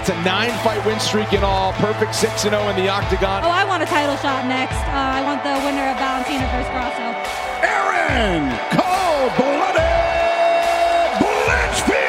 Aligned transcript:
It's 0.00 0.08
a 0.08 0.22
nine 0.24 0.56
fight 0.64 0.80
win 0.86 0.98
streak 0.98 1.34
in 1.34 1.44
all. 1.44 1.74
Perfect 1.74 2.14
6 2.14 2.40
0 2.40 2.68
in 2.70 2.76
the 2.76 2.88
octagon. 2.88 3.44
Oh, 3.44 3.50
I 3.50 3.66
want 3.68 3.82
a 3.82 3.86
title 3.86 4.16
shot 4.16 4.46
next. 4.48 4.80
Uh, 4.88 4.96
I 4.96 5.20
want 5.20 5.44
the 5.44 5.52
winner 5.60 5.92
of 5.92 5.98
Valentina 6.00 6.48
versus 6.48 6.72
Grasso. 6.72 7.12
Erin 7.60 8.48
Cold 8.72 9.28
Blooded 9.36 11.20
Blanchfield! 11.20 12.00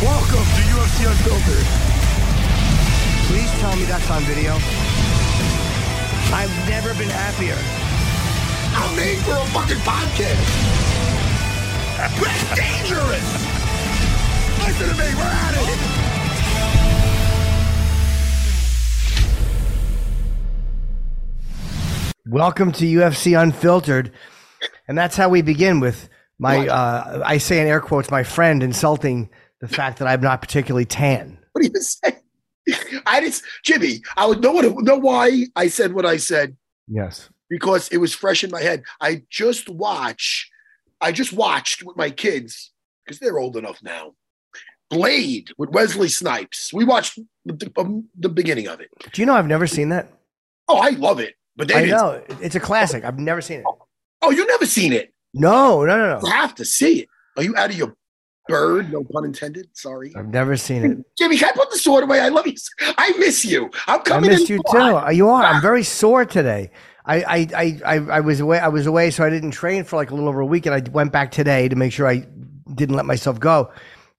Welcome 0.00 0.48
to 0.56 0.62
UFC 0.72 1.04
Unfiltered. 1.12 1.68
Please 3.28 3.52
tell 3.60 3.76
me 3.76 3.84
that's 3.84 4.08
on 4.10 4.22
video. 4.22 4.56
I've 6.32 6.48
never 6.72 6.96
been 6.96 7.12
happier. 7.12 7.60
I'm 8.80 8.96
made 8.96 9.18
for 9.18 9.36
a 9.36 9.44
fucking 9.52 9.84
podcast. 9.84 10.77
That's 11.98 12.54
dangerous. 12.54 13.28
Listen 14.60 14.88
to 14.88 14.94
me, 14.94 15.14
we're 15.16 15.22
at 15.24 15.54
it. 15.56 16.78
Welcome 22.26 22.72
to 22.72 22.84
UFC 22.84 23.40
Unfiltered. 23.40 24.12
And 24.86 24.98
that's 24.98 25.16
how 25.16 25.28
we 25.28 25.42
begin 25.42 25.80
with 25.80 26.08
my, 26.38 26.68
uh, 26.68 27.22
I 27.24 27.38
say 27.38 27.60
in 27.60 27.66
air 27.66 27.80
quotes, 27.80 28.10
my 28.10 28.22
friend 28.22 28.62
insulting 28.62 29.30
the 29.60 29.68
fact 29.68 29.98
that 29.98 30.08
I'm 30.08 30.20
not 30.20 30.40
particularly 30.42 30.84
tan. 30.84 31.38
What 31.52 31.62
do 31.62 31.70
you 31.74 31.80
say? 31.80 32.18
I 33.06 33.20
just, 33.20 33.42
Jimmy, 33.64 34.02
I 34.16 34.26
would 34.26 34.42
know 34.42 34.52
what 34.52 34.64
know 34.82 34.96
why 34.98 35.46
I 35.56 35.68
said 35.68 35.94
what 35.94 36.04
I 36.04 36.18
said 36.18 36.56
Yes. 36.86 37.30
because 37.48 37.88
it 37.88 37.96
was 37.96 38.14
fresh 38.14 38.44
in 38.44 38.50
my 38.50 38.60
head. 38.60 38.82
I 39.00 39.22
just 39.30 39.70
watch, 39.70 40.50
I 41.00 41.12
just 41.12 41.32
watched 41.32 41.82
with 41.84 41.96
my 41.96 42.10
kids 42.10 42.72
because 43.04 43.18
they're 43.18 43.38
old 43.38 43.56
enough 43.56 43.82
now. 43.82 44.12
Blade 44.90 45.50
with 45.58 45.70
Wesley 45.70 46.08
Snipes. 46.08 46.72
We 46.72 46.84
watched 46.84 47.18
the, 47.44 47.70
um, 47.76 48.08
the 48.18 48.28
beginning 48.28 48.68
of 48.68 48.80
it. 48.80 48.88
Do 49.12 49.20
you 49.20 49.26
know 49.26 49.34
I've 49.34 49.46
never 49.46 49.66
seen 49.66 49.90
that? 49.90 50.08
Oh, 50.66 50.78
I 50.78 50.90
love 50.90 51.20
it. 51.20 51.34
But 51.56 51.74
I 51.74 51.84
know. 51.84 52.22
It's 52.40 52.54
a 52.54 52.60
classic. 52.60 53.04
I've 53.04 53.18
never 53.18 53.40
seen 53.40 53.60
it. 53.60 53.64
Oh, 54.22 54.30
you 54.30 54.46
never 54.46 54.64
seen 54.66 54.92
it? 54.92 55.12
No, 55.34 55.84
no, 55.84 55.96
no, 55.96 56.18
no. 56.18 56.26
You 56.26 56.32
have 56.32 56.54
to 56.56 56.64
see 56.64 57.00
it. 57.00 57.08
Are 57.36 57.42
you 57.42 57.54
out 57.56 57.70
of 57.70 57.76
your 57.76 57.94
bird? 58.48 58.90
No 58.92 59.04
pun 59.04 59.24
intended. 59.24 59.68
Sorry, 59.74 60.12
I've 60.16 60.28
never 60.28 60.56
seen 60.56 60.84
it. 60.84 61.04
Jimmy. 61.18 61.36
Can 61.36 61.50
I 61.50 61.52
put 61.52 61.70
the 61.70 61.78
sword 61.78 62.04
away? 62.04 62.20
I 62.20 62.28
love 62.28 62.46
you. 62.46 62.54
I 62.80 63.12
miss 63.18 63.44
you. 63.44 63.70
I'm 63.86 64.00
I 64.00 64.02
coming. 64.02 64.30
missed 64.30 64.48
in 64.50 64.56
you 64.56 64.62
too. 64.70 65.14
You 65.14 65.28
are. 65.28 65.44
I'm 65.44 65.60
very 65.60 65.82
sore 65.82 66.24
today. 66.24 66.70
I, 67.08 67.48
I, 67.56 67.80
I, 67.86 67.96
I, 68.16 68.20
was 68.20 68.38
away. 68.40 68.58
I 68.58 68.68
was 68.68 68.86
away, 68.86 69.10
so 69.10 69.24
I 69.24 69.30
didn't 69.30 69.52
train 69.52 69.84
for 69.84 69.96
like 69.96 70.10
a 70.10 70.14
little 70.14 70.28
over 70.28 70.40
a 70.40 70.46
week, 70.46 70.66
and 70.66 70.74
I 70.74 70.80
went 70.90 71.10
back 71.10 71.30
today 71.30 71.66
to 71.68 71.74
make 71.74 71.92
sure 71.92 72.06
I 72.06 72.26
didn't 72.74 72.96
let 72.96 73.06
myself 73.06 73.40
go. 73.40 73.72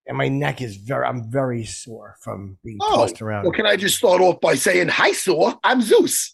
And 0.08 0.18
my 0.18 0.28
neck 0.28 0.60
is 0.60 0.76
very. 0.78 1.06
I'm 1.06 1.30
very 1.30 1.66
sore 1.66 2.16
from 2.20 2.58
being 2.64 2.80
Oh, 2.82 2.96
tossed 2.96 3.22
around. 3.22 3.44
well, 3.44 3.52
can 3.52 3.68
I 3.68 3.76
just 3.76 3.98
start 3.98 4.22
off 4.22 4.42
by 4.42 4.56
saying, 4.56 4.88
Hi, 4.88 5.12
Saw. 5.12 5.54
I'm 5.64 5.82
Zeus. 5.82 6.34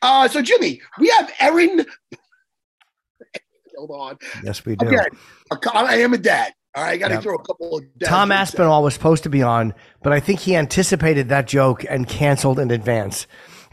Uh, 0.00 0.26
so, 0.28 0.40
Jimmy, 0.40 0.80
we 0.98 1.08
have 1.10 1.30
Erin. 1.38 1.84
Hold 3.76 3.90
on. 3.90 4.18
Yes, 4.42 4.64
we 4.64 4.76
do. 4.76 4.88
Again, 4.88 5.08
I 5.74 5.96
am 5.96 6.14
a 6.14 6.18
dad. 6.18 6.54
All 6.76 6.82
right, 6.82 6.92
I 6.92 6.96
got 6.96 7.08
to 7.08 7.20
throw 7.20 7.36
a 7.36 7.42
couple 7.42 7.78
of 7.78 7.84
Tom 8.04 8.30
jokes 8.30 8.36
out. 8.36 8.42
Aspinall 8.42 8.82
was 8.82 8.94
supposed 8.94 9.22
to 9.22 9.28
be 9.28 9.42
on, 9.42 9.74
but 10.02 10.12
I 10.12 10.18
think 10.18 10.40
he 10.40 10.56
anticipated 10.56 11.28
that 11.28 11.46
joke 11.46 11.84
and 11.88 12.08
canceled 12.08 12.58
in 12.58 12.72
advance. 12.72 13.28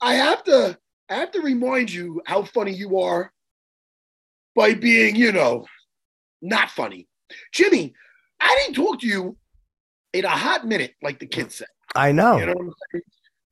I 0.00 0.14
have 0.14 0.44
to 0.44 0.78
I 1.08 1.14
have 1.14 1.32
to 1.32 1.40
remind 1.40 1.92
you 1.92 2.22
how 2.26 2.44
funny 2.44 2.72
you 2.72 3.00
are 3.00 3.32
by 4.54 4.74
being, 4.74 5.16
you 5.16 5.32
know, 5.32 5.66
not 6.40 6.70
funny. 6.70 7.08
Jimmy, 7.52 7.92
I 8.40 8.56
didn't 8.60 8.76
talk 8.76 9.00
to 9.00 9.06
you 9.06 9.36
in 10.12 10.24
a 10.24 10.28
hot 10.28 10.66
minute, 10.66 10.94
like 11.02 11.18
the 11.18 11.26
kids 11.26 11.56
said. 11.56 11.68
I 11.96 12.12
know. 12.12 12.38
You 12.38 12.46
know 12.46 12.52
what 12.52 12.66
I'm 12.66 12.72
saying? 12.92 13.02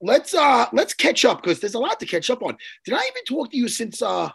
Let's 0.01 0.35
uh 0.35 0.67
let's 0.73 0.95
catch 0.95 1.25
up 1.25 1.43
because 1.43 1.59
there's 1.59 1.75
a 1.75 1.81
lot 1.81 1.99
to 1.99 2.07
catch 2.07 2.31
up 2.31 2.45
on. 2.45 2.57
Did 2.85 2.95
I 2.95 2.99
even 2.99 3.25
talk 3.27 3.51
to 3.51 3.57
you 3.57 3.67
since 3.67 4.01
uh 4.01 4.31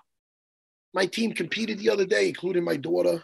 my 0.93 1.05
team 1.05 1.33
competed 1.33 1.79
the 1.79 1.89
other 1.89 2.05
day, 2.05 2.27
including 2.27 2.63
my 2.63 2.77
daughter? 2.77 3.23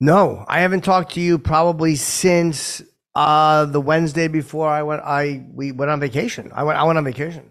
No, 0.00 0.44
I 0.48 0.60
haven't 0.60 0.82
talked 0.82 1.12
to 1.14 1.20
you 1.20 1.38
probably 1.38 1.94
since 1.94 2.82
uh, 3.14 3.64
the 3.66 3.80
Wednesday 3.80 4.28
before 4.28 4.68
I 4.68 4.82
went. 4.82 5.02
I 5.02 5.44
we 5.52 5.72
went 5.72 5.90
on 5.90 6.00
vacation. 6.00 6.50
I 6.54 6.64
went. 6.64 6.78
I 6.78 6.84
went 6.84 6.98
on 6.98 7.04
vacation. 7.04 7.50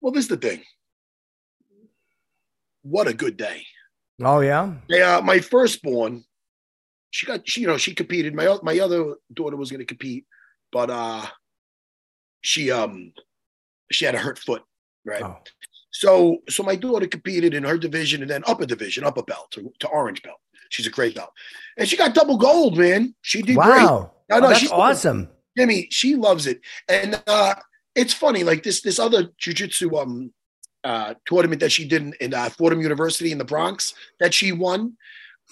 Well, 0.00 0.12
this 0.12 0.24
is 0.24 0.28
the 0.28 0.36
thing. 0.36 0.62
What 2.82 3.06
a 3.06 3.14
good 3.14 3.36
day. 3.36 3.62
Oh 4.20 4.40
yeah. 4.40 4.72
Yeah, 4.88 5.20
my 5.22 5.38
firstborn, 5.40 6.24
she 7.10 7.26
got 7.26 7.48
she 7.48 7.62
you 7.62 7.66
know 7.66 7.78
she 7.78 7.94
competed. 7.94 8.34
My 8.34 8.58
my 8.62 8.78
other 8.80 9.14
daughter 9.32 9.56
was 9.56 9.70
going 9.70 9.80
to 9.80 9.86
compete, 9.86 10.26
but 10.72 10.90
uh, 10.90 11.24
she 12.40 12.70
um 12.70 13.12
she 13.90 14.04
had 14.04 14.14
a 14.14 14.18
hurt 14.18 14.38
foot, 14.38 14.62
right? 15.04 15.22
Oh. 15.22 15.38
So 15.92 16.38
so 16.48 16.62
my 16.62 16.74
daughter 16.76 17.06
competed 17.06 17.54
in 17.54 17.64
her 17.64 17.78
division 17.78 18.22
and 18.22 18.30
then 18.30 18.42
upper 18.46 18.66
division, 18.66 19.04
upper 19.04 19.22
belt 19.22 19.50
to, 19.52 19.72
to 19.80 19.88
orange 19.88 20.22
belt. 20.22 20.38
She's 20.70 20.86
a 20.86 20.90
great 20.90 21.14
belt, 21.14 21.30
and 21.78 21.86
she 21.88 21.96
got 21.96 22.14
double 22.14 22.38
gold, 22.38 22.78
man. 22.78 23.14
She 23.20 23.42
did 23.42 23.56
great. 23.56 23.84
Wow. 23.84 24.12
I 24.30 24.36
Oh, 24.36 24.40
know, 24.40 24.48
that's 24.48 24.60
she's- 24.60 24.72
awesome. 24.72 25.28
Jimmy, 25.56 25.86
she 25.90 26.16
loves 26.16 26.46
it. 26.46 26.60
And 26.88 27.22
uh 27.26 27.54
it's 27.94 28.14
funny, 28.14 28.42
like 28.42 28.62
this 28.62 28.80
this 28.80 28.98
other 28.98 29.24
jujitsu 29.40 30.00
um 30.00 30.32
uh 30.82 31.12
tournament 31.26 31.60
that 31.60 31.70
she 31.72 31.86
did 31.86 32.02
in, 32.02 32.14
in 32.20 32.34
uh, 32.34 32.48
Fordham 32.48 32.80
University 32.80 33.30
in 33.32 33.38
the 33.38 33.44
Bronx 33.44 33.92
that 34.18 34.32
she 34.32 34.50
won, 34.52 34.96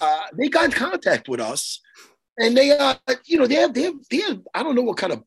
uh 0.01 0.23
they 0.39 0.49
got 0.49 0.65
in 0.65 0.71
contact 0.73 1.29
with 1.29 1.39
us 1.41 1.81
and 2.39 2.57
they 2.57 2.71
uh 2.71 2.95
you 3.27 3.37
know 3.39 3.47
they 3.47 3.57
have 3.57 3.75
they 3.75 3.83
have 3.83 3.95
they 4.11 4.21
have 4.23 4.41
I 4.55 4.63
don't 4.63 4.75
know 4.75 4.83
what 4.89 4.97
kind 4.97 5.13
of 5.13 5.23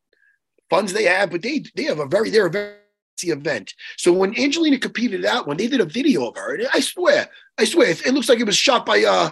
funds 0.72 0.92
they 0.92 1.04
have, 1.04 1.30
but 1.30 1.44
they 1.44 1.64
they 1.76 1.84
have 1.84 2.00
a 2.00 2.08
very 2.08 2.32
they're 2.32 2.48
a 2.48 2.52
very 2.52 2.78
event. 3.22 3.74
So 3.98 4.12
when 4.12 4.38
Angelina 4.40 4.80
competed 4.80 5.24
at 5.24 5.32
that 5.32 5.48
one, 5.48 5.58
they 5.58 5.68
did 5.68 5.82
a 5.82 5.86
video 5.86 6.28
of 6.28 6.36
her. 6.38 6.56
And 6.56 6.68
I 6.74 6.80
swear, 6.80 7.30
I 7.58 7.66
swear, 7.66 7.90
it, 7.92 8.06
it 8.06 8.14
looks 8.14 8.30
like 8.30 8.40
it 8.40 8.46
was 8.46 8.58
shot 8.58 8.86
by 8.86 9.04
uh 9.04 9.32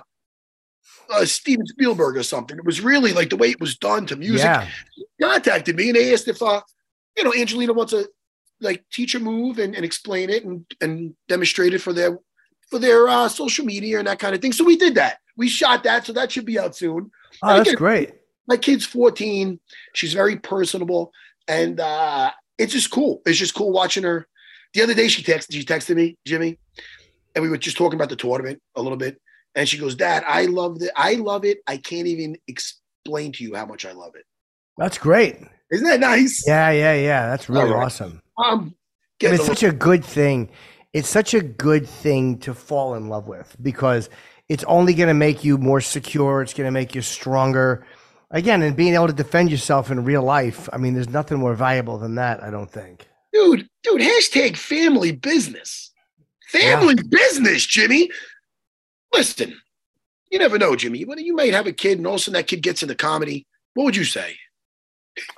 uh, 1.13 1.25
Steven 1.25 1.66
Spielberg 1.68 2.16
or 2.16 2.24
something. 2.24 2.57
It 2.57 2.63
was 2.66 2.80
really 2.81 3.12
like 3.12 3.30
the 3.30 3.36
way 3.38 3.50
it 3.50 3.60
was 3.60 3.78
done 3.78 4.06
to 4.07 4.16
music 4.16 4.45
Yeah. 4.45 4.68
contacted 5.22 5.75
me 5.75 5.89
and 5.89 5.95
they 5.98 6.13
asked 6.13 6.28
if 6.28 6.42
uh 6.42 6.62
you 7.18 7.24
know 7.24 7.33
Angelina 7.33 7.74
wants 7.74 7.92
to 7.92 8.07
like 8.62 8.83
teach 8.92 9.16
a 9.16 9.19
move 9.19 9.60
and, 9.60 9.75
and 9.75 9.83
explain 9.83 10.30
it 10.30 10.45
and 10.45 10.66
and 10.80 11.16
demonstrate 11.28 11.74
it 11.74 11.80
for 11.81 11.94
their 11.94 12.19
for 12.69 12.80
their 12.80 13.07
uh 13.07 13.28
social 13.28 13.66
media 13.66 13.98
and 14.00 14.07
that 14.07 14.19
kind 14.19 14.36
of 14.36 14.42
thing. 14.42 14.54
So 14.54 14.63
we 14.63 14.78
did 14.78 14.95
that. 14.95 15.18
We 15.36 15.48
shot 15.50 15.83
that, 15.83 16.06
so 16.06 16.13
that 16.13 16.31
should 16.31 16.45
be 16.45 16.60
out 16.60 16.75
soon. 16.75 17.12
Oh, 17.42 17.57
that's 17.57 17.74
great. 17.75 18.13
My 18.48 18.57
kid's 18.57 18.86
14. 18.86 19.60
She's 19.94 20.13
very 20.13 20.38
personable 20.38 21.12
and 21.48 21.80
uh 21.80 22.31
it's 22.57 22.74
just 22.74 22.92
cool. 22.92 23.21
It's 23.25 23.38
just 23.38 23.56
cool 23.56 23.71
watching 23.71 24.03
her. 24.03 24.27
The 24.74 24.81
other 24.81 24.94
day 24.94 25.07
she 25.07 25.24
texted 25.24 25.53
she 25.53 25.63
texted 25.63 25.95
me, 25.95 26.18
Jimmy, 26.25 26.57
and 27.36 27.44
we 27.44 27.50
were 27.50 27.57
just 27.57 27.77
talking 27.77 27.98
about 27.98 28.09
the 28.09 28.15
tournament 28.15 28.62
a 28.75 28.81
little 28.81 28.98
bit. 28.98 29.19
And 29.56 29.68
she 29.68 29.77
goes, 29.77 29.95
Dad, 29.95 30.24
I 30.25 30.45
love 30.45 30.81
it. 30.81 30.92
I 30.95 31.15
love 31.15 31.44
it. 31.44 31.59
I 31.68 31.77
can't 31.77 32.07
even 32.07 32.38
explain 32.48 33.33
to 33.33 33.44
you 33.44 33.56
how 33.56 33.65
much 33.65 33.86
I 33.86 33.92
love 33.92 34.15
it. 34.15 34.24
That's 34.77 34.98
great. 34.98 35.38
Isn't 35.71 35.88
that 35.88 36.00
nice? 36.00 36.44
Yeah, 36.48 36.71
yeah, 36.71 36.94
yeah. 36.94 37.27
That's 37.27 37.50
really 37.50 37.69
All 37.69 37.77
right. 37.77 37.86
awesome. 37.86 38.21
Um, 38.38 38.75
it's 39.19 39.45
such 39.45 39.63
a 39.63 39.71
good 39.71 40.04
thing. 40.04 40.50
It's 40.94 41.07
such 41.07 41.33
a 41.33 41.42
good 41.42 41.88
thing 41.88 42.38
to 42.39 42.54
fall 42.54 42.95
in 42.95 43.07
love 43.07 43.27
with 43.27 43.56
because 43.62 44.09
it's 44.50 44.63
only 44.65 44.94
going 44.94 45.07
to 45.07 45.13
make 45.13 45.44
you 45.44 45.57
more 45.57 45.80
secure. 45.80 46.42
It's 46.42 46.54
going 46.54 46.68
to 46.68 46.71
make 46.71 46.95
you 46.95 47.01
stronger. 47.01 47.86
Again, 48.33 48.62
and 48.62 48.75
being 48.75 48.94
able 48.94 49.07
to 49.07 49.13
defend 49.13 49.51
yourself 49.51 49.92
in 49.92 50.06
real 50.06 50.24
life. 50.24 50.69
I 50.72 50.78
mean, 50.78 50.94
there's 50.94 51.10
nothing 51.10 51.38
more 51.38 51.54
valuable 51.54 51.98
than 51.98 52.16
that. 52.16 52.42
I 52.42 52.50
don't 52.50 52.72
think. 52.72 53.07
dude, 53.33 53.68
dude, 53.83 54.01
hashtag 54.01 54.56
family 54.56 55.12
business. 55.12 55.92
Family 56.48 56.95
business, 56.95 57.66
Jimmy. 57.66 58.10
Listen, 59.13 59.57
you 60.31 60.39
never 60.39 60.57
know, 60.57 60.75
Jimmy. 60.78 61.04
When 61.04 61.19
you 61.19 61.36
might 61.36 61.54
have 61.54 61.68
a 61.68 61.74
kid 61.74 61.98
and 61.98 62.07
all 62.07 62.13
of 62.13 62.19
a 62.19 62.24
sudden 62.24 62.33
that 62.33 62.48
kid 62.48 62.62
gets 62.62 62.81
into 62.81 62.95
comedy, 62.95 63.48
what 63.74 63.83
would 63.83 63.95
you 63.95 64.06
say? 64.06 64.38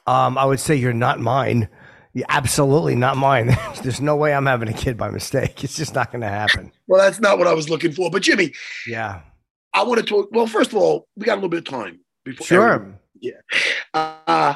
Um, 0.05 0.37
I 0.37 0.45
would 0.45 0.59
say 0.59 0.75
you're 0.75 0.93
not 0.93 1.19
mine. 1.19 1.69
You're 2.13 2.27
absolutely 2.29 2.95
not 2.95 3.17
mine. 3.17 3.57
There's 3.81 4.01
no 4.01 4.15
way 4.15 4.35
I'm 4.35 4.45
having 4.45 4.69
a 4.69 4.73
kid 4.73 4.97
by 4.97 5.09
mistake. 5.09 5.63
It's 5.63 5.75
just 5.75 5.95
not 5.95 6.11
going 6.11 6.21
to 6.21 6.27
happen. 6.27 6.71
Well, 6.87 7.01
that's 7.01 7.19
not 7.19 7.39
what 7.39 7.47
I 7.47 7.53
was 7.53 7.71
looking 7.71 7.91
for. 7.91 8.11
But 8.11 8.21
Jimmy, 8.21 8.53
Yeah, 8.87 9.21
I 9.73 9.83
want 9.83 9.99
to 9.99 10.05
talk. 10.05 10.29
Well, 10.31 10.45
first 10.45 10.71
of 10.71 10.77
all, 10.77 11.07
we 11.15 11.25
got 11.25 11.33
a 11.33 11.35
little 11.35 11.49
bit 11.49 11.59
of 11.59 11.65
time 11.65 12.02
before. 12.23 12.45
sure. 12.47 12.99
Uh, 13.93 14.55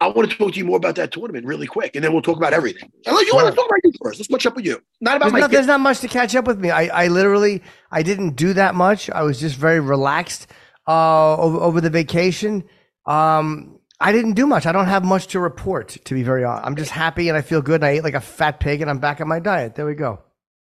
I 0.00 0.08
want 0.08 0.30
to 0.30 0.36
talk 0.36 0.52
to 0.52 0.58
you 0.58 0.64
more 0.64 0.76
about 0.76 0.96
that 0.96 1.12
tournament 1.12 1.46
really 1.46 1.66
quick, 1.66 1.94
and 1.94 2.04
then 2.04 2.12
we'll 2.12 2.20
talk 2.22 2.36
about 2.36 2.52
everything. 2.52 2.90
Unless 3.06 3.26
you 3.26 3.34
want 3.34 3.48
to 3.48 3.54
talk 3.54 3.66
about 3.66 3.78
you 3.84 3.92
first. 4.02 4.18
Let's 4.20 4.28
catch 4.28 4.46
up 4.46 4.56
with 4.56 4.66
you. 4.66 4.82
Not 5.00 5.16
about 5.16 5.26
There's 5.26 5.32
my 5.32 5.40
not, 5.40 5.50
there's 5.50 5.66
not 5.66 5.80
much 5.80 6.00
to 6.00 6.08
catch 6.08 6.34
up 6.34 6.46
with 6.46 6.58
me. 6.58 6.70
I, 6.70 7.04
I 7.04 7.08
literally, 7.08 7.62
I 7.90 8.02
didn't 8.02 8.30
do 8.36 8.52
that 8.54 8.74
much. 8.74 9.08
I 9.10 9.22
was 9.22 9.40
just 9.40 9.56
very 9.56 9.80
relaxed 9.80 10.48
uh, 10.86 11.36
over, 11.36 11.58
over 11.58 11.80
the 11.80 11.90
vacation. 11.90 12.64
Um, 13.06 13.78
I 14.00 14.12
didn't 14.12 14.32
do 14.34 14.46
much. 14.46 14.66
I 14.66 14.72
don't 14.72 14.86
have 14.86 15.04
much 15.04 15.28
to 15.28 15.40
report, 15.40 15.88
to 16.04 16.14
be 16.14 16.22
very 16.22 16.44
honest. 16.44 16.66
I'm 16.66 16.76
just 16.76 16.90
happy 16.90 17.28
and 17.28 17.38
I 17.38 17.42
feel 17.42 17.62
good. 17.62 17.76
And 17.76 17.84
I 17.86 17.90
ate 17.90 18.04
like 18.04 18.14
a 18.14 18.20
fat 18.20 18.60
pig 18.60 18.82
and 18.82 18.90
I'm 18.90 18.98
back 18.98 19.20
on 19.20 19.28
my 19.28 19.38
diet. 19.38 19.76
There 19.76 19.86
we 19.86 19.94
go. 19.94 20.22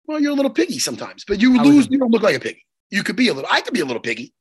Well, 0.07 0.19
you're 0.19 0.31
a 0.31 0.35
little 0.35 0.49
piggy 0.51 0.79
sometimes, 0.79 1.25
but 1.27 1.41
you 1.41 1.59
I 1.59 1.61
was 1.61 1.67
lose. 1.69 1.87
a- 1.87 1.91
You 1.91 1.97
don't 1.99 2.11
look 2.11 2.23
like 2.23 2.35
a 2.35 2.39
piggy. 2.39 2.65
You 2.89 3.03
could 3.03 3.17
be 3.17 3.27
a 3.27 3.33
little. 3.33 3.49
I 3.51 3.59
could 3.61 3.73
be 3.73 3.81
a 3.81 3.85
little 3.85 4.01
piggy, 4.01 4.33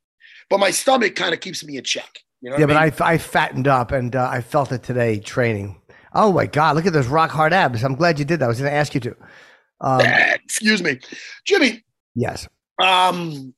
but 0.49 0.59
my 0.59 0.71
stomach 0.71 1.15
kind 1.15 1.33
of 1.33 1.39
keeps 1.39 1.63
me 1.63 1.77
in 1.77 1.83
check. 1.83 2.19
You 2.41 2.51
know 2.51 2.57
Yeah, 2.57 2.65
but 2.65 2.77
I 2.77 2.85
mean? 2.85 2.93
I, 2.99 3.13
I 3.13 3.17
fattened 3.17 3.67
up 3.67 3.91
and 3.91 4.15
uh, 4.15 4.29
I 4.31 4.41
felt 4.41 4.71
it 4.71 4.83
today 4.83 5.19
training. 5.19 5.81
Oh 6.13 6.31
my 6.31 6.45
God, 6.45 6.75
look 6.75 6.85
at 6.85 6.93
those 6.93 7.07
rock 7.07 7.31
hard 7.31 7.53
abs. 7.53 7.83
I'm 7.83 7.95
glad 7.95 8.19
you 8.19 8.25
did 8.25 8.39
that. 8.39 8.45
I 8.45 8.47
was 8.47 8.59
going 8.59 8.71
to 8.71 8.75
ask 8.77 8.93
you 8.93 9.01
to. 9.01 9.15
Um, 9.81 10.01
Excuse 10.43 10.81
me, 10.81 10.99
Jimmy. 11.45 11.83
yes. 12.15 12.47
Um, 12.81 13.53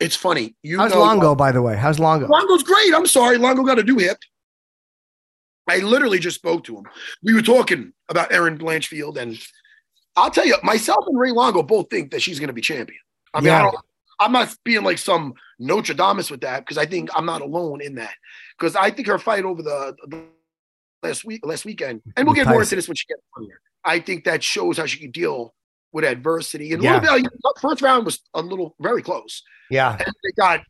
it's 0.00 0.16
funny. 0.16 0.54
You 0.62 0.78
How's 0.78 0.92
know, 0.92 1.00
Longo, 1.00 1.34
by 1.34 1.52
the 1.52 1.62
way? 1.62 1.76
How's 1.76 1.98
Longo? 1.98 2.26
Longo's 2.26 2.62
great. 2.62 2.94
I'm 2.94 3.06
sorry, 3.06 3.38
Longo 3.38 3.62
got 3.62 3.78
a 3.78 3.82
new 3.82 3.98
hip. 3.98 4.18
I 5.68 5.78
literally 5.78 6.18
just 6.18 6.36
spoke 6.36 6.64
to 6.64 6.76
him. 6.76 6.84
We 7.22 7.32
were 7.32 7.42
talking 7.42 7.92
about 8.08 8.32
Erin 8.32 8.58
Blanchfield, 8.58 9.16
and 9.16 9.38
I'll 10.16 10.30
tell 10.30 10.46
you, 10.46 10.56
myself 10.62 11.04
and 11.06 11.18
Ray 11.18 11.32
Longo 11.32 11.62
both 11.62 11.88
think 11.90 12.10
that 12.10 12.22
she's 12.22 12.38
going 12.38 12.48
to 12.48 12.54
be 12.54 12.60
champion. 12.60 13.00
I 13.32 13.40
mean, 13.40 13.52
I 13.52 13.62
don't. 13.62 13.76
I'm 14.20 14.32
not 14.32 14.54
being 14.64 14.84
like 14.84 14.98
some 14.98 15.34
Notre 15.58 15.94
Dame 15.94 16.16
with 16.30 16.40
that 16.40 16.60
because 16.60 16.78
I 16.78 16.86
think 16.86 17.10
I'm 17.14 17.26
not 17.26 17.42
alone 17.42 17.80
in 17.80 17.94
that. 17.96 18.14
Because 18.58 18.76
I 18.76 18.90
think 18.90 19.06
her 19.08 19.18
fight 19.18 19.44
over 19.44 19.62
the, 19.62 19.94
the 20.06 20.24
last 21.02 21.24
week, 21.24 21.44
last 21.44 21.64
weekend, 21.64 22.02
and 22.16 22.26
we'll 22.26 22.34
get 22.34 22.46
more 22.46 22.62
into 22.62 22.76
this 22.76 22.88
when 22.88 22.96
she 22.96 23.06
gets 23.06 23.22
on 23.36 23.44
here. 23.44 23.60
I 23.84 24.00
think 24.00 24.24
that 24.24 24.42
shows 24.42 24.78
how 24.78 24.86
she 24.86 24.98
can 24.98 25.10
deal 25.10 25.54
with 25.92 26.04
adversity. 26.04 26.72
And 26.72 26.82
Yeah. 26.82 26.98
bit, 27.00 27.26
first 27.60 27.82
round 27.82 28.04
was 28.04 28.20
a 28.34 28.42
little 28.42 28.74
very 28.80 29.02
close 29.02 29.42
Yeah. 29.70 29.92
and 29.92 30.12
they 30.24 30.30
got, 30.36 30.60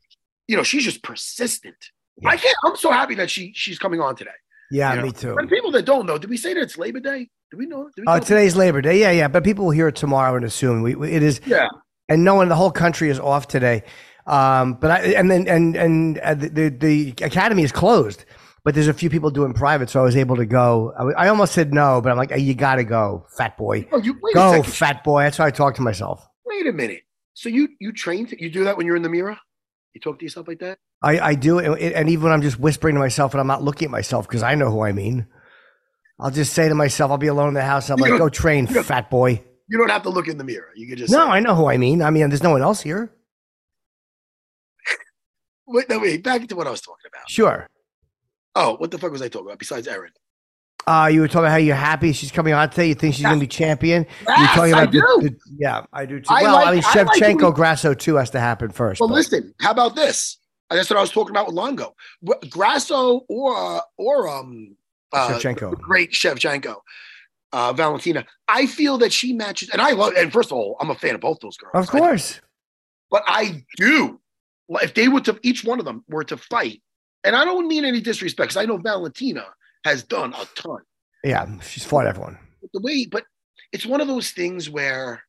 you 0.48 0.56
know, 0.56 0.62
she's 0.62 0.84
just 0.84 1.02
persistent. 1.02 1.76
Yeah. 2.18 2.30
I 2.30 2.36
can't. 2.36 2.56
I'm 2.66 2.76
so 2.76 2.90
happy 2.90 3.14
that 3.16 3.30
she 3.30 3.52
she's 3.54 3.78
coming 3.78 4.00
on 4.00 4.16
today. 4.16 4.30
Yeah, 4.70 4.90
You 4.90 4.96
know, 5.00 5.02
me 5.06 5.12
too. 5.12 5.34
For 5.34 5.46
people 5.46 5.70
that 5.72 5.84
don't 5.84 6.06
know, 6.06 6.18
did 6.18 6.30
we 6.30 6.36
say 6.36 6.54
that 6.54 6.60
it's 6.60 6.76
Labor 6.78 7.00
Day? 7.00 7.28
Do 7.50 7.56
we 7.58 7.66
know? 7.66 7.88
Oh, 8.06 8.14
know? 8.14 8.18
today's 8.20 8.56
Labor 8.56 8.80
Day. 8.80 8.98
Yeah, 9.00 9.10
yeah. 9.12 9.28
But 9.28 9.44
people 9.44 9.64
will 9.66 9.72
hear 9.72 9.88
it 9.88 9.96
tomorrow 9.96 10.34
and 10.36 10.44
assume 10.44 10.82
we, 10.82 10.94
we- 10.94 11.10
it 11.12 11.22
is. 11.22 11.40
Yeah. 11.46 11.68
And 12.08 12.24
knowing 12.24 12.48
the 12.48 12.56
whole 12.56 12.70
country 12.72 13.08
is 13.08 13.18
off 13.20 13.48
today. 13.48 13.82
Um, 14.26 14.74
but 14.74 14.90
I, 14.90 14.98
and 15.14 15.30
then, 15.30 15.46
and, 15.48 15.76
and 15.76 16.18
uh, 16.18 16.34
the, 16.34 16.70
the, 16.70 17.10
academy 17.22 17.62
is 17.62 17.72
closed, 17.72 18.24
but 18.64 18.74
there's 18.74 18.88
a 18.88 18.94
few 18.94 19.10
people 19.10 19.30
doing 19.30 19.52
private. 19.52 19.90
So 19.90 20.00
I 20.00 20.04
was 20.04 20.16
able 20.16 20.36
to 20.36 20.46
go. 20.46 20.92
I, 20.98 21.24
I 21.24 21.28
almost 21.28 21.52
said 21.52 21.74
no, 21.74 22.00
but 22.00 22.10
I'm 22.10 22.16
like, 22.16 22.30
hey, 22.30 22.38
you 22.38 22.54
got 22.54 22.76
to 22.76 22.84
go, 22.84 23.26
fat 23.36 23.56
boy. 23.58 23.86
Oh, 23.92 23.98
you 23.98 24.18
Go, 24.32 24.62
fat 24.62 25.04
boy. 25.04 25.24
That's 25.24 25.36
how 25.36 25.44
I 25.44 25.50
talk 25.50 25.74
to 25.74 25.82
myself. 25.82 26.26
Wait 26.46 26.66
a 26.66 26.72
minute. 26.72 27.02
So 27.34 27.48
you 27.48 27.68
you 27.80 27.92
train? 27.92 28.28
You 28.38 28.48
do 28.48 28.64
that 28.64 28.76
when 28.76 28.86
you're 28.86 28.96
in 28.96 29.02
the 29.02 29.08
mirror? 29.08 29.36
You 29.92 30.00
talk 30.00 30.18
to 30.20 30.24
yourself 30.24 30.48
like 30.48 30.60
that? 30.60 30.78
I, 31.02 31.18
I 31.18 31.34
do. 31.34 31.58
And, 31.58 31.78
and 31.78 32.08
even 32.08 32.24
when 32.24 32.32
I'm 32.32 32.42
just 32.42 32.58
whispering 32.58 32.94
to 32.94 33.00
myself 33.00 33.34
and 33.34 33.40
I'm 33.40 33.46
not 33.46 33.62
looking 33.62 33.86
at 33.86 33.90
myself 33.90 34.26
because 34.26 34.42
I 34.42 34.54
know 34.54 34.70
who 34.70 34.80
I 34.80 34.92
mean, 34.92 35.26
I'll 36.18 36.30
just 36.30 36.52
say 36.52 36.68
to 36.68 36.74
myself, 36.74 37.10
I'll 37.10 37.18
be 37.18 37.26
alone 37.26 37.48
in 37.48 37.54
the 37.54 37.62
house. 37.62 37.90
I'm 37.90 37.98
You 37.98 38.10
like, 38.10 38.18
go 38.18 38.28
train, 38.28 38.66
fat 38.66 39.10
boy. 39.10 39.42
You 39.68 39.78
don't 39.78 39.90
have 39.90 40.02
to 40.02 40.10
look 40.10 40.28
in 40.28 40.38
the 40.38 40.44
mirror. 40.44 40.70
You 40.74 40.88
can 40.88 40.96
just 40.96 41.12
No, 41.12 41.26
I 41.26 41.40
know 41.40 41.54
who 41.54 41.66
I 41.66 41.76
mean. 41.76 42.02
I 42.02 42.10
mean, 42.10 42.28
there's 42.28 42.42
no 42.42 42.50
one 42.50 42.62
else 42.62 42.80
here. 42.80 43.12
Wait, 45.66 45.88
no, 45.88 45.98
wait. 45.98 46.22
Back 46.22 46.46
to 46.48 46.56
what 46.56 46.66
I 46.66 46.70
was 46.70 46.80
talking 46.80 47.06
about. 47.12 47.28
Sure. 47.28 47.66
Oh, 48.54 48.76
what 48.76 48.90
the 48.90 48.98
fuck 48.98 49.10
was 49.12 49.22
I 49.22 49.28
talking 49.28 49.46
about 49.48 49.58
besides 49.58 49.86
Erin? 49.88 50.10
Uh, 50.86 51.08
you 51.10 51.20
were 51.20 51.28
talking 51.28 51.40
about 51.44 51.52
how 51.52 51.56
you're 51.56 51.74
happy 51.74 52.12
she's 52.12 52.30
coming 52.30 52.52
on 52.52 52.68
today. 52.68 52.88
You 52.88 52.94
think 52.94 53.14
she's 53.14 53.24
going 53.24 53.36
to 53.38 53.40
be 53.40 53.46
champion. 53.46 54.06
you're 54.26 54.36
Yes, 54.36 54.54
talking 54.54 54.74
I 54.74 54.82
about 54.82 54.92
the- 54.92 54.98
do. 55.22 55.28
the- 55.30 55.36
yeah, 55.58 55.86
I 55.92 56.04
do 56.04 56.20
too. 56.20 56.26
I 56.28 56.42
well, 56.42 56.52
like- 56.54 56.66
I 56.66 56.70
mean, 56.74 56.82
I 56.84 57.02
like 57.02 57.08
Shevchenko, 57.08 57.54
Grasso 57.54 57.94
too 57.94 58.16
has 58.16 58.30
to 58.30 58.40
happen 58.40 58.70
first. 58.70 59.00
Well, 59.00 59.08
but- 59.08 59.14
listen. 59.14 59.54
How 59.60 59.70
about 59.70 59.96
this? 59.96 60.38
That's 60.70 60.90
what 60.90 60.98
I 60.98 61.00
was 61.02 61.10
talking 61.10 61.30
about 61.30 61.46
with 61.46 61.54
Longo, 61.54 61.94
Grasso 62.50 63.20
or 63.28 63.56
uh, 63.56 63.80
or 63.96 64.28
um 64.28 64.76
uh, 65.12 65.28
Shevchenko. 65.38 65.70
the 65.70 65.76
great 65.76 66.10
Shevchenko, 66.12 66.76
uh, 67.52 67.72
Valentina. 67.72 68.26
I 68.48 68.66
feel 68.66 68.98
that 68.98 69.12
she 69.12 69.32
matches, 69.32 69.68
and 69.70 69.80
I 69.80 69.92
love. 69.92 70.14
And 70.16 70.32
first 70.32 70.50
of 70.50 70.58
all, 70.58 70.76
I'm 70.80 70.90
a 70.90 70.94
fan 70.96 71.14
of 71.14 71.20
both 71.20 71.38
those 71.40 71.56
girls. 71.56 71.72
Of 71.74 71.88
course. 71.90 72.40
but 73.10 73.22
I 73.26 73.64
do. 73.76 74.20
If 74.68 74.94
they 74.94 75.08
were 75.08 75.20
to, 75.22 75.38
each 75.42 75.64
one 75.64 75.78
of 75.78 75.84
them 75.84 76.04
were 76.08 76.24
to 76.24 76.36
fight, 76.36 76.82
and 77.22 77.36
I 77.36 77.44
don't 77.44 77.68
mean 77.68 77.84
any 77.84 78.00
disrespect, 78.00 78.50
because 78.50 78.62
I 78.62 78.66
know 78.66 78.78
Valentina 78.78 79.44
has 79.84 80.02
done 80.02 80.34
a 80.34 80.44
ton. 80.54 80.80
Yeah, 81.22 81.46
she's 81.60 81.84
fought 81.84 82.06
everyone. 82.06 82.38
But 82.60 82.72
the 82.72 82.80
way, 82.80 83.06
but 83.06 83.24
it's 83.72 83.86
one 83.86 84.00
of 84.00 84.08
those 84.08 84.30
things 84.30 84.70
where 84.70 85.22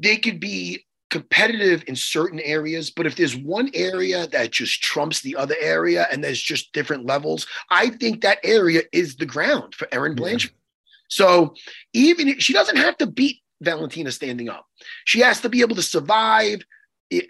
they 0.00 0.16
could 0.16 0.40
be 0.40 0.84
competitive 1.10 1.84
in 1.86 1.96
certain 1.96 2.40
areas, 2.40 2.90
but 2.90 3.06
if 3.06 3.16
there's 3.16 3.36
one 3.36 3.70
area 3.74 4.26
that 4.28 4.50
just 4.50 4.82
trumps 4.82 5.20
the 5.20 5.36
other 5.36 5.54
area 5.60 6.06
and 6.10 6.22
there's 6.22 6.40
just 6.40 6.72
different 6.72 7.06
levels, 7.06 7.46
I 7.70 7.90
think 7.90 8.20
that 8.20 8.38
area 8.42 8.82
is 8.92 9.16
the 9.16 9.26
ground 9.26 9.74
for 9.74 9.88
Erin 9.92 10.12
Yeah. 10.12 10.16
Blanchard. 10.16 10.50
So 11.08 11.54
even 11.92 12.28
if 12.28 12.40
she 12.40 12.52
doesn't 12.52 12.76
have 12.76 12.98
to 12.98 13.06
beat 13.06 13.38
Valentina 13.60 14.10
standing 14.10 14.48
up, 14.48 14.66
she 15.04 15.20
has 15.20 15.40
to 15.42 15.48
be 15.48 15.60
able 15.60 15.76
to 15.76 15.82
survive 15.82 16.62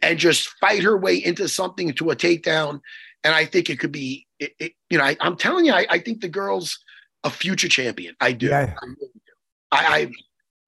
and 0.03 0.19
just 0.19 0.49
fight 0.61 0.83
her 0.83 0.97
way 0.97 1.17
into 1.17 1.49
something 1.49 1.93
to 1.95 2.11
a 2.11 2.17
takedown. 2.17 2.81
And 3.25 3.35
I 3.35 3.45
think 3.45 3.71
it 3.71 3.79
could 3.79 3.93
be, 3.93 4.27
it, 4.39 4.53
it, 4.59 4.73
you 4.91 4.99
know, 4.99 5.05
I, 5.05 5.17
I'm 5.21 5.37
telling 5.37 5.65
you, 5.65 5.73
I, 5.73 5.87
I 5.91 5.99
think 5.99 6.21
the 6.21 6.29
girl's 6.29 6.79
a 7.25 7.31
future 7.31 7.69
champion. 7.69 8.15
I 8.21 8.33
do. 8.33 8.47
Yeah. 8.47 8.75
I, 8.81 8.87
really 8.87 8.97
do. 9.01 9.33
I, 9.73 9.87
I 9.87 10.13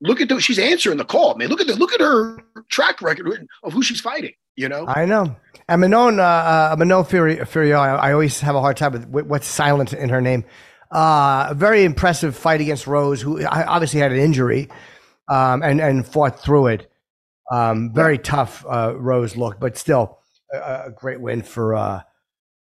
look 0.01 0.21
at 0.21 0.29
the, 0.29 0.41
she's 0.41 0.59
answering 0.59 0.99
the 0.99 1.05
call, 1.05 1.37
man. 1.37 1.49
Look 1.49 1.61
at 1.61 1.67
the, 1.67 1.77
look 1.77 1.93
at 1.93 2.01
her 2.01 2.39
track 2.69 3.01
record 3.01 3.47
of 3.63 3.73
who 3.73 3.83
she's 3.83 4.01
fighting. 4.01 4.33
You 4.57 4.69
know, 4.69 4.87
I 4.89 5.05
know. 5.05 5.37
And 5.69 5.81
Manon, 5.83 6.19
uh, 6.19 6.23
uh, 6.23 6.77
Manon 6.77 7.05
Fury, 7.05 7.37
Furio, 7.37 7.79
I, 7.79 8.09
I 8.09 8.13
always 8.13 8.41
have 8.41 8.57
a 8.57 8.61
hard 8.61 8.77
time 8.77 9.09
with 9.13 9.27
what's 9.27 9.47
silent 9.47 9.93
in 9.93 10.09
her 10.09 10.21
name. 10.21 10.45
Uh, 10.91 11.49
a 11.51 11.55
very 11.55 11.85
impressive 11.85 12.35
fight 12.35 12.61
against 12.61 12.89
Rose, 12.89 13.23
who 13.23 13.45
obviously 13.47 14.01
had 14.01 14.11
an 14.11 14.19
injury 14.19 14.69
um, 15.29 15.63
and, 15.63 15.81
and 15.81 16.05
fought 16.05 16.41
through 16.41 16.69
it. 16.69 16.88
Um, 17.51 17.93
very 17.95 18.19
tough 18.19 18.65
uh, 18.69 18.95
Rose 18.97 19.37
look, 19.37 19.59
but 19.59 19.79
still 19.79 20.19
a, 20.53 20.85
a 20.87 20.91
great 20.95 21.21
win 21.21 21.43
for 21.43 21.75
uh, 21.75 22.03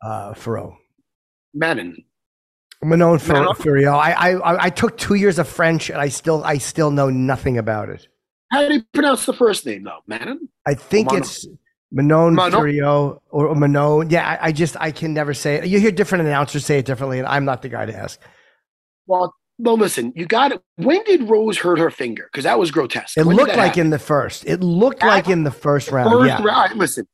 uh, 0.03 0.35
Furo. 0.35 0.77
Manon. 1.55 2.05
Manon 2.83 3.19
Fur- 3.19 3.47
Furio. 3.55 3.95
I, 3.95 4.35
I 4.35 4.65
I 4.67 4.71
took 4.71 4.99
two 4.99 5.15
years 5.15 5.39
of 5.39 5.49
French, 5.49 5.89
and 5.89 5.99
I 5.99 6.09
still 6.09 6.45
I 6.45 6.59
still 6.59 6.91
know 6.91 7.09
nothing 7.09 7.59
about 7.59 7.89
it. 7.89 8.07
How 8.53 8.69
do 8.69 8.75
you 8.75 8.83
pronounce 8.93 9.27
the 9.27 9.33
first 9.33 9.65
name 9.67 9.85
though? 9.85 10.01
Manon? 10.07 10.49
I 10.67 10.75
think 10.75 11.07
Manon. 11.07 11.23
it's 11.23 11.47
Manon 11.91 12.35
Manon? 12.35 12.61
Furio 12.61 13.21
or, 13.31 13.47
or 13.49 13.55
Manon. 13.55 14.11
Yeah, 14.11 14.29
I, 14.29 14.49
I 14.49 14.53
just 14.53 14.77
I 14.79 14.91
can 14.91 15.15
never 15.15 15.33
say 15.33 15.57
it. 15.57 15.67
You 15.67 15.81
hear 15.81 15.91
different 15.91 16.27
announcers 16.27 16.67
say 16.67 16.79
it 16.79 16.85
differently, 16.85 17.19
and 17.19 17.27
I'm 17.27 17.45
not 17.45 17.63
the 17.63 17.71
guy 17.71 17.87
to 17.87 17.97
ask. 17.97 18.21
Well, 19.07 19.35
well, 19.59 19.77
listen, 19.77 20.13
you 20.15 20.27
got 20.27 20.53
it. 20.53 20.63
When 20.77 21.03
did 21.05 21.29
Rose 21.29 21.59
hurt 21.59 21.79
her 21.79 21.91
finger? 21.91 22.29
Because 22.31 22.45
that 22.45 22.59
was 22.59 22.71
grotesque. 22.71 23.17
It 23.17 23.25
When 23.27 23.37
looked 23.37 23.51
like 23.57 23.69
happen? 23.69 23.81
in 23.83 23.91
the 23.91 23.99
first. 23.99 24.45
It 24.47 24.61
looked 24.61 25.01
That- 25.01 25.07
like 25.09 25.29
in 25.29 25.45
the 25.45 25.51
first 25.51 25.91
round. 25.91 26.11
First 26.11 26.29
yeah, 26.29 26.45
round. 26.45 26.79
listen. 26.79 27.07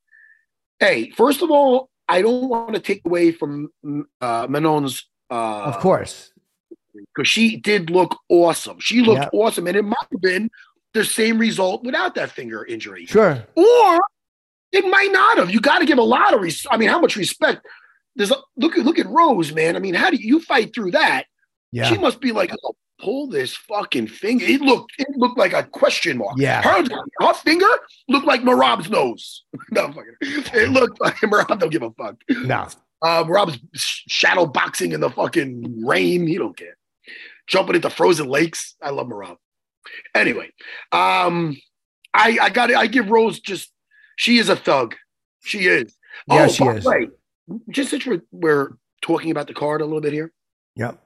Hey, 0.81 1.11
first 1.11 1.43
of 1.43 1.51
all, 1.51 1.89
I 2.09 2.23
don't 2.23 2.49
want 2.49 2.75
to 2.75 2.81
take 2.81 3.03
away 3.05 3.31
from 3.33 3.69
uh, 4.21 4.47
Manon's. 4.49 5.07
Uh, 5.31 5.63
of 5.65 5.79
course. 5.79 6.31
because 7.15 7.27
she 7.29 7.57
did 7.57 7.89
look 7.89 8.19
awesome. 8.29 8.79
She 8.81 9.01
looked 9.01 9.23
Yeah. 9.23 9.29
awesome, 9.33 9.67
and 9.67 9.77
it 9.77 9.83
might 9.85 9.97
have 10.11 10.21
been 10.21 10.51
the 10.93 11.05
same 11.07 11.39
result 11.39 11.85
without 11.85 12.15
that 12.17 12.31
finger 12.31 12.67
injury, 12.67 13.07
Sure. 13.07 13.43
or 13.55 14.01
it 14.73 14.85
might 14.85 15.11
not 15.11 15.39
have. 15.39 15.51
You 15.51 15.59
got 15.61 15.79
to 15.79 15.87
give 15.87 15.97
a 15.97 16.03
lot 16.03 16.35
of 16.35 16.43
res- 16.43 16.67
I 16.71 16.77
mean, 16.77 16.91
how 16.91 17.01
much 17.01 17.17
respect 17.17 17.67
there's 18.15 18.31
a, 18.31 18.37
look 18.59 18.77
at 18.77 18.85
look 18.85 18.99
at 18.99 19.07
Rose, 19.07 19.53
man. 19.55 19.75
I 19.75 19.79
mean, 19.79 19.95
how 19.95 20.11
do 20.11 20.17
you, 20.17 20.27
you 20.37 20.41
fight 20.41 20.75
through 20.75 20.91
that? 20.91 21.25
Yeah. 21.73 21.85
She 21.85 21.99
must 21.99 22.21
be 22.21 22.33
like, 22.33 22.55
oh, 22.65 22.77
pull 23.01 23.27
this 23.27 23.57
fucking 23.57 24.07
finger. 24.07 24.45
It 24.47 24.61
looked 24.61 24.93
it 24.99 25.09
looked 25.17 25.39
like 25.39 25.53
a 25.53 25.65
question 25.65 26.19
mark. 26.19 26.35
Yeah. 26.37 26.63
Her, 26.63 26.85
her 27.21 27.35
finger 27.35 27.67
looked 28.09 28.27
like 28.27 28.43
Merab's 28.43 28.91
nose. 28.91 29.45
no, 29.71 29.89
fucking, 29.89 30.17
it 30.21 30.71
looked 30.71 31.01
like 31.01 31.17
Merab 31.17 31.59
don't 31.59 31.71
give 31.71 31.83
a 31.83 31.91
fuck. 31.93 32.17
no. 32.29 32.69
Uh, 33.03 33.25
Merab's 33.25 33.59
shadow 34.09 34.47
boxing 34.47 34.93
in 34.93 35.01
the 35.01 35.11
fucking 35.11 35.85
rain. 35.85 36.27
He 36.27 36.39
don't 36.39 36.57
care. 36.57 36.77
Jumping 37.49 37.75
into 37.75 37.91
frozen 37.91 38.29
lakes. 38.29 38.77
I 38.81 38.91
love 38.91 39.09
Merab. 39.09 39.37
Anyway, 40.15 40.51
um, 40.93 41.57
I 42.15 42.39
I 42.41 42.51
got 42.51 42.73
I 42.73 42.87
give 42.87 43.11
Rose 43.11 43.41
just 43.41 43.73
she 44.17 44.39
is 44.39 44.49
a 44.49 44.55
thug. 44.55 44.95
She 45.43 45.67
is. 45.67 45.97
Yeah, 46.29 46.45
oh, 46.45 46.49
she 46.49 46.65
by 46.65 46.75
is. 46.75 46.85
way, 46.85 47.09
just 47.71 47.91
since 47.91 48.07
we're, 48.07 48.23
we're 48.31 48.71
talking 49.01 49.33
about 49.33 49.49
the 49.49 49.55
card 49.55 49.81
a 49.81 49.85
little 49.85 50.01
bit 50.01 50.13
here. 50.13 50.33
Yep. 50.77 51.02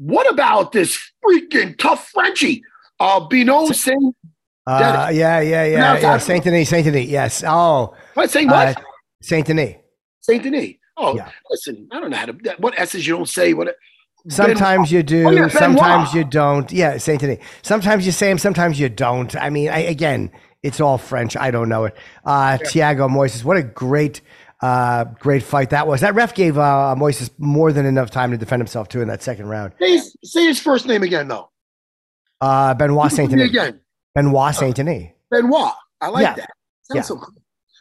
What 0.00 0.30
about 0.32 0.72
this 0.72 0.98
freaking 1.22 1.76
tough 1.76 2.08
Frenchie? 2.08 2.62
Uh, 2.98 3.20
Benoit 3.20 3.76
Saint, 3.76 4.16
Uh, 4.66 5.10
yeah, 5.12 5.40
yeah, 5.40 5.64
yeah, 5.64 5.98
yeah. 5.98 6.18
Saint 6.18 6.42
Denis, 6.42 6.70
Saint 6.70 6.86
Denis. 6.86 7.06
Yes. 7.06 7.44
Oh, 7.46 7.94
what 8.14 8.30
saying 8.30 8.48
uh, 8.48 8.72
what? 8.74 8.84
Saint 9.20 9.46
Denis. 9.46 9.76
Saint 10.20 10.42
Denis. 10.42 10.74
Oh, 10.96 11.16
yeah. 11.16 11.30
listen, 11.50 11.86
I 11.92 12.00
don't 12.00 12.10
know 12.10 12.16
how 12.16 12.26
to. 12.26 12.56
What 12.58 12.78
S's 12.78 13.06
you 13.06 13.16
don't 13.16 13.28
say? 13.28 13.52
What? 13.52 13.76
Sometimes 14.28 14.90
you 14.90 15.02
do, 15.02 15.28
Oh, 15.28 15.30
yeah, 15.32 15.48
sometimes 15.48 16.14
you 16.14 16.24
don't. 16.24 16.70
Yeah, 16.72 16.96
Saint 16.96 17.20
Denis. 17.20 17.38
Sometimes 17.62 18.06
you 18.06 18.12
say 18.12 18.28
them, 18.28 18.38
sometimes 18.38 18.80
you 18.80 18.88
don't. 18.88 19.36
I 19.36 19.50
mean, 19.50 19.68
I, 19.68 19.80
again, 19.80 20.30
it's 20.62 20.80
all 20.80 20.96
French. 20.96 21.36
I 21.36 21.50
don't 21.50 21.68
know 21.68 21.84
it. 21.84 21.96
Uh, 22.24 22.58
Thiago 22.58 23.08
Moises, 23.08 23.44
what 23.44 23.56
a 23.58 23.62
great, 23.62 24.22
uh, 24.62 25.04
great 25.18 25.42
fight 25.42 25.70
that 25.70 25.86
was. 25.86 26.00
That 26.02 26.14
ref 26.14 26.34
gave 26.34 26.58
uh, 26.58 26.94
Moises 26.98 27.30
more 27.38 27.72
than 27.72 27.86
enough 27.86 28.10
time 28.10 28.30
to 28.30 28.36
defend 28.36 28.60
himself 28.60 28.88
too 28.88 29.00
in 29.00 29.08
that 29.08 29.22
second 29.22 29.46
round. 29.48 29.72
Say 29.80 29.92
his, 29.92 30.16
say 30.24 30.46
his 30.46 30.60
first 30.60 30.86
name 30.86 31.02
again, 31.02 31.28
though. 31.28 31.50
Uh, 32.40 32.74
Benoit 32.74 33.10
Saint 33.12 33.30
Denis. 33.30 33.48
again. 33.50 33.80
Benoit 34.14 34.54
Saint 34.54 34.76
Denis. 34.76 35.12
Benoit. 35.30 35.72
I 36.00 36.08
like 36.08 36.22
Yeah. 36.22 36.34
that. 36.34 36.50
Sounds 36.82 36.96
Yeah. 36.96 37.02
so 37.02 37.16
cool. 37.16 37.34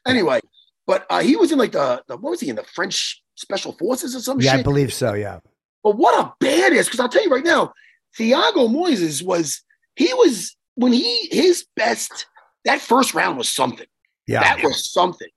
Anyway, 0.08 0.40
but 0.88 1.06
uh, 1.10 1.20
he 1.22 1.36
was 1.36 1.52
in 1.52 1.58
like 1.58 1.72
the, 1.72 2.04
the 2.08 2.18
what 2.18 2.32
was 2.32 2.40
he 2.40 2.50
in 2.50 2.56
the 2.56 2.64
French 2.64 3.22
special 3.36 3.74
forces 3.74 4.16
or 4.16 4.20
some 4.20 4.40
Yeah, 4.42 4.56
I 4.56 4.64
believe 4.64 4.94
so. 4.94 5.14
Yeah. 5.14 5.40
But 5.84 5.98
what 5.98 6.18
a 6.20 6.46
badass! 6.46 6.86
Because 6.86 7.00
I'll 7.00 7.10
tell 7.10 7.24
you 7.24 7.30
right 7.30 7.44
now, 7.44 7.74
Thiago 8.18 8.68
Moises 8.70 9.24
was 9.24 9.62
he 9.96 10.14
was 10.14 10.56
when 10.76 10.92
he 10.94 11.28
his 11.32 11.66
best. 11.76 12.26
That 12.66 12.82
first 12.82 13.14
round 13.14 13.38
was 13.38 13.48
something. 13.50 13.88
Yeah. 14.28 14.42
That 14.42 14.62
was 14.64 14.92
something. 14.92 15.30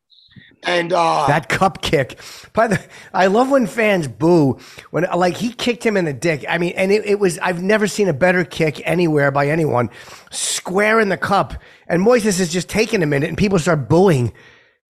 And 0.65 0.93
uh 0.93 1.27
that 1.27 1.49
cup 1.49 1.83
kick. 1.83 2.21
By 2.53 2.69
the, 2.69 2.81
I 3.13 3.27
love 3.27 3.51
when 3.51 3.67
fans 3.67 4.07
boo 4.07 4.59
when 4.91 5.05
like 5.17 5.37
he 5.37 5.53
kicked 5.53 5.85
him 5.85 5.97
in 5.97 6.05
the 6.05 6.13
dick. 6.13 6.45
I 6.49 6.59
mean, 6.59 6.73
and 6.77 6.93
it, 6.93 7.05
it 7.05 7.19
was 7.19 7.39
I've 7.41 7.63
never 7.63 7.87
seen 7.89 8.09
a 8.09 8.13
better 8.13 8.45
kick 8.45 8.81
anywhere 8.87 9.31
by 9.33 9.49
anyone, 9.49 9.91
square 10.31 11.01
in 11.01 11.09
the 11.09 11.17
cup. 11.17 11.55
And 11.89 12.01
Moises 12.07 12.39
is 12.39 12.53
just 12.53 12.69
taking 12.69 13.03
a 13.03 13.07
minute, 13.07 13.29
and 13.29 13.37
people 13.37 13.59
start 13.59 13.89
booing, 13.89 14.33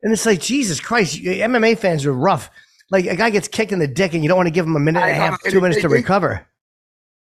and 0.03 0.13
it's 0.13 0.27
like 0.27 0.41
Jesus 0.41 0.79
Christ, 0.79 1.19
you- 1.19 1.33
MMA 1.33 1.79
fans 1.79 2.05
are 2.05 2.13
rough. 2.13 2.51
Like 2.91 3.07
a 3.07 3.17
guy 3.17 3.31
gets 3.31 3.49
kicked 3.49 3.73
in 3.73 3.79
the 3.79 3.89
dick, 3.89 4.13
and 4.13 4.23
you 4.23 4.29
don't 4.29 4.37
want 4.37 4.49
to 4.49 4.53
give 4.53 4.67
him 4.67 4.77
a 4.77 4.81
minute 4.81 5.01
and 5.01 5.11
a 5.11 5.15
half, 5.15 5.43
two 5.45 5.61
minutes 5.63 5.81
to 5.81 5.89
They- 5.89 5.95
they- 5.95 6.01
recover. 6.03 6.47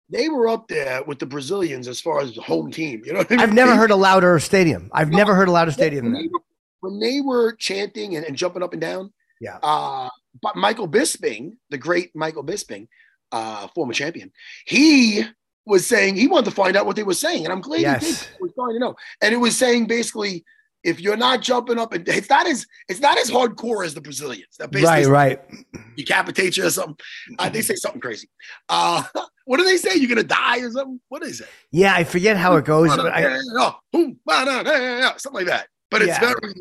they 0.10 0.28
were 0.28 0.48
up 0.48 0.68
there 0.68 1.04
with 1.04 1.20
the 1.20 1.28
Brazilians 1.28 1.88
as 1.88 2.02
far 2.02 2.20
as 2.20 2.34
the 2.34 2.42
home 2.42 2.72
team. 2.72 3.04
You 3.06 3.14
know, 3.14 3.20
I 3.20 3.26
mean? 3.30 3.40
I've 3.40 3.54
never 3.54 3.76
heard 3.76 3.92
a 3.92 3.96
louder 3.96 4.40
stadium. 4.40 4.90
I've 4.92 5.12
never 5.12 5.36
heard 5.36 5.48
a 5.48 5.52
louder 5.52 5.70
stadium 5.72 6.06
than 6.06 6.14
they, 6.14 6.24
that. 6.24 6.32
were, 6.34 6.40
when 6.82 7.00
they 7.00 7.22
were 7.22 7.54
chanting 7.56 8.16
and, 8.16 8.26
and 8.26 8.36
jumping 8.36 8.64
up 8.64 8.74
and 8.74 8.82
down. 8.82 9.12
Yeah. 9.42 9.58
Uh, 9.64 10.10
but 10.42 10.56
Michael 10.56 10.88
Bisping, 10.88 11.54
the 11.70 11.78
great 11.78 12.16
Michael 12.16 12.44
Bisping, 12.44 12.88
uh, 13.32 13.68
former 13.76 13.94
champion, 13.94 14.32
he 14.66 15.24
was 15.66 15.86
saying 15.86 16.16
he 16.16 16.28
wanted 16.28 16.46
to 16.46 16.52
find 16.52 16.76
out 16.76 16.86
what 16.86 16.96
they 16.96 17.04
were 17.04 17.14
saying, 17.14 17.44
and 17.46 17.54
I'm 17.54 17.62
glad 17.62 17.78
he 17.78 17.84
Yes. 17.84 18.02
did. 18.02 18.28
He 18.38 18.42
was 18.44 18.54
trying 18.56 18.74
to 18.74 18.80
know, 18.80 18.96
and 19.22 19.34
it 19.34 19.38
was 19.38 19.58
saying 19.58 19.88
basically. 19.88 20.44
If 20.82 21.02
you're 21.02 21.18
not 21.18 21.42
jumping 21.42 21.78
up 21.78 21.92
and 21.92 22.08
it's 22.08 22.30
not 22.30 22.48
as 22.48 22.66
it's 22.88 23.02
not 23.02 23.18
as 23.18 23.30
hardcore 23.30 23.86
as 23.86 23.94
the 23.94 24.00
Brazilians. 24.00 24.56
That 24.60 24.72
basically 24.72 25.08
Right, 25.08 25.38
right. 25.38 25.66
decapitate 25.98 26.56
you 26.56 26.66
or 26.68 26.70
something. 26.70 26.96
Uh, 27.38 27.50
they 27.50 27.62
say 27.62 27.76
something 27.76 28.00
crazy. 28.00 28.30
Uh, 28.70 29.04
what 29.46 29.58
do 29.58 29.66
they 29.66 29.76
say? 29.76 29.96
You're 29.96 30.08
gonna 30.08 30.24
die 30.24 30.60
or 30.60 30.72
something? 30.72 31.02
What 31.10 31.22
is 31.24 31.42
it? 31.42 31.50
Yeah, 31.74 31.94
I 31.94 32.06
forget 32.06 32.38
how 32.38 32.56
it 32.56 32.64
goes. 32.64 32.96
But 32.96 33.08
I, 33.08 33.42
Oh, 33.58 33.76
something 33.94 35.34
like 35.34 35.48
that. 35.48 35.68
But 35.92 36.02
it's 36.04 36.10
Yeah. 36.22 36.34
very, 36.42 36.54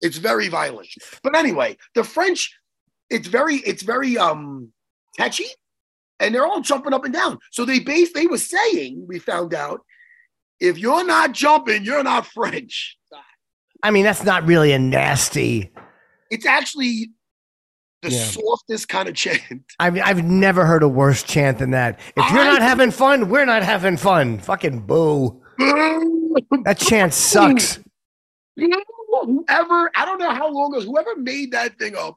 it's 0.00 0.16
very 0.18 0.48
violent. 0.48 0.88
But 1.22 1.36
anyway, 1.36 1.76
the 1.94 2.04
French, 2.04 2.54
it's 3.10 3.28
very, 3.28 3.56
it's 3.56 3.82
very 3.82 4.16
um 4.18 4.72
catchy, 5.18 5.46
and 6.18 6.34
they're 6.34 6.46
all 6.46 6.60
jumping 6.60 6.92
up 6.94 7.04
and 7.04 7.12
down. 7.14 7.38
So 7.50 7.64
they 7.64 7.80
base, 7.80 8.12
they 8.12 8.26
were 8.26 8.38
saying, 8.38 9.04
we 9.08 9.18
found 9.18 9.52
out, 9.54 9.80
if 10.60 10.78
you're 10.78 11.04
not 11.06 11.32
jumping, 11.32 11.84
you're 11.84 12.02
not 12.02 12.26
French. 12.26 12.96
I 13.82 13.90
mean, 13.90 14.04
that's 14.04 14.24
not 14.24 14.44
really 14.46 14.72
a 14.72 14.78
nasty. 14.78 15.70
It's 16.30 16.44
actually 16.46 17.10
the 18.02 18.10
Yeah. 18.10 18.24
softest 18.24 18.88
kind 18.88 19.08
of 19.08 19.14
chant. 19.14 19.40
I've 19.78 19.98
I've 19.98 20.24
never 20.24 20.64
heard 20.66 20.82
a 20.82 20.88
worse 20.88 21.22
chant 21.22 21.58
than 21.58 21.70
that. 21.72 21.98
If 22.16 22.30
you're 22.30 22.40
I- 22.42 22.52
not 22.52 22.62
having 22.62 22.90
fun, 22.90 23.28
we're 23.28 23.44
not 23.46 23.62
having 23.62 23.96
fun. 23.96 24.38
Fucking 24.38 24.80
boo. 24.86 25.42
That 26.64 26.78
chant 26.78 27.12
sucks. 27.12 27.80
Whoever, 28.56 29.90
I 29.94 30.04
don't 30.04 30.18
know 30.18 30.32
how 30.32 30.50
long 30.50 30.74
ago, 30.74 30.84
whoever 30.84 31.16
made 31.16 31.52
that 31.52 31.78
thing 31.78 31.96
up, 31.96 32.16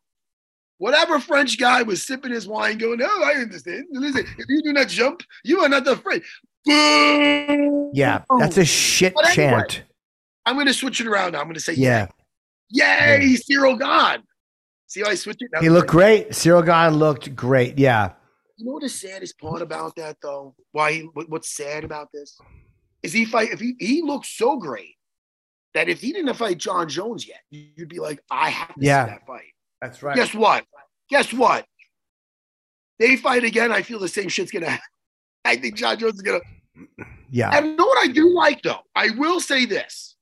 whatever 0.77 1.19
French 1.19 1.57
guy 1.57 1.81
was 1.83 2.05
sipping 2.05 2.31
his 2.31 2.47
wine, 2.47 2.77
going, 2.77 2.99
Oh, 3.01 3.23
I 3.23 3.39
understand. 3.39 3.85
Listen, 3.91 4.25
if 4.37 4.45
you 4.49 4.61
do 4.61 4.73
not 4.73 4.87
jump, 4.87 5.21
you 5.43 5.59
are 5.61 5.69
not 5.69 5.85
the 5.85 5.95
French. 5.95 6.23
Boo! 6.65 7.91
Yeah, 7.93 8.23
that's 8.39 8.57
a 8.57 8.65
shit 8.65 9.13
anyway, 9.17 9.33
chant. 9.33 9.83
I'm 10.45 10.55
going 10.55 10.67
to 10.67 10.73
switch 10.73 11.01
it 11.01 11.07
around 11.07 11.33
now. 11.33 11.39
I'm 11.39 11.45
going 11.45 11.55
to 11.55 11.59
say, 11.59 11.73
Yeah, 11.73 12.07
Yay, 12.69 13.35
Ciryl 13.35 13.77
Gane. 13.79 14.23
See 14.87 15.01
how 15.01 15.09
I 15.09 15.15
switch 15.15 15.37
it? 15.39 15.49
Now 15.53 15.61
he 15.61 15.69
looked 15.69 15.89
great. 15.89 16.29
Ciryl 16.29 16.65
Gane 16.65 16.97
looked 16.97 17.35
great. 17.35 17.77
Yeah, 17.77 18.11
You 18.57 18.65
know 18.65 18.73
what 18.73 18.83
the 18.83 18.89
saddest 18.89 19.37
part 19.39 19.61
about 19.61 19.95
that, 19.97 20.17
though? 20.21 20.55
Why? 20.71 20.93
He, 20.93 20.99
what's 21.01 21.49
sad 21.49 21.83
about 21.83 22.09
this 22.13 22.37
is 23.01 23.11
he 23.13 23.25
fight. 23.25 23.51
If 23.51 23.59
he 23.59 23.75
he 23.79 24.01
looks 24.01 24.29
so 24.29 24.57
great 24.57 24.92
that 25.73 25.89
if 25.89 26.01
he 26.01 26.13
didn't 26.13 26.33
fight 26.35 26.57
Jon 26.59 26.87
Jones 26.87 27.27
yet, 27.27 27.41
you'd 27.49 27.89
be 27.89 27.99
like, 27.99 28.19
I 28.29 28.49
have 28.49 28.69
to 28.75 28.85
Yeah. 28.85 29.05
see 29.05 29.11
that 29.11 29.25
fight. 29.27 29.53
that's 29.81 30.03
right. 30.03 30.15
Guess 30.15 30.33
what? 30.33 30.65
Guess 31.09 31.33
what? 31.33 31.65
They 32.99 33.15
fight 33.17 33.43
again. 33.43 33.71
I 33.71 33.81
feel 33.81 33.99
the 33.99 34.07
same 34.07 34.29
shit's 34.29 34.51
gonna 34.51 34.69
happen. 34.69 34.85
I 35.45 35.55
think 35.57 35.75
Jon 35.75 35.97
Jones 35.97 36.15
is 36.15 36.21
gonna. 36.21 36.39
Yeah, 37.29 37.49
And 37.51 37.65
you 37.65 37.75
know 37.77 37.85
what 37.87 38.07
I 38.07 38.11
do 38.11 38.29
like 38.29 38.61
though? 38.61 38.81
I 38.95 39.09
will 39.17 39.39
say 39.39 39.65
this. 39.65 40.15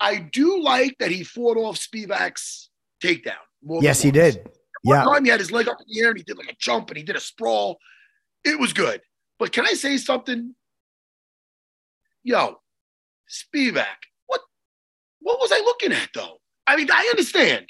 I 0.00 0.16
do 0.18 0.60
like 0.60 0.96
that 0.98 1.12
he 1.12 1.22
fought 1.22 1.56
off 1.56 1.76
Spivac's 1.76 2.70
takedown. 3.00 3.34
more 3.62 3.80
yes, 3.80 4.02
he 4.02 4.08
once. 4.08 4.14
did. 4.34 4.50
One 4.82 4.96
Yeah, 4.98 5.04
time 5.04 5.24
he 5.24 5.30
had 5.30 5.38
his 5.38 5.52
leg 5.52 5.68
up 5.68 5.76
in 5.80 5.86
the 5.88 6.00
air 6.00 6.08
and 6.08 6.18
he 6.18 6.24
did 6.24 6.36
like 6.36 6.50
a 6.50 6.56
jump 6.58 6.88
and 6.90 6.96
he 6.96 7.04
did 7.04 7.14
a 7.14 7.20
sprawl. 7.20 7.78
It 8.44 8.58
was 8.58 8.72
good. 8.72 9.00
But 9.38 9.52
can 9.52 9.64
I 9.64 9.74
say 9.74 9.96
something? 9.96 10.56
Yo, 12.24 12.56
Spivac, 13.30 13.84
what 15.24 15.40
was 15.40 15.50
I 15.52 15.58
looking 15.58 15.92
at 15.92 16.10
though? 16.14 16.38
I 16.66 16.76
mean, 16.76 16.88
I 16.92 17.08
understand. 17.10 17.66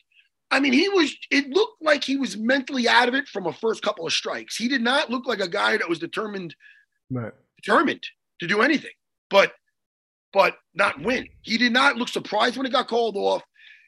I 0.50 0.60
mean, 0.60 0.72
he 0.72 0.88
was 0.90 1.14
it 1.30 1.48
looked 1.48 1.80
like 1.82 2.04
he 2.04 2.16
was 2.16 2.36
mentally 2.36 2.86
out 2.88 3.08
of 3.08 3.14
it 3.14 3.26
from 3.28 3.46
a 3.46 3.52
first 3.52 3.82
couple 3.82 4.06
of 4.06 4.12
strikes. 4.12 4.56
He 4.56 4.68
did 4.68 4.82
not 4.82 5.08
look 5.10 5.26
like 5.26 5.40
a 5.40 5.48
guy 5.48 5.76
that 5.78 5.88
was 5.88 5.98
determined 5.98 6.54
Right. 7.10 7.32
determined 7.62 8.04
to 8.40 8.46
do 8.46 8.60
anything, 8.62 8.92
but 9.30 9.52
but 10.32 10.56
not 10.74 11.00
win. 11.00 11.28
He 11.42 11.56
did 11.58 11.72
not 11.72 11.96
look 11.96 12.08
surprised 12.08 12.56
when 12.56 12.66
it 12.66 12.72
got 12.72 12.88
called 12.88 13.16
off. 13.16 13.42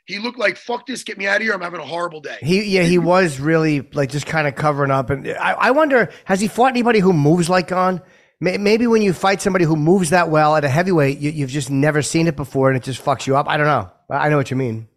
He 0.07 0.19
looked 0.21 0.39
like 0.39 0.57
fuck 0.57 0.87
this, 0.87 1.03
get 1.03 1.19
me 1.19 1.27
out 1.27 1.37
of 1.37 1.43
here. 1.43 1.53
I'm 1.53 1.61
having 1.61 1.81
a 1.81 1.85
horrible 1.87 2.21
day. 2.21 2.39
He 2.41 2.63
yeah 2.65 2.83
he 2.85 2.99
was 2.99 3.41
really 3.41 3.81
like 3.93 4.11
just 4.11 4.27
kind 4.27 4.47
of 4.47 4.55
covering 4.55 4.91
up, 4.93 5.11
and 5.11 5.29
I, 5.29 5.53
I 5.53 5.71
wonder 5.73 6.11
has 6.25 6.41
he 6.41 6.49
fought 6.49 6.71
anybody 6.71 7.01
who 7.01 7.13
moves 7.13 7.49
like 7.49 7.69
Gane? 7.69 8.01
May- 8.41 8.59
Maybe 8.59 8.87
when 8.87 9.03
you 9.03 9.13
fight 9.13 9.41
somebody 9.41 9.65
who 9.65 9.77
moves 9.77 10.11
that 10.11 10.31
well 10.31 10.57
at 10.57 10.65
a 10.65 10.69
heavyweight, 10.69 11.19
you, 11.19 11.31
you've 11.31 11.51
just 11.51 11.71
never 11.71 12.03
seen 12.03 12.27
it 12.27 12.37
before, 12.37 12.69
and 12.69 12.77
it 12.77 12.83
just 12.83 13.03
fucks 13.05 13.27
you 13.27 13.37
up. 13.37 13.49
I 13.49 13.57
don't 13.57 13.67
know. 13.67 13.91
I 14.11 14.27
I 14.27 14.29
know 14.29 14.37
what 14.37 14.51
you 14.51 14.57
mean. 14.57 14.89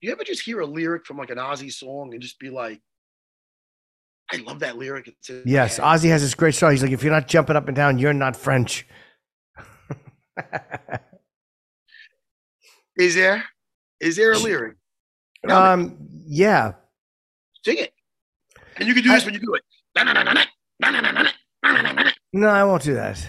Do 0.00 0.08
you 0.08 0.12
ever 0.12 0.24
just 0.24 0.42
hear 0.42 0.60
a 0.60 0.66
lyric 0.66 1.06
from 1.06 1.16
like 1.18 1.30
an 1.30 1.38
Ozzy 1.38 1.72
song 1.72 2.12
and 2.12 2.22
just 2.22 2.38
be 2.38 2.50
like, 2.50 2.80
I 4.32 4.36
love 4.38 4.60
that 4.60 4.76
lyric. 4.78 5.10
Yes, 5.44 5.76
head. 5.76 5.84
Ozzy 5.84 6.08
has 6.08 6.22
this 6.22 6.34
great 6.34 6.54
song. 6.54 6.70
He's 6.70 6.82
like, 6.82 6.92
if 6.92 7.02
you're 7.02 7.12
not 7.12 7.28
jumping 7.28 7.56
up 7.56 7.68
and 7.68 7.76
down, 7.76 7.98
you're 7.98 8.12
not 8.12 8.36
French. 8.36 8.86
Is 12.96 13.14
there? 13.14 13.44
Is 14.00 14.16
there 14.16 14.32
a 14.32 14.38
lyric? 14.38 14.76
Um, 15.48 15.96
yeah. 16.26 16.72
Sing 17.64 17.78
it. 17.78 17.92
And 18.76 18.88
you 18.88 18.94
can 18.94 19.02
do 19.02 19.10
this 19.10 19.24
when 19.24 19.34
you 19.34 19.40
do 19.40 19.54
it. 19.54 19.62
No, 22.34 22.48
I 22.48 22.64
won't 22.64 22.82
do 22.82 22.94
that. 22.94 23.26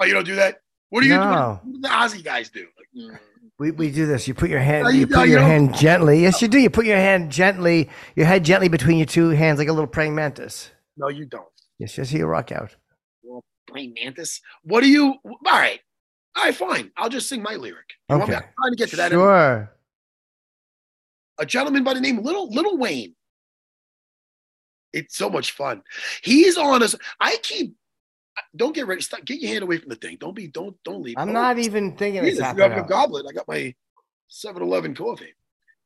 Oh, 0.00 0.04
you 0.06 0.14
don't 0.14 0.24
do 0.24 0.34
that? 0.36 0.56
What 0.90 1.02
do 1.02 1.06
you 1.06 1.14
No. 1.14 1.60
what 1.62 1.72
do 1.74 1.80
the 1.80 1.88
Ozzy 1.88 2.24
guys 2.24 2.48
do? 2.48 2.66
Like, 2.76 2.88
mm. 3.12 3.18
We, 3.58 3.70
we 3.70 3.90
do 3.90 4.06
this. 4.06 4.26
You 4.28 4.34
put 4.34 4.50
your 4.50 4.60
hand. 4.60 4.84
No, 4.84 4.90
you, 4.90 5.00
you- 5.00 5.06
put 5.06 5.16
no, 5.16 5.22
your 5.24 5.40
don't- 5.40 5.48
hand 5.48 5.74
gently. 5.76 6.20
Yes, 6.22 6.40
you 6.42 6.48
do. 6.48 6.58
You 6.58 6.70
put 6.70 6.86
your 6.86 6.96
hand 6.96 7.30
gently. 7.30 7.88
Your 8.14 8.26
head 8.26 8.44
gently 8.44 8.68
between 8.68 8.96
your 8.98 9.06
two 9.06 9.30
hands, 9.30 9.58
like 9.58 9.68
a 9.68 9.72
little 9.72 9.86
praying 9.86 10.14
mantis. 10.14 10.70
No, 10.96 11.08
you 11.08 11.26
don't. 11.26 11.46
Yes, 11.78 11.92
see 11.94 12.16
you 12.18 12.26
rock 12.26 12.50
out. 12.52 12.74
Praying 13.68 13.94
mantis. 14.02 14.40
What 14.62 14.82
do 14.82 14.88
you? 14.88 15.14
All 15.24 15.36
right, 15.44 15.80
all 16.36 16.44
right, 16.44 16.54
fine. 16.54 16.90
I'll 16.96 17.08
just 17.10 17.28
sing 17.28 17.42
my 17.42 17.56
lyric. 17.56 17.86
You 18.08 18.16
Okay. 18.16 18.34
I'm 18.34 18.42
trying 18.42 18.70
to 18.72 18.76
get 18.76 18.88
to 18.90 18.96
that. 18.96 19.10
Sure. 19.12 19.70
a 21.38 21.44
gentleman 21.46 21.82
by 21.84 21.92
the 21.94 22.00
name 22.00 22.22
Little 22.22 22.50
Little 22.50 22.78
Wayne. 22.78 23.14
It's 24.92 25.16
so 25.16 25.28
much 25.28 25.50
fun. 25.52 25.82
He's 26.22 26.56
on 26.56 26.82
us. 26.82 26.94
I 27.20 27.36
keep. 27.42 27.74
Don't 28.54 28.74
get 28.74 28.86
ready. 28.86 29.00
Stop. 29.02 29.24
Get 29.24 29.40
your 29.40 29.50
hand 29.50 29.62
away 29.64 29.78
from 29.78 29.88
the 29.88 29.96
thing. 29.96 30.16
Don't 30.20 30.34
be. 30.34 30.48
Don't. 30.48 30.76
Don't 30.84 31.02
leave. 31.02 31.16
I'm 31.18 31.28
Don't- 31.28 31.34
not 31.34 31.58
even 31.58 31.96
thinking 31.96 32.22
it's 32.24 32.36
Jesus, 32.36 32.38
you 32.38 32.44
happening. 32.44 32.70
have 32.72 32.86
a 32.86 32.88
goblet. 32.88 33.26
I 33.28 33.32
got 33.32 33.48
my 33.48 33.74
7-Eleven 34.30 34.94
coffee, 34.94 35.34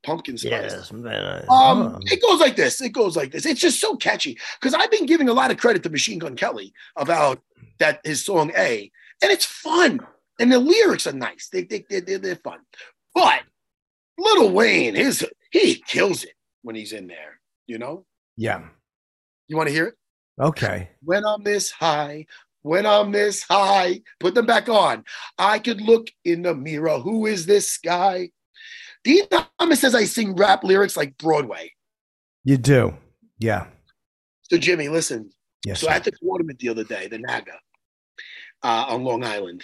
pumpkin 0.04 0.36
spice. 0.38 0.50
Yes, 0.72 0.92
man. 0.92 1.42
Um, 1.42 1.46
Oh. 1.48 1.98
it 2.04 2.22
goes 2.22 2.40
like 2.40 2.56
this. 2.56 2.80
It 2.80 2.90
goes 2.90 3.16
like 3.16 3.30
this. 3.32 3.46
It's 3.46 3.60
just 3.60 3.80
so 3.80 3.96
catchy 3.96 4.38
because 4.60 4.74
I've 4.74 4.90
been 4.90 5.06
giving 5.06 5.28
a 5.28 5.32
lot 5.32 5.50
of 5.50 5.58
credit 5.58 5.82
to 5.84 5.90
Machine 5.90 6.18
Gun 6.18 6.36
Kelly 6.36 6.72
about 6.96 7.40
that 7.78 8.00
his 8.04 8.24
song 8.24 8.52
A, 8.56 8.90
and 9.22 9.30
it's 9.30 9.44
fun, 9.44 10.00
and 10.38 10.50
the 10.50 10.58
lyrics 10.58 11.06
are 11.06 11.12
nice. 11.12 11.48
They 11.52 11.64
they 11.64 11.84
they 11.88 12.00
they're, 12.00 12.18
they're 12.18 12.36
fun, 12.36 12.60
but 13.14 13.42
Little 14.18 14.50
Wayne, 14.50 14.94
his 14.94 15.26
he 15.50 15.76
kills 15.86 16.24
it 16.24 16.34
when 16.62 16.74
he's 16.76 16.92
in 16.92 17.06
there. 17.06 17.40
You 17.66 17.78
know, 17.78 18.06
yeah. 18.36 18.62
you 19.48 19.56
want 19.56 19.68
to 19.68 19.72
hear 19.74 19.86
it? 19.86 19.94
Okay. 20.40 20.88
When 21.02 21.24
I'm 21.24 21.42
this 21.42 21.70
high, 21.70 22.26
when 22.62 22.86
I'm 22.86 23.12
this 23.12 23.42
high, 23.42 24.00
put 24.18 24.34
them 24.34 24.46
back 24.46 24.68
on. 24.68 25.04
I 25.38 25.58
could 25.58 25.80
look 25.80 26.10
in 26.24 26.42
the 26.42 26.54
mirror. 26.54 26.98
Who 26.98 27.26
is 27.26 27.46
this 27.46 27.78
guy? 27.78 28.30
Dean 29.04 29.24
Thomas 29.58 29.80
says 29.80 29.94
I 29.94 30.04
sing 30.04 30.36
rap 30.36 30.64
lyrics 30.64 30.96
like 30.96 31.16
Broadway. 31.18 31.72
You 32.44 32.56
do. 32.56 32.94
Yeah. 33.38 33.66
So 34.42 34.58
Jimmy, 34.58 34.88
listen. 34.88 35.30
Yes. 35.64 35.80
So 35.80 35.86
sir. 35.86 35.92
at 35.92 36.04
the 36.04 36.12
tournament 36.22 36.58
the 36.58 36.68
other 36.68 36.84
day, 36.84 37.06
the 37.06 37.18
NAGA 37.18 37.52
uh, 38.62 38.86
on 38.88 39.04
Long 39.04 39.24
Island. 39.24 39.62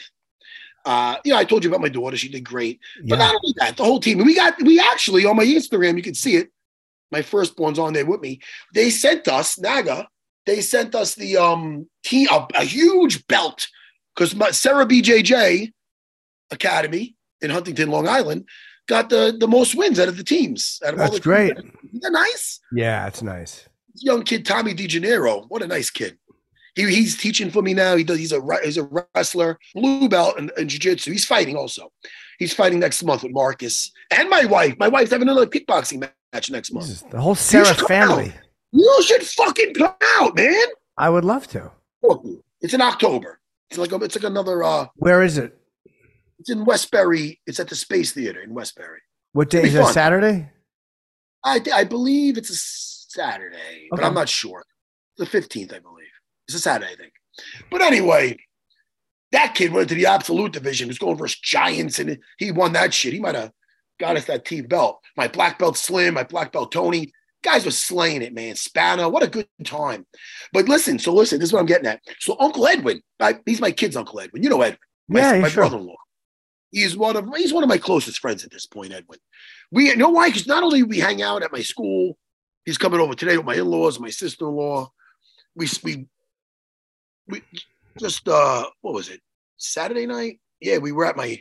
Uh, 0.85 1.17
you 1.25 1.33
know, 1.33 1.39
I 1.39 1.45
told 1.45 1.65
you 1.65 1.71
about 1.71 1.81
my 1.81 1.89
daughter. 1.89 2.17
She 2.17 2.29
did 2.29 2.45
great. 2.45 2.81
But 3.01 3.19
yeah. 3.19 3.27
not 3.27 3.35
only 3.35 3.55
that, 3.59 3.77
the 3.77 3.85
whole 3.85 3.99
team. 3.99 4.19
We 4.19 4.37
got 4.37 4.61
we 4.63 4.79
actually 4.79 5.25
on 5.25 5.37
my 5.37 5.45
Instagram, 5.45 5.97
you 5.97 6.03
can 6.03 6.15
see 6.15 6.37
it. 6.37 6.51
My 7.11 7.23
firstborn's 7.23 7.79
on 7.79 7.93
there 7.93 8.07
with 8.07 8.21
me. 8.21 8.41
They 8.75 8.91
sent 8.91 9.29
us 9.29 9.59
NAGA. 9.59 10.09
They 10.47 10.61
sent 10.61 10.95
us 10.95 11.15
the 11.15 11.37
um 11.37 11.89
team 12.05 12.29
a, 12.31 12.47
a 12.55 12.65
huge 12.65 13.27
belt 13.27 13.69
because 14.15 14.35
Serra 14.57 14.87
BJJ 14.87 15.73
Academy 16.51 17.17
in 17.41 17.51
Huntington, 17.51 17.91
Long 17.91 18.09
Island, 18.09 18.47
got 18.87 19.11
the 19.11 19.37
the 19.39 19.49
most 19.49 19.75
wins 19.75 19.99
out 19.99 20.09
of 20.09 20.17
the 20.17 20.25
teams. 20.25 20.81
Out 20.85 20.95
of 20.95 20.99
That's 20.99 21.19
great. 21.19 21.53
Isn't 21.53 22.03
that 22.03 22.13
nice? 22.13 22.61
Yeah, 22.73 23.07
it's 23.07 23.23
nice. 23.23 23.69
young 23.95 24.23
kid 24.23 24.47
Tommy 24.47 24.75
DeGennaro. 24.75 25.47
What 25.49 25.63
a 25.63 25.67
nice 25.67 25.91
kid. 25.91 26.19
He, 26.75 26.85
he's 26.95 27.17
teaching 27.17 27.51
for 27.51 27.63
me 27.63 27.73
now. 27.73 27.97
He 27.97 28.05
does. 28.05 28.19
He's 28.19 28.33
a 28.33 28.41
he's 28.63 28.77
a 28.77 28.89
wrestler, 29.15 29.59
blue 29.75 30.09
belt 30.09 30.39
in, 30.39 30.51
in 30.59 30.69
jiu-jitsu. 30.69 31.11
He's 31.11 31.25
fighting 31.25 31.57
also. 31.57 31.91
He's 32.39 32.53
fighting 32.53 32.79
next 32.79 33.03
month 33.03 33.23
with 33.23 33.33
Marcus 33.33 33.93
and 34.11 34.29
my 34.29 34.45
wife. 34.45 34.77
My 34.79 34.89
wife's 34.89 35.11
having 35.11 35.29
another 35.29 35.47
kickboxing 35.47 36.07
match 36.33 36.51
next 36.51 36.73
month. 36.73 36.87
Jesus, 36.87 37.03
The 37.11 37.21
whole 37.21 37.35
Serra 37.35 37.73
family. 37.75 38.35
You 38.73 39.03
should 39.03 39.23
fucking 39.23 39.75
come 39.75 39.95
out, 40.19 40.37
man. 40.37 40.67
I 40.97 41.09
would 41.11 41.25
love 41.25 41.47
to. 41.49 41.71
It's 42.61 42.75
in 42.75 42.81
October. 42.81 43.41
It's 43.71 43.79
like 43.79 43.93
a, 43.93 43.97
it's 43.97 44.17
like 44.17 44.25
another. 44.25 44.63
uh 44.63 44.87
Where 44.97 45.23
is 45.23 45.39
it? 45.39 45.59
It's 46.39 46.51
in 46.51 46.65
Westbury. 46.65 47.41
It's 47.47 47.61
at 47.61 47.69
the 47.69 47.75
Space 47.77 48.13
Theater 48.13 48.41
in 48.43 48.55
Westbury. 48.55 49.01
What 49.33 49.51
day 49.51 49.65
is 49.65 49.75
it? 49.75 49.85
Saturday? 49.87 50.51
I 51.45 51.61
I 51.75 51.85
believe 51.85 52.37
it's 52.39 52.51
a 52.51 52.57
Saturday, 52.57 53.89
but 53.91 54.05
I'm 54.05 54.15
not 54.15 54.29
sure. 54.29 54.65
The 55.19 55.25
15th, 55.25 55.75
I 55.75 55.79
believe. 55.79 56.07
It's 56.47 56.57
a 56.57 56.61
Saturday, 56.61 56.93
I 56.93 56.97
think. 56.97 57.13
But 57.71 57.81
anyway, 57.83 58.37
that 59.33 59.55
kid 59.55 59.73
went 59.73 59.89
to 59.89 59.95
the 59.95 60.07
absolute 60.07 60.53
division. 60.53 60.87
He 60.87 60.91
was 60.91 60.99
going 60.99 61.17
versus 61.17 61.41
giants, 61.41 61.99
and 61.99 62.19
he 62.39 62.53
won 62.53 62.73
that 62.75 62.93
shit. 62.95 63.13
He 63.15 63.21
might 63.21 63.35
have 63.35 63.53
got 63.99 64.17
us 64.17 64.27
that 64.27 64.45
T 64.45 64.61
belt. 64.61 65.01
My 65.17 65.29
black 65.29 65.59
belt 65.59 65.77
Slim, 65.77 66.15
my 66.15 66.25
black 66.25 66.53
belt 66.53 66.73
Tony. 66.73 67.13
Guys 67.43 67.65
were 67.65 67.71
slaying 67.71 68.23
it, 68.23 68.35
man. 68.35 68.57
Spano, 68.57 69.09
what 69.09 69.23
a 69.23 69.29
good 69.29 69.47
time. 69.65 70.07
But 70.53 70.69
listen, 70.69 70.99
so 70.99 71.13
listen, 71.15 71.39
this 71.39 71.49
is 71.49 71.53
what 71.53 71.61
I'm 71.61 71.67
getting 71.67 71.87
at. 71.87 72.01
So 72.19 72.37
Uncle 72.41 72.67
Edwin, 72.67 73.03
I, 73.21 73.39
he's 73.47 73.61
my 73.61 73.71
kid's 73.71 73.97
Uncle 73.97 74.21
Edwin. 74.21 74.43
You 74.43 74.49
know 74.51 74.63
Edwin, 74.63 74.79
my, 75.09 75.21
Yeah, 75.21 75.41
my 75.41 75.49
sure. 75.49 75.63
brother-in-law. 75.63 75.95
He's 76.73 76.97
one 76.97 77.17
of 77.17 77.29
he's 77.37 77.53
one 77.55 77.63
of 77.63 77.69
my 77.69 77.79
closest 77.79 78.19
friends 78.19 78.45
at 78.45 78.51
this 78.51 78.67
point, 78.67 78.93
Edwin. 78.93 79.21
We 79.71 79.89
you 79.89 79.97
know 79.97 80.09
why? 80.09 80.29
Because 80.29 80.47
not 80.47 80.63
only 80.65 80.83
we 80.83 80.99
hang 80.99 81.23
out 81.23 81.43
at 81.43 81.53
my 81.53 81.63
school, 81.63 82.19
he's 82.65 82.79
coming 82.79 83.01
over 83.01 83.15
today 83.15 83.37
with 83.37 83.47
my 83.47 83.55
in-laws, 83.55 84.01
my 84.01 84.11
sister-in-law. 84.11 84.91
We 85.55 85.69
we 85.85 86.07
we 87.29 87.43
just 88.01 88.29
uh 88.29 88.65
what 88.81 88.95
was 88.95 89.09
it? 89.09 89.21
Saturday 89.57 90.07
night? 90.07 90.41
Yeah, 90.61 90.79
we 90.79 90.91
were 90.93 91.07
at 91.07 91.17
my 91.17 91.41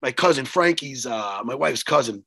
my 0.00 0.12
cousin 0.12 0.44
Frankie's 0.46 1.04
uh 1.06 1.40
my 1.44 1.56
wife's 1.56 1.82
cousin 1.82 2.24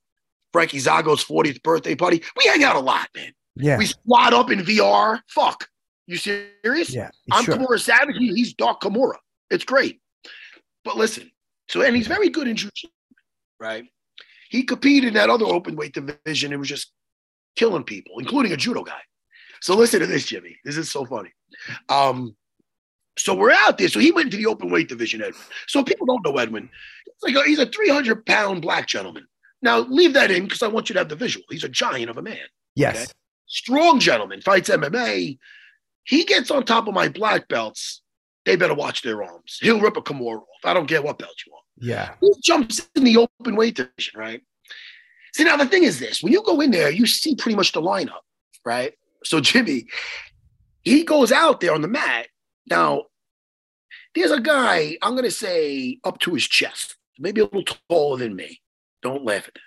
Frankie 0.53 0.79
Zago's 0.79 1.23
40th 1.23 1.61
birthday 1.63 1.95
party. 1.95 2.23
We 2.35 2.45
hang 2.45 2.63
out 2.63 2.75
a 2.75 2.79
lot, 2.79 3.09
man. 3.15 3.31
Yeah. 3.55 3.77
We 3.77 3.85
squat 3.85 4.33
up 4.33 4.51
in 4.51 4.59
VR. 4.59 5.19
Fuck. 5.27 5.67
You 6.05 6.17
serious? 6.17 6.93
Yeah. 6.93 7.09
I'm 7.31 7.43
sure. 7.43 7.55
Kimura 7.55 7.79
Savage. 7.79 8.15
He's 8.17 8.53
Doc 8.53 8.81
Kimura. 8.81 9.17
It's 9.49 9.65
great. 9.65 9.99
But 10.83 10.95
listen, 10.95 11.29
so 11.67 11.81
and 11.81 11.95
he's 11.95 12.07
very 12.07 12.29
good 12.29 12.47
in 12.47 12.55
jiu-jitsu, 12.55 12.87
right? 13.59 13.85
He 14.49 14.63
competed 14.63 15.09
in 15.09 15.13
that 15.15 15.29
other 15.29 15.45
open 15.45 15.75
weight 15.75 15.93
division 15.93 16.53
and 16.53 16.59
was 16.59 16.69
just 16.69 16.93
killing 17.57 17.83
people, 17.83 18.19
including 18.19 18.53
a 18.53 18.57
judo 18.57 18.83
guy. 18.83 19.01
So 19.61 19.75
listen 19.75 19.99
to 19.99 20.07
this, 20.07 20.25
Jimmy. 20.25 20.57
This 20.63 20.77
is 20.77 20.89
so 20.89 21.05
funny. 21.05 21.33
Um, 21.89 22.35
so 23.17 23.35
we're 23.35 23.51
out 23.51 23.77
there. 23.77 23.89
So 23.89 23.99
he 23.99 24.11
went 24.11 24.31
to 24.31 24.37
the 24.37 24.45
open 24.45 24.69
weight 24.69 24.87
division, 24.87 25.21
Edwin. 25.21 25.41
So 25.67 25.83
people 25.83 26.05
don't 26.05 26.23
know 26.23 26.37
Edwin. 26.37 26.69
It's 27.07 27.23
like 27.23 27.35
a, 27.35 27.47
he's 27.47 27.59
a 27.59 27.65
300 27.65 28.25
pound 28.25 28.61
black 28.61 28.87
gentleman. 28.87 29.27
Now 29.61 29.79
leave 29.79 30.13
that 30.13 30.31
in 30.31 30.43
because 30.43 30.63
I 30.63 30.67
want 30.67 30.89
you 30.89 30.93
to 30.93 30.99
have 30.99 31.09
the 31.09 31.15
visual. 31.15 31.45
He's 31.49 31.63
a 31.63 31.69
giant 31.69 32.09
of 32.09 32.17
a 32.17 32.21
man 32.21 32.37
Yes. 32.75 32.95
okay. 32.95 33.11
strong 33.47 33.99
gentleman, 33.99 34.41
fights 34.41 34.69
MMA. 34.69 35.37
He 36.03 36.23
gets 36.23 36.51
on 36.51 36.63
top 36.63 36.87
of 36.87 36.93
my 36.93 37.09
black 37.09 37.47
belts. 37.47 38.01
They 38.45 38.55
better 38.55 38.75
watch 38.75 39.01
their 39.01 39.23
arms. 39.23 39.57
He'll 39.61 39.81
rip 39.81 39.97
a 39.97 40.01
Kimura 40.01 40.37
off. 40.37 40.63
I 40.63 40.73
don't 40.73 40.87
care 40.87 41.01
what 41.01 41.17
belt 41.17 41.35
you 41.45 41.51
want. 41.51 41.65
Yeah. 41.79 42.13
He 42.21 42.31
jumps 42.43 42.87
in 42.95 43.03
the 43.03 43.17
open 43.17 43.55
weight 43.55 43.75
division, 43.75 44.17
right? 44.17 44.41
See, 45.33 45.43
now 45.43 45.57
the 45.57 45.65
thing 45.65 45.83
is 45.83 45.99
this 45.99 46.23
when 46.23 46.31
you 46.31 46.41
go 46.43 46.61
in 46.61 46.71
there, 46.71 46.89
you 46.89 47.05
see 47.07 47.35
pretty 47.35 47.55
much 47.55 47.73
the 47.73 47.81
lineup, 47.81 48.21
right? 48.63 48.93
So, 49.23 49.41
Jimmy, 49.41 49.87
he 50.83 51.03
goes 51.03 51.31
out 51.31 51.59
there 51.59 51.73
on 51.73 51.81
the 51.81 51.87
mat. 51.87 52.27
Now, 52.69 53.03
there's 54.15 54.31
a 54.31 54.39
guy, 54.39 54.97
I'm 55.01 55.11
going 55.11 55.25
to 55.25 55.31
say 55.31 55.99
up 56.03 56.19
to 56.19 56.33
his 56.33 56.47
chest, 56.47 56.95
maybe 57.19 57.41
a 57.41 57.45
little 57.45 57.63
taller 57.89 58.17
than 58.17 58.35
me. 58.35 58.61
Don't 59.01 59.23
laugh 59.23 59.47
at 59.47 59.53
that. 59.53 59.61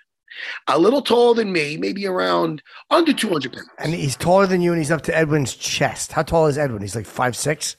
A 0.67 0.79
little 0.79 1.01
taller 1.01 1.35
than 1.35 1.51
me, 1.51 1.77
maybe 1.77 2.07
around 2.07 2.61
under 2.89 3.11
200 3.13 3.51
pounds. 3.51 3.67
And 3.79 3.93
he's 3.93 4.15
taller 4.15 4.47
than 4.47 4.61
you 4.61 4.71
and 4.71 4.79
he's 4.79 4.91
up 4.91 5.01
to 5.03 5.15
Edwin's 5.15 5.55
chest. 5.55 6.13
How 6.13 6.23
tall 6.23 6.47
is 6.47 6.57
Edwin? 6.57 6.81
He's 6.81 6.95
like 6.95 7.05
five 7.05 7.35
six. 7.35 7.75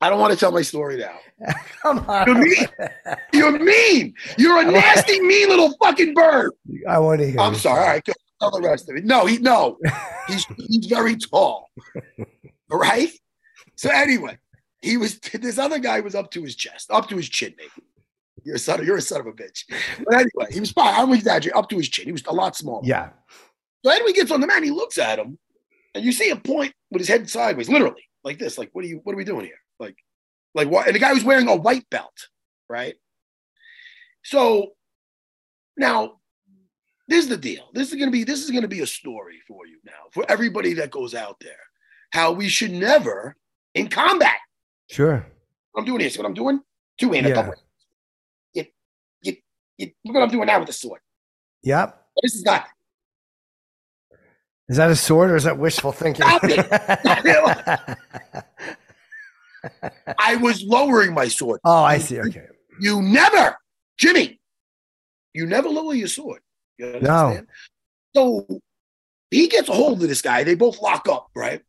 I 0.00 0.10
don't 0.10 0.20
want 0.20 0.32
to 0.32 0.38
tell 0.38 0.52
my 0.52 0.62
story 0.62 0.98
now. 0.98 1.18
Come 1.82 1.98
on. 2.08 2.26
You're 2.26 2.38
mean. 2.38 2.66
You're 3.32 3.58
mean. 3.58 4.14
You're 4.38 4.60
a 4.60 4.64
nasty, 4.70 5.20
mean 5.20 5.48
little 5.48 5.74
fucking 5.82 6.14
bird. 6.14 6.52
I 6.88 6.98
want 6.98 7.20
to 7.20 7.30
hear. 7.30 7.40
I'm 7.40 7.54
sorry. 7.54 7.80
All 7.80 7.86
right. 7.86 8.02
Tell 8.40 8.50
the 8.50 8.60
rest 8.60 8.90
of 8.90 8.96
it. 8.96 9.04
No, 9.04 9.26
he 9.26 9.38
no. 9.38 9.78
He's 10.28 10.44
he's 10.68 10.86
very 10.86 11.16
tall. 11.16 11.70
All 12.70 12.78
right. 12.78 13.10
So 13.76 13.90
anyway, 13.90 14.38
he 14.82 14.96
was 14.96 15.18
this 15.18 15.58
other 15.58 15.78
guy 15.78 16.00
was 16.00 16.14
up 16.14 16.30
to 16.32 16.42
his 16.42 16.56
chest, 16.56 16.90
up 16.90 17.08
to 17.08 17.16
his 17.16 17.28
chin, 17.28 17.54
maybe. 17.56 17.86
You're 18.44 18.56
a 18.56 18.58
son 18.58 18.80
of 18.80 18.86
you're 18.86 18.96
a 18.96 19.02
son 19.02 19.20
of 19.20 19.26
a 19.26 19.32
bitch. 19.32 19.64
But 20.04 20.14
anyway, 20.14 20.52
he 20.52 20.60
was 20.60 20.70
fine. 20.72 20.94
I'm 20.94 21.12
exaggerating, 21.12 21.58
up 21.58 21.68
to 21.70 21.76
his 21.76 21.88
chin. 21.88 22.06
He 22.06 22.12
was 22.12 22.24
a 22.26 22.32
lot 22.32 22.56
smaller. 22.56 22.82
Yeah. 22.84 23.10
So 23.84 23.90
Edwin 23.90 24.14
gets 24.14 24.30
on 24.30 24.40
the 24.40 24.46
mat, 24.46 24.62
he 24.62 24.70
looks 24.70 24.98
at 24.98 25.18
him, 25.18 25.38
and 25.94 26.04
you 26.04 26.12
see 26.12 26.28
him 26.28 26.40
point 26.40 26.72
with 26.90 27.00
his 27.00 27.08
head 27.08 27.28
sideways, 27.30 27.68
literally, 27.68 28.02
like 28.24 28.38
this. 28.38 28.58
Like, 28.58 28.70
what 28.72 28.84
are 28.84 28.88
you 28.88 29.00
what 29.04 29.12
are 29.12 29.16
we 29.16 29.24
doing 29.24 29.46
here? 29.46 29.60
Like, 29.78 29.96
like 30.56 30.68
what? 30.68 30.86
And 30.86 30.94
the 30.94 30.98
guy 30.98 31.12
was 31.12 31.22
wearing 31.22 31.48
a 31.48 31.54
white 31.54 31.88
belt, 31.90 32.28
right? 32.68 32.94
So 34.24 34.70
now 35.76 36.14
this 37.06 37.24
is 37.24 37.28
the 37.28 37.36
deal. 37.36 37.68
This 37.74 37.92
is 37.92 37.98
gonna 37.98 38.10
be 38.10 38.24
this 38.24 38.42
is 38.42 38.50
gonna 38.50 38.66
be 38.66 38.80
a 38.80 38.86
story 38.86 39.38
for 39.46 39.66
you 39.66 39.76
now, 39.84 39.92
for 40.12 40.24
everybody 40.28 40.72
that 40.74 40.90
goes 40.90 41.14
out 41.14 41.36
there. 41.40 41.52
How 42.10 42.32
we 42.32 42.48
should 42.48 42.72
never 42.72 43.36
in 43.74 43.88
combat. 43.88 44.36
Sure. 44.88 45.26
What 45.72 45.82
I'm 45.82 45.86
doing 45.86 46.00
here. 46.00 46.10
See 46.10 46.18
what 46.18 46.26
I'm 46.26 46.34
doing? 46.34 46.60
Two 46.98 47.12
handed 47.12 47.36
Yeah. 47.36 47.52
You, 48.54 48.64
you, 49.20 49.36
you, 49.76 49.90
look 50.06 50.14
what 50.14 50.22
I'm 50.22 50.30
doing 50.30 50.46
now 50.46 50.58
with 50.58 50.68
the 50.68 50.72
sword. 50.72 51.00
Yep. 51.64 52.02
This 52.22 52.34
is 52.34 52.44
not. 52.44 52.66
Is 54.68 54.78
that 54.78 54.90
a 54.90 54.96
sword 54.96 55.30
or 55.30 55.36
is 55.36 55.44
that 55.44 55.58
wishful 55.58 55.92
thinking? 55.92 56.24
Stop 56.24 56.40
it. 56.44 57.98
I 60.26 60.36
was 60.36 60.62
lowering 60.64 61.14
my 61.14 61.28
sword. 61.28 61.60
oh, 61.64 61.82
I 61.84 61.98
see. 61.98 62.20
Okay. 62.20 62.46
You 62.80 63.00
never, 63.00 63.56
Jimmy, 63.96 64.40
you 65.32 65.46
never 65.46 65.68
lower 65.68 65.94
your 65.94 66.08
sword. 66.08 66.40
You 66.78 66.86
understand? 66.86 67.46
So 68.14 68.46
he 69.30 69.48
gets 69.48 69.68
a 69.68 69.72
hold 69.72 70.02
of 70.02 70.08
this 70.08 70.22
guy. 70.22 70.44
They 70.44 70.54
both 70.54 70.80
lock 70.82 71.08
up, 71.08 71.28
right? 71.34 71.62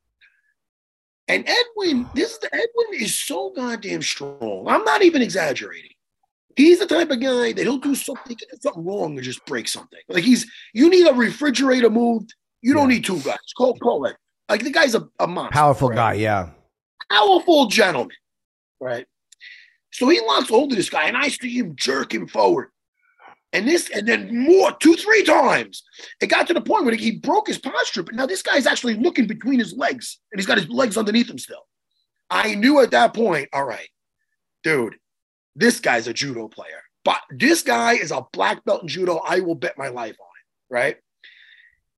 And 1.27 1.47
Edwin, 1.47 2.07
this 2.15 2.31
is 2.31 2.39
the, 2.39 2.47
Edwin 2.53 3.01
is 3.01 3.13
so 3.13 3.51
goddamn 3.55 4.01
strong. 4.01 4.65
I'm 4.67 4.83
not 4.85 5.01
even 5.01 5.21
exaggerating. 5.21 5.91
He's 6.55 6.79
the 6.79 6.87
type 6.87 7.11
of 7.11 7.19
guy 7.21 7.51
that 7.53 7.61
he'll 7.61 7.77
do 7.77 7.93
something, 7.93 8.35
something 8.61 8.83
wrong 8.85 9.15
and 9.15 9.23
just 9.23 9.45
break 9.45 9.67
something. 9.67 9.99
Like 10.09 10.23
he's, 10.23 10.49
you 10.73 10.89
need 10.89 11.05
a 11.07 11.13
refrigerator 11.13 11.89
moved. 11.89 12.33
You 12.61 12.73
don't 12.73 12.89
need 12.89 13.05
two 13.05 13.19
guys. 13.19 13.37
Call, 13.55 13.77
call 13.77 14.05
it. 14.05 14.15
Like 14.49 14.63
the 14.63 14.71
guy's 14.71 14.95
a, 14.95 15.07
a 15.19 15.27
monster. 15.27 15.53
Powerful 15.53 15.89
right? 15.89 15.95
guy. 15.95 16.13
Yeah. 16.13 16.49
powerful 17.11 17.67
gentleman, 17.67 18.15
right? 18.79 19.05
So 19.91 20.07
he 20.09 20.19
locks 20.19 20.49
hold 20.49 20.71
of 20.71 20.77
this 20.77 20.89
guy, 20.89 21.07
and 21.07 21.17
I 21.17 21.29
see 21.29 21.57
him 21.57 21.75
jerk 21.75 22.13
him 22.13 22.27
forward. 22.27 22.69
And 23.53 23.67
this, 23.67 23.89
and 23.89 24.07
then 24.07 24.45
more, 24.45 24.73
two, 24.73 24.95
three 24.95 25.23
times. 25.23 25.83
It 26.21 26.27
got 26.27 26.47
to 26.47 26.53
the 26.53 26.61
point 26.61 26.85
where 26.85 26.95
he 26.95 27.17
broke 27.17 27.47
his 27.47 27.57
posture, 27.57 28.03
but 28.03 28.13
now 28.13 28.25
this 28.25 28.41
guy's 28.41 28.67
actually 28.67 28.95
looking 28.95 29.25
between 29.25 29.59
his 29.59 29.73
legs, 29.73 30.19
and 30.31 30.39
he's 30.39 30.45
got 30.45 30.57
his 30.57 30.69
legs 30.69 30.97
underneath 30.97 31.29
him 31.29 31.37
still. 31.37 31.65
I 32.29 32.55
knew 32.55 32.81
at 32.81 32.91
that 32.91 33.13
point, 33.13 33.49
all 33.53 33.63
right, 33.65 33.89
dude, 34.63 34.97
this 35.55 35.79
guy's 35.79 36.07
a 36.07 36.13
judo 36.13 36.47
player. 36.47 36.81
But 37.05 37.21
this 37.29 37.61
guy 37.61 37.93
is 37.93 38.11
a 38.11 38.25
black 38.33 38.65
belt 38.65 38.81
in 38.81 38.89
judo. 38.89 39.21
I 39.25 39.39
will 39.39 39.55
bet 39.55 39.77
my 39.77 39.87
life 39.87 40.17
on 40.19 40.27
it, 40.27 40.73
right? 40.73 40.97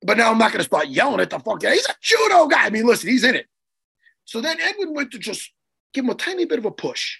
But 0.02 0.16
now 0.16 0.30
I'm 0.30 0.38
not 0.38 0.52
going 0.52 0.60
to 0.60 0.64
start 0.64 0.86
yelling 0.86 1.20
at 1.20 1.30
the 1.30 1.40
fuck. 1.40 1.62
He's 1.62 1.88
a 1.88 1.94
judo 2.00 2.46
guy. 2.46 2.66
I 2.66 2.70
mean, 2.70 2.86
listen, 2.86 3.10
he's 3.10 3.24
in 3.24 3.34
it. 3.34 3.46
So 4.24 4.40
then 4.40 4.60
Edwin 4.60 4.94
went 4.94 5.10
to 5.10 5.18
just 5.18 5.50
give 5.92 6.04
him 6.04 6.10
a 6.10 6.14
tiny 6.14 6.44
bit 6.44 6.58
of 6.58 6.64
a 6.64 6.70
push. 6.70 7.18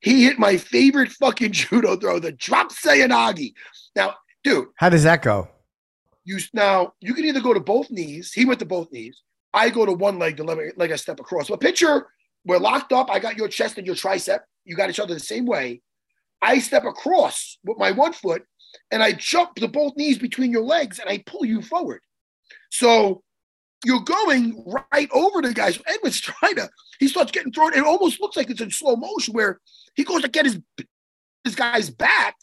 He 0.00 0.24
hit 0.24 0.38
my 0.38 0.56
favorite 0.56 1.10
fucking 1.12 1.52
judo 1.58 1.96
throw, 1.96 2.18
the 2.18 2.32
drop 2.32 2.72
seoi 2.72 3.08
nage. 3.08 3.52
Now, 3.96 4.14
dude, 4.42 4.68
How 4.76 4.88
does 4.88 5.02
that 5.04 5.22
go? 5.22 5.48
you 6.26 6.38
now 6.54 6.94
you 7.00 7.12
can 7.14 7.24
either 7.24 7.40
go 7.40 7.52
to 7.54 7.60
both 7.60 7.90
knees. 7.90 8.32
He 8.32 8.44
went 8.44 8.58
to 8.60 8.66
both 8.66 8.90
knees. 8.92 9.22
I 9.52 9.70
go 9.70 9.84
to 9.86 9.92
one 9.92 10.18
leg, 10.18 10.36
the 10.36 10.44
leg, 10.44 10.72
leg 10.76 10.90
I 10.92 10.96
step 10.96 11.20
across. 11.20 11.48
But 11.48 11.60
picture 11.60 12.06
we're 12.46 12.58
locked 12.58 12.92
up. 12.92 13.10
I 13.10 13.18
got 13.18 13.36
your 13.36 13.48
chest 13.48 13.78
and 13.78 13.86
your 13.86 13.96
tricep. 13.96 14.40
You 14.64 14.76
got 14.76 14.90
each 14.90 15.00
other 15.00 15.14
the 15.14 15.20
same 15.20 15.46
way. 15.46 15.82
I 16.42 16.58
step 16.58 16.84
across 16.84 17.58
with 17.64 17.78
my 17.78 17.90
one 17.90 18.12
foot 18.12 18.42
and 18.90 19.02
I 19.02 19.12
jump 19.12 19.54
to 19.56 19.68
both 19.68 19.96
knees 19.96 20.18
between 20.18 20.50
your 20.52 20.64
legs 20.64 20.98
and 20.98 21.08
I 21.08 21.22
pull 21.26 21.44
you 21.44 21.62
forward. 21.62 22.00
So 22.70 23.22
you're 23.84 24.00
going 24.00 24.62
right 24.92 25.08
over 25.12 25.42
the 25.42 25.52
guy. 25.52 25.70
So 25.70 25.82
Edwin's 25.86 26.20
trying 26.20 26.56
to, 26.56 26.68
he 26.98 27.08
starts 27.08 27.32
getting 27.32 27.52
thrown. 27.52 27.74
It 27.74 27.84
almost 27.84 28.20
looks 28.20 28.36
like 28.36 28.50
it's 28.50 28.60
in 28.60 28.70
slow 28.70 28.96
motion 28.96 29.34
where 29.34 29.60
he 29.94 30.04
goes 30.04 30.22
to 30.22 30.28
get 30.28 30.46
his 30.46 30.60
this 31.44 31.54
guy's 31.54 31.90
back, 31.90 32.36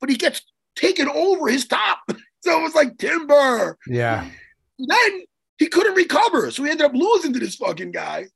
but 0.00 0.08
he 0.08 0.16
gets 0.16 0.40
taken 0.76 1.08
over 1.08 1.48
his 1.48 1.66
top. 1.66 1.98
So 2.42 2.60
it 2.60 2.62
was 2.62 2.76
like 2.76 2.96
timber. 2.98 3.76
Yeah. 3.88 4.30
Then 4.78 5.24
he 5.58 5.66
couldn't 5.66 5.96
recover. 5.96 6.52
So 6.52 6.62
he 6.62 6.70
ended 6.70 6.86
up 6.86 6.94
losing 6.94 7.32
to 7.32 7.40
this 7.40 7.56
fucking 7.56 7.90
guy. 7.90 8.26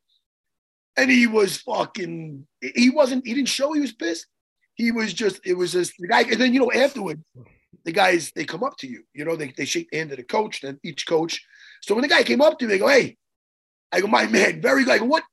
And 0.96 1.08
he 1.08 1.28
was 1.28 1.58
fucking, 1.58 2.44
he 2.60 2.90
wasn't, 2.90 3.24
he 3.24 3.34
didn't 3.34 3.50
show 3.50 3.72
he 3.72 3.80
was 3.80 3.92
pissed. 3.92 4.26
He 4.74 4.90
was 4.90 5.14
just, 5.14 5.40
it 5.44 5.54
was 5.54 5.72
just 5.72 5.92
the 5.96 6.08
guy. 6.08 6.22
And 6.22 6.40
then, 6.40 6.52
you 6.52 6.58
know, 6.58 6.72
afterward, 6.72 7.22
the 7.84 7.92
guys, 7.92 8.32
they 8.34 8.44
come 8.44 8.64
up 8.64 8.76
to 8.78 8.88
you, 8.88 9.04
you 9.14 9.24
know, 9.24 9.36
they, 9.36 9.52
they 9.56 9.64
shake 9.64 9.88
the 9.92 9.98
hand 9.98 10.10
of 10.10 10.16
the 10.16 10.24
coach, 10.24 10.60
then 10.60 10.80
each 10.82 11.06
coach. 11.06 11.40
So 11.81 11.95
when 11.95 12.03
the 12.03 12.09
guy 12.09 12.23
came 12.23 12.40
up 12.40 12.59
to 12.59 12.66
me, 12.66 12.75
they 12.75 12.79
go, 12.79 12.88
hey, 12.88 13.16
I 13.93 14.01
go, 14.01 14.07
my 14.07 14.27
man, 14.27 14.61
very 14.61 14.85
like, 14.85 15.03
what, 15.03 15.25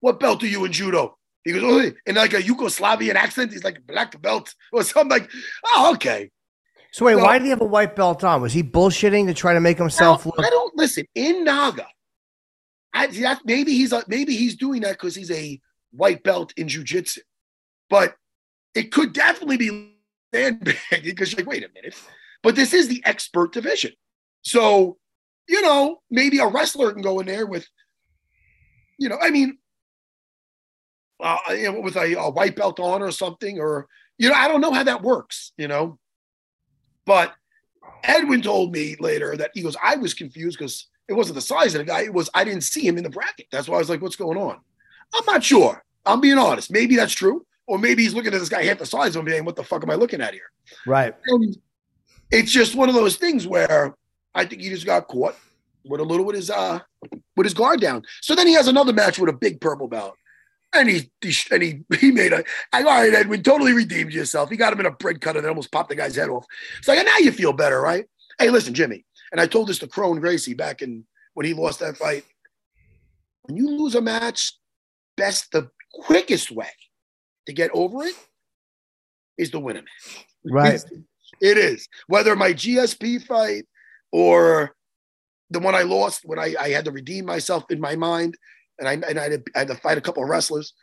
what 0.00 0.20
belt 0.20 0.42
are 0.42 0.46
you 0.46 0.64
in 0.64 0.72
judo? 0.72 1.16
He 1.44 1.52
goes, 1.52 1.62
oh, 1.64 1.92
in 2.06 2.14
like 2.16 2.34
a 2.34 2.42
Yugoslavian 2.42 3.14
accent. 3.14 3.52
He's 3.52 3.64
like 3.64 3.86
black 3.86 4.20
belt 4.20 4.54
or 4.72 4.82
something 4.82 5.10
like, 5.10 5.30
oh, 5.64 5.92
okay. 5.94 6.30
So 6.92 7.04
wait, 7.04 7.16
So- 7.16 7.24
why 7.24 7.38
did 7.38 7.44
he 7.44 7.50
have 7.50 7.60
a 7.60 7.66
white 7.66 7.94
belt 7.94 8.24
on? 8.24 8.42
Was 8.42 8.52
he 8.52 8.62
bullshitting 8.62 9.26
to 9.26 9.34
try 9.34 9.54
to 9.54 9.60
make 9.60 9.78
himself 9.78 10.24
Now, 10.24 10.32
look? 10.36 10.46
I 10.46 10.50
don't 10.50 10.76
listen 10.76 11.04
in 11.14 11.44
Naga. 11.44 11.86
I 12.92 13.06
that 13.06 13.42
maybe 13.44 13.72
he's 13.72 13.92
a, 13.92 14.02
maybe 14.08 14.34
he's 14.34 14.56
doing 14.56 14.80
that 14.82 14.92
because 14.92 15.14
he's 15.14 15.30
a 15.30 15.60
white 15.92 16.22
belt 16.22 16.52
in 16.56 16.66
jujitsu, 16.66 17.18
but 17.90 18.14
it 18.74 18.90
could 18.92 19.12
definitely 19.12 19.56
be 19.58 19.94
sandbagging 20.34 21.02
because 21.04 21.32
you're 21.32 21.38
like, 21.38 21.46
wait 21.46 21.64
a 21.64 21.68
minute, 21.74 21.94
but 22.42 22.56
this 22.56 22.72
is 22.72 22.88
the 22.88 23.02
expert 23.04 23.52
division, 23.52 23.92
so 24.42 24.96
you 25.48 25.62
know 25.62 26.00
maybe 26.10 26.38
a 26.38 26.46
wrestler 26.46 26.92
can 26.92 27.02
go 27.02 27.20
in 27.20 27.26
there 27.26 27.46
with, 27.46 27.66
you 28.98 29.08
know, 29.08 29.18
I 29.20 29.30
mean, 29.30 29.58
uh, 31.20 31.38
with 31.82 31.96
a, 31.96 32.14
a 32.18 32.30
white 32.30 32.56
belt 32.56 32.78
on 32.78 33.02
or 33.02 33.10
something, 33.10 33.58
or 33.60 33.88
you 34.18 34.28
know, 34.28 34.34
I 34.34 34.48
don't 34.48 34.60
know 34.60 34.72
how 34.72 34.84
that 34.84 35.02
works, 35.02 35.52
you 35.56 35.68
know, 35.68 35.98
but 37.06 37.34
Edwin 38.04 38.42
told 38.42 38.72
me 38.72 38.96
later 39.00 39.36
that 39.36 39.52
he 39.54 39.62
goes, 39.62 39.76
I 39.82 39.96
was 39.96 40.14
confused 40.14 40.58
because 40.58 40.88
it 41.08 41.14
wasn't 41.14 41.36
the 41.36 41.40
size 41.40 41.74
of 41.74 41.78
the 41.78 41.84
guy. 41.84 42.02
It 42.02 42.12
was 42.12 42.30
I 42.34 42.44
didn't 42.44 42.62
see 42.62 42.86
him 42.86 42.98
in 42.98 43.04
the 43.04 43.10
bracket. 43.10 43.46
That's 43.50 43.68
why 43.68 43.76
I 43.76 43.78
was 43.78 43.90
like, 43.90 44.02
what's 44.02 44.16
going 44.16 44.38
on? 44.38 44.58
I'm 45.14 45.24
not 45.26 45.42
sure. 45.42 45.82
I'm 46.04 46.20
being 46.20 46.38
honest. 46.38 46.70
Maybe 46.70 46.96
that's 46.96 47.14
true. 47.14 47.44
Or 47.66 47.78
maybe 47.78 48.02
he's 48.02 48.14
looking 48.14 48.32
at 48.32 48.40
this 48.40 48.48
guy 48.48 48.64
half 48.64 48.78
the 48.78 48.86
size 48.86 49.14
of 49.14 49.22
him 49.22 49.28
saying, 49.28 49.44
what 49.44 49.56
the 49.56 49.64
fuck 49.64 49.82
am 49.82 49.90
I 49.90 49.94
looking 49.94 50.20
at 50.20 50.32
here? 50.32 50.50
Right. 50.86 51.14
And 51.26 51.56
it's 52.30 52.50
just 52.50 52.74
one 52.74 52.88
of 52.88 52.94
those 52.94 53.16
things 53.16 53.46
where 53.46 53.94
I 54.34 54.44
think 54.44 54.62
he 54.62 54.70
just 54.70 54.86
got 54.86 55.08
caught 55.08 55.36
with 55.84 56.00
a 56.00 56.04
little 56.04 56.24
with 56.24 56.36
his 56.36 56.50
uh 56.50 56.80
with 57.36 57.44
his 57.44 57.54
guard 57.54 57.80
down. 57.80 58.02
So 58.20 58.34
then 58.34 58.46
he 58.46 58.54
has 58.54 58.68
another 58.68 58.92
match 58.92 59.18
with 59.18 59.30
a 59.30 59.36
big 59.36 59.60
purple 59.60 59.88
belt. 59.88 60.14
And 60.74 60.88
he, 60.88 61.10
he 61.22 61.34
and 61.50 61.62
he 61.62 61.84
he 61.98 62.10
made 62.10 62.32
a 62.32 62.44
I, 62.72 62.82
all 62.82 62.84
right, 62.84 63.14
Edwin, 63.14 63.42
totally 63.42 63.72
redeemed 63.72 64.12
yourself. 64.12 64.50
He 64.50 64.56
got 64.56 64.72
him 64.72 64.80
in 64.80 64.86
a 64.86 64.90
bread 64.90 65.20
cutter 65.20 65.40
that 65.40 65.48
almost 65.48 65.72
popped 65.72 65.88
the 65.88 65.96
guy's 65.96 66.16
head 66.16 66.28
off. 66.28 66.46
It's 66.78 66.88
like 66.88 67.04
now 67.04 67.18
you 67.18 67.32
feel 67.32 67.52
better, 67.52 67.80
right? 67.80 68.06
Hey, 68.38 68.50
listen, 68.50 68.74
Jimmy. 68.74 69.04
And 69.32 69.40
I 69.40 69.46
told 69.46 69.68
this 69.68 69.78
to 69.80 69.86
Kron 69.86 70.20
Gracie 70.20 70.54
back 70.54 70.82
in 70.82 71.04
when 71.34 71.46
he 71.46 71.54
lost 71.54 71.80
that 71.80 71.96
fight. 71.96 72.24
When 73.42 73.56
you 73.56 73.70
lose 73.70 73.94
a 73.94 74.00
match, 74.00 74.52
best 75.16 75.52
the 75.52 75.70
quickest 75.92 76.50
way 76.50 76.68
to 77.46 77.52
get 77.52 77.70
over 77.72 78.04
it 78.04 78.14
is 79.36 79.50
to 79.50 79.58
win 79.58 79.76
a 79.76 79.80
match. 79.80 80.26
Right. 80.44 80.84
It 81.40 81.58
is. 81.58 81.88
Whether 82.06 82.36
my 82.36 82.52
GSP 82.52 83.24
fight 83.24 83.66
or 84.12 84.74
the 85.50 85.58
one 85.60 85.74
I 85.74 85.82
lost 85.82 86.22
when 86.24 86.38
I, 86.38 86.54
I 86.60 86.68
had 86.70 86.84
to 86.86 86.90
redeem 86.90 87.24
myself 87.26 87.64
in 87.70 87.80
my 87.80 87.96
mind 87.96 88.36
and 88.78 88.88
I 88.88 88.92
and 88.94 89.18
I 89.18 89.22
had, 89.30 89.44
to, 89.46 89.52
I 89.54 89.58
had 89.60 89.68
to 89.68 89.74
fight 89.76 89.98
a 89.98 90.00
couple 90.00 90.22
of 90.22 90.28
wrestlers 90.28 90.74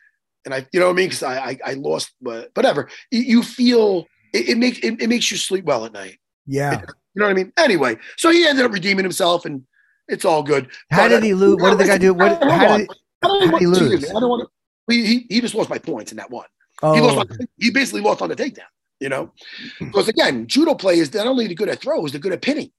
and 0.46 0.54
I 0.54 0.66
you 0.72 0.80
know 0.80 0.88
what 0.88 0.94
I 0.94 0.96
mean 0.96 1.08
because 1.10 1.24
I, 1.24 1.38
I 1.38 1.60
I 1.66 1.74
lost 1.74 2.12
but 2.22 2.50
whatever 2.56 2.90
you, 3.12 3.22
you 3.22 3.44
feel 3.44 4.06
it, 4.34 4.50
it 4.50 4.58
makes 4.58 4.80
it, 4.80 5.02
it 5.02 5.08
makes 5.08 5.30
you 5.32 5.38
sleep 5.38 5.66
well 5.66 5.86
at 5.86 5.94
night 5.94 6.18
Yeah. 6.46 6.82
you 6.82 7.20
know 7.20 7.26
what 7.26 7.32
I 7.32 7.34
mean 7.34 7.54
anyway 7.58 7.98
so 8.18 8.30
he 8.32 8.48
ended 8.48 8.66
up 8.66 8.72
redeeming 8.72 9.06
himself 9.06 9.46
and 9.46 9.64
it's 10.08 10.26
all 10.26 10.44
good 10.44 10.70
How 10.92 11.04
But, 11.04 11.10
did 11.10 11.24
he 11.24 11.34
lose? 11.34 11.62
What 11.62 11.72
did 11.72 11.80
the 11.80 11.86
guy 11.86 11.98
do? 11.98 12.14
What? 12.14 12.44
How 12.44 12.78
did? 12.78 12.90
How 13.24 13.40
did 13.40 13.60
he 13.60 13.66
lose? 13.66 14.08
I 14.10 14.20
don't 14.20 14.30
want 14.30 14.44
to. 14.48 14.94
He, 14.94 15.04
he, 15.06 15.26
he 15.30 15.42
just 15.42 15.56
lost 15.56 15.68
my 15.68 15.80
points 15.80 16.12
in 16.12 16.18
that 16.18 16.30
one. 16.30 16.46
He 16.80 16.88
Oh, 16.88 16.94
lost. 16.94 17.32
On, 17.32 17.38
he 17.58 17.72
basically 17.72 18.02
lost 18.02 18.22
on 18.22 18.30
the 18.30 18.36
takedown. 18.36 18.70
You 19.00 19.10
know, 19.10 19.32
hmm. 19.80 19.88
because 19.88 20.08
again, 20.08 20.46
judo 20.48 20.76
players 20.76 21.10
they're 21.10 21.24
not 21.26 21.32
only 21.32 21.48
the 21.48 21.56
good 21.56 21.70
at 21.70 21.82
throws, 21.82 22.12
they're 22.12 22.22
good 22.22 22.34
at 22.34 22.42
pinning. 22.44 22.72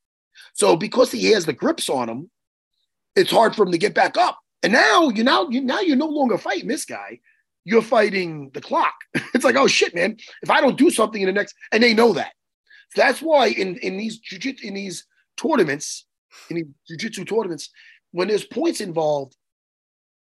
So 0.54 0.76
because 0.76 1.10
he 1.12 1.30
has 1.32 1.46
the 1.46 1.52
grips 1.52 1.88
on 1.88 2.08
him, 2.08 2.30
it's 3.14 3.30
hard 3.30 3.54
for 3.54 3.64
him 3.64 3.72
to 3.72 3.78
get 3.78 3.94
back 3.94 4.16
up. 4.16 4.38
And 4.62 4.72
now 4.72 5.08
you 5.08 5.24
now 5.24 5.48
you 5.48 5.60
now 5.60 5.80
you're 5.80 5.96
no 5.96 6.06
longer 6.06 6.38
fighting 6.38 6.68
this 6.68 6.84
guy. 6.84 7.20
You're 7.64 7.82
fighting 7.82 8.50
the 8.54 8.60
clock. 8.60 8.94
It's 9.34 9.44
like, 9.44 9.56
oh 9.56 9.66
shit, 9.66 9.94
man! 9.94 10.16
If 10.42 10.50
I 10.50 10.60
don't 10.60 10.78
do 10.78 10.90
something 10.90 11.20
in 11.20 11.26
the 11.26 11.32
next, 11.32 11.54
and 11.72 11.82
they 11.82 11.94
know 11.94 12.12
that. 12.14 12.32
That's 12.94 13.20
why 13.20 13.48
in 13.48 13.76
in 13.78 13.96
these 13.96 14.18
jiu-jitsu, 14.18 14.66
in 14.66 14.74
these 14.74 15.06
tournaments, 15.36 16.06
in 16.48 16.56
these 16.56 16.66
jiu-jitsu 16.88 17.24
tournaments, 17.24 17.70
when 18.12 18.28
there's 18.28 18.44
points 18.44 18.80
involved, 18.80 19.36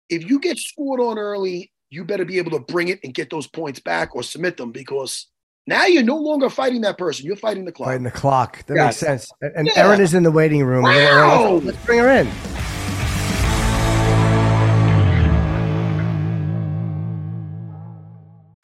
if 0.09 0.29
you 0.29 0.39
get 0.39 0.57
scored 0.57 0.99
on 0.99 1.17
early, 1.17 1.71
you 1.89 2.03
better 2.03 2.25
be 2.25 2.37
able 2.37 2.51
to 2.51 2.59
bring 2.59 2.89
it 2.89 2.99
and 3.03 3.13
get 3.13 3.29
those 3.29 3.47
points 3.47 3.79
back 3.79 4.15
or 4.15 4.23
submit 4.23 4.57
them 4.57 4.71
because 4.71 5.27
now 5.69 5.85
you're 5.85 6.03
no 6.03 6.17
longer 6.17 6.49
fighting 6.49 6.81
that 6.81 6.97
person. 6.97 7.25
You're 7.25 7.35
fighting 7.35 7.65
the 7.65 7.71
clock. 7.71 7.87
fighting 7.89 8.03
the 8.03 8.11
clock. 8.11 8.65
That 8.65 8.75
Yeah. 8.75 8.85
makes 8.85 8.97
sense. 8.97 9.31
And 9.41 9.51
and 9.55 9.67
Yeah. 9.67 9.85
Erin 9.87 10.01
is 10.01 10.13
in 10.13 10.23
the 10.23 10.31
waiting 10.31 10.63
room. 10.65 10.85
a 10.85 10.89
little 10.89 11.55
Wow. 11.55 11.61
Let's 11.63 11.77
bring 11.85 11.99
her 11.99 12.09
in. 12.09 12.27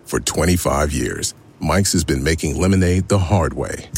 For 0.06 0.20
25 0.20 0.94
years, 0.94 1.34
Mike's 1.60 1.94
has 1.94 2.04
been 2.04 2.24
making 2.24 2.60
lemonade 2.60 3.08
the 3.08 3.18
hard 3.18 3.54
way. 3.54 3.89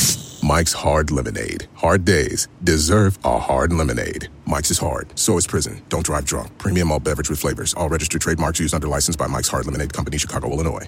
Mike's 0.43 0.71
Hard 0.71 1.11
Lemonade. 1.11 1.67
Hard 1.73 2.05
days 2.05 2.47
deserve 2.63 3.17
a 3.25 3.37
hard 3.39 3.73
lemonade. 3.73 4.29
Mike's 4.45 4.71
is 4.71 4.77
hard, 4.77 5.17
so 5.19 5.35
is 5.37 5.47
prison. 5.47 5.81
Don't 5.89 6.05
drive 6.05 6.25
drunk. 6.25 6.55
Premium 6.59 6.91
all 6.91 6.99
beverage 6.99 7.29
with 7.29 7.39
flavors. 7.39 7.73
All 7.73 7.89
registered 7.89 8.21
trademarks 8.21 8.59
used 8.59 8.73
under 8.75 8.87
license 8.87 9.15
by 9.17 9.27
Mike's 9.27 9.47
Hard 9.49 9.65
Lemonade 9.65 9.91
Company, 9.93 10.17
Chicago, 10.17 10.49
Illinois. 10.51 10.87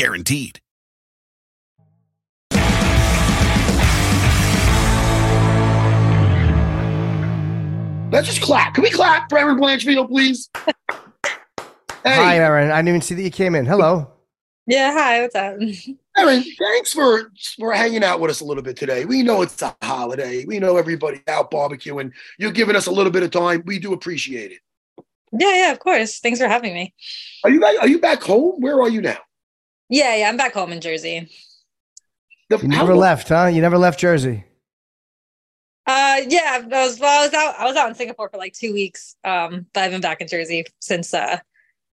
Guaranteed. 0.00 0.58
Let's 8.10 8.26
just 8.26 8.40
clap. 8.40 8.72
Can 8.72 8.82
we 8.82 8.90
clap 8.90 9.28
for 9.28 9.36
Erin 9.36 9.58
Blanchfield, 9.58 10.08
please? 10.08 10.48
Hey, 12.02 12.14
Hi, 12.14 12.36
Erin. 12.38 12.70
I 12.70 12.76
didn't 12.76 12.88
even 12.88 13.00
see 13.02 13.14
that 13.14 13.20
you 13.22 13.30
came 13.30 13.54
in. 13.54 13.66
Hello. 13.66 14.10
Yeah, 14.66 14.90
hi, 14.94 15.20
what's 15.20 15.34
up? 15.34 15.56
Erin, 16.16 16.42
thanks 16.58 16.94
for 16.94 17.30
for 17.58 17.74
hanging 17.74 18.02
out 18.02 18.20
with 18.20 18.30
us 18.30 18.40
a 18.40 18.44
little 18.46 18.62
bit 18.62 18.78
today. 18.78 19.04
We 19.04 19.22
know 19.22 19.42
it's 19.42 19.60
a 19.60 19.76
holiday. 19.82 20.46
We 20.46 20.58
know 20.60 20.78
everybody 20.78 21.20
out 21.28 21.50
barbecuing. 21.50 22.12
You're 22.38 22.52
giving 22.52 22.74
us 22.74 22.86
a 22.86 22.90
little 22.90 23.12
bit 23.12 23.22
of 23.22 23.32
time. 23.32 23.64
We 23.66 23.78
do 23.78 23.92
appreciate 23.92 24.50
it. 24.50 24.60
Yeah, 25.38 25.54
yeah, 25.54 25.72
of 25.72 25.78
course. 25.78 26.20
Thanks 26.20 26.40
for 26.40 26.48
having 26.48 26.72
me. 26.72 26.94
Are 27.44 27.50
you 27.50 27.60
back, 27.60 27.74
are 27.82 27.88
you 27.88 27.98
back 27.98 28.22
home? 28.22 28.62
Where 28.62 28.80
are 28.80 28.88
you 28.88 29.02
now? 29.02 29.18
Yeah, 29.90 30.14
yeah, 30.14 30.28
I'm 30.28 30.36
back 30.36 30.54
home 30.54 30.72
in 30.72 30.80
Jersey. 30.80 31.28
The, 32.48 32.58
You 32.58 32.68
never 32.68 32.94
left, 32.94 33.28
huh? 33.28 33.46
You 33.46 33.60
never 33.60 33.76
left 33.76 34.00
Jersey. 34.00 34.44
Uh 35.86 36.20
yeah, 36.28 36.60
I 36.62 36.66
was 36.86 37.00
well, 37.00 37.20
I 37.22 37.24
was 37.26 37.34
out 37.34 37.54
I 37.58 37.64
was 37.64 37.76
out 37.76 37.88
in 37.88 37.94
Singapore 37.94 38.28
for 38.28 38.36
like 38.38 38.52
two 38.54 38.72
weeks. 38.72 39.16
Um, 39.24 39.66
but 39.72 39.82
I've 39.82 39.90
been 39.90 40.00
back 40.00 40.20
in 40.20 40.28
Jersey 40.28 40.64
since 40.80 41.12
uh 41.12 41.38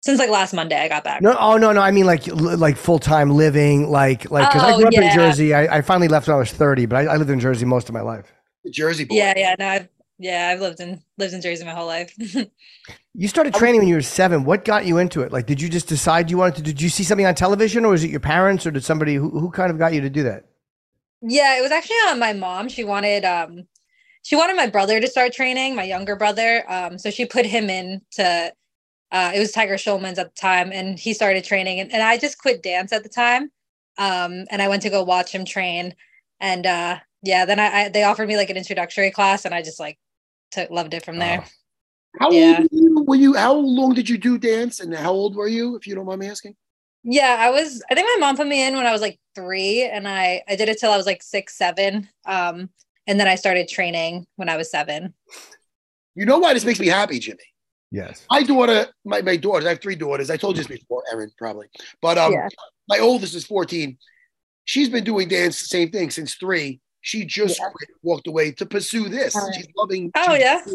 since 0.01 0.19
like 0.19 0.29
last 0.29 0.53
Monday 0.53 0.79
I 0.79 0.87
got 0.87 1.03
back. 1.03 1.21
No, 1.21 1.35
oh 1.39 1.57
no, 1.57 1.71
no. 1.71 1.81
I 1.81 1.91
mean 1.91 2.05
like 2.05 2.27
like 2.27 2.77
full 2.77 2.99
time 2.99 3.31
living, 3.31 3.89
like 3.89 4.29
like 4.29 4.47
because 4.49 4.63
I 4.63 4.73
Oh, 4.73 4.77
grew 4.77 4.87
up 4.87 4.93
in. 4.93 5.09
Jersey. 5.09 5.53
I, 5.53 5.77
I 5.77 5.81
finally 5.81 6.07
left 6.07 6.27
when 6.27 6.35
I 6.35 6.39
was 6.39 6.51
thirty, 6.51 6.85
but 6.85 6.97
I, 7.07 7.13
I 7.13 7.17
lived 7.17 7.31
in 7.31 7.39
Jersey 7.39 7.65
most 7.65 7.89
of 7.89 7.93
my 7.93 8.01
life. 8.01 8.31
The 8.63 8.71
Jersey 8.71 9.05
boy. 9.05 9.15
Yeah, 9.15 9.33
yeah, 9.35 9.55
no, 9.57 9.67
I've 9.67 9.89
yeah, 10.19 10.49
I've 10.51 10.61
lived 10.61 10.79
in 10.79 11.01
lived 11.17 11.33
in 11.33 11.41
Jersey 11.41 11.65
my 11.65 11.71
whole 11.71 11.87
life. 11.87 12.15
You 13.19 13.27
started 13.27 13.55
training 13.55 13.81
when 13.81 13.87
you 13.87 13.95
were 13.95 14.01
seven. 14.03 14.43
What 14.43 14.63
got 14.63 14.85
you 14.85 14.99
into 14.99 15.21
it? 15.21 15.31
Like, 15.31 15.47
did 15.47 15.59
you 15.59 15.69
just 15.69 15.87
decide 15.87 16.29
you 16.29 16.37
wanted 16.37 16.57
to? 16.57 16.61
Did 16.61 16.79
you 16.79 16.87
see 16.87 17.03
something 17.03 17.25
on 17.25 17.33
television, 17.33 17.83
or 17.83 17.89
was 17.89 18.03
it 18.03 18.11
your 18.11 18.19
parents, 18.19 18.67
or 18.67 18.69
did 18.69 18.83
somebody 18.83 19.15
who, 19.15 19.31
who 19.31 19.49
kind 19.49 19.71
of 19.71 19.79
got 19.79 19.95
you 19.95 20.01
to 20.01 20.09
do 20.09 20.21
that? 20.21 20.45
Yeah, 21.21 21.57
it 21.57 21.61
was 21.61 21.71
actually 21.71 21.95
on 22.07 22.19
my 22.19 22.33
mom. 22.33 22.69
She 22.69 22.83
wanted 22.83 23.25
um 23.25 23.67
she 24.21 24.35
wanted 24.35 24.55
my 24.55 24.67
brother 24.67 24.99
to 24.99 25.07
start 25.07 25.33
training, 25.33 25.75
my 25.75 25.83
younger 25.83 26.15
brother. 26.15 26.63
Um 26.71 26.99
so 26.99 27.09
she 27.09 27.25
put 27.25 27.45
him 27.45 27.69
in 27.69 28.01
to 28.11 28.53
uh 29.11 29.31
it 29.33 29.39
was 29.39 29.51
Tiger 29.51 29.75
Schulman's 29.77 30.19
at 30.19 30.35
the 30.35 30.39
time 30.39 30.71
and 30.71 30.99
he 30.99 31.13
started 31.13 31.43
training 31.43 31.79
and, 31.79 31.91
and 31.91 32.03
I 32.03 32.17
just 32.17 32.37
quit 32.37 32.61
dance 32.61 32.93
at 32.93 33.03
the 33.03 33.09
time. 33.09 33.51
Um 33.97 34.45
and 34.51 34.61
I 34.61 34.67
went 34.67 34.83
to 34.83 34.89
go 34.91 35.03
watch 35.03 35.31
him 35.31 35.43
train 35.45 35.95
and 36.39 36.65
uh 36.67 36.99
yeah, 37.23 37.45
then 37.45 37.59
I, 37.59 37.85
I 37.85 37.89
they 37.89 38.03
offered 38.03 38.27
me 38.27 38.37
like 38.37 38.51
an 38.51 38.57
introductory 38.57 39.09
class 39.11 39.43
and 39.45 39.55
I 39.55 39.63
just 39.63 39.79
like 39.79 39.97
took 40.57 40.71
loved 40.71 40.93
it 40.93 41.05
from 41.05 41.19
there. 41.19 41.43
How 42.19 42.31
Yeah. 42.31 42.57
old 42.59 42.71
were 42.71 42.77
you, 42.79 43.03
were 43.07 43.15
you? 43.15 43.33
How 43.35 43.53
long 43.53 43.93
did 43.93 44.09
you 44.09 44.17
do 44.17 44.37
dance, 44.37 44.79
and 44.79 44.93
how 44.93 45.11
old 45.11 45.35
were 45.35 45.47
you, 45.47 45.75
if 45.75 45.85
you 45.85 45.95
don't 45.95 46.05
mind 46.05 46.19
me 46.19 46.27
asking? 46.27 46.55
Yeah, 47.03 47.37
I 47.39 47.51
was 47.51 47.83
I 47.89 47.95
think 47.95 48.07
my 48.15 48.25
mom 48.25 48.35
put 48.35 48.47
me 48.47 48.65
in 48.65 48.75
when 48.75 48.87
I 48.87 48.91
was 48.91 49.01
like 49.01 49.19
3 49.35 49.83
and 49.83 50.07
I 50.07 50.41
I 50.49 50.55
did 50.55 50.67
it 50.67 50.79
till 50.79 50.91
I 50.91 50.97
was 50.97 51.05
like 51.05 51.23
6 51.23 51.55
7. 51.55 52.09
Um 52.25 52.69
and 53.05 53.19
then 53.19 53.27
I 53.27 53.35
started 53.35 53.69
training 53.69 54.25
when 54.35 54.49
I 54.49 54.57
was 54.57 54.69
7. 54.71 55.13
You 56.15 56.25
know 56.25 56.39
why 56.39 56.53
this 56.53 56.65
makes 56.65 56.79
me 56.79 56.87
happy, 56.87 57.19
Jimmy? 57.19 57.37
Yes. 57.91 58.25
My 58.29 58.43
daughter, 58.43 58.87
my, 59.05 59.21
my 59.21 59.37
daughters, 59.37 59.65
I 59.65 59.69
have 59.69 59.81
three 59.81 59.95
daughters. 59.95 60.29
I 60.29 60.35
told 60.35 60.57
you 60.57 60.63
this 60.63 60.79
before, 60.79 61.03
Erin, 61.09 61.31
probably. 61.37 61.67
But 62.01 62.17
um, 62.17 62.33
Yeah. 62.33 62.49
my 62.89 62.99
oldest 62.99 63.35
is 63.35 63.45
14. 63.45 63.97
She's 64.65 64.89
been 64.89 65.05
doing 65.05 65.29
dance, 65.29 65.61
the 65.61 65.67
same 65.67 65.91
thing, 65.91 66.09
since 66.09 66.33
three. 66.35 66.81
She 67.07 67.23
just 67.23 67.57
Yeah. 67.57 67.69
quit, 67.69 67.89
walked 68.03 68.27
away 68.27 68.51
to 68.51 68.65
pursue 68.65 69.07
this. 69.07 69.33
Oh. 69.33 69.49
She's 69.55 69.67
loving. 69.77 70.11
Oh, 70.13 70.35
she's- 70.35 70.41
yeah? 70.41 70.73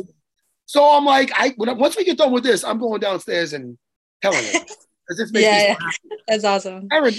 So 0.65 0.83
I'm 0.83 1.05
like, 1.05 1.31
I 1.37 1.51
when 1.59 1.69
I, 1.69 1.73
once 1.75 1.95
we 1.95 2.05
get 2.05 2.17
done 2.17 2.33
with 2.33 2.43
this, 2.43 2.65
I'm 2.65 2.79
going 2.79 3.01
downstairs 3.01 3.53
and 3.53 3.77
telling 4.23 4.43
her. 4.43 4.53
'Cause 4.61 5.19
this 5.19 5.31
makes 5.31 5.45
Yeah, 5.45 5.77
yeah. 5.79 6.17
That's 6.29 6.45
awesome. 6.45 6.89
Erin, 6.91 7.13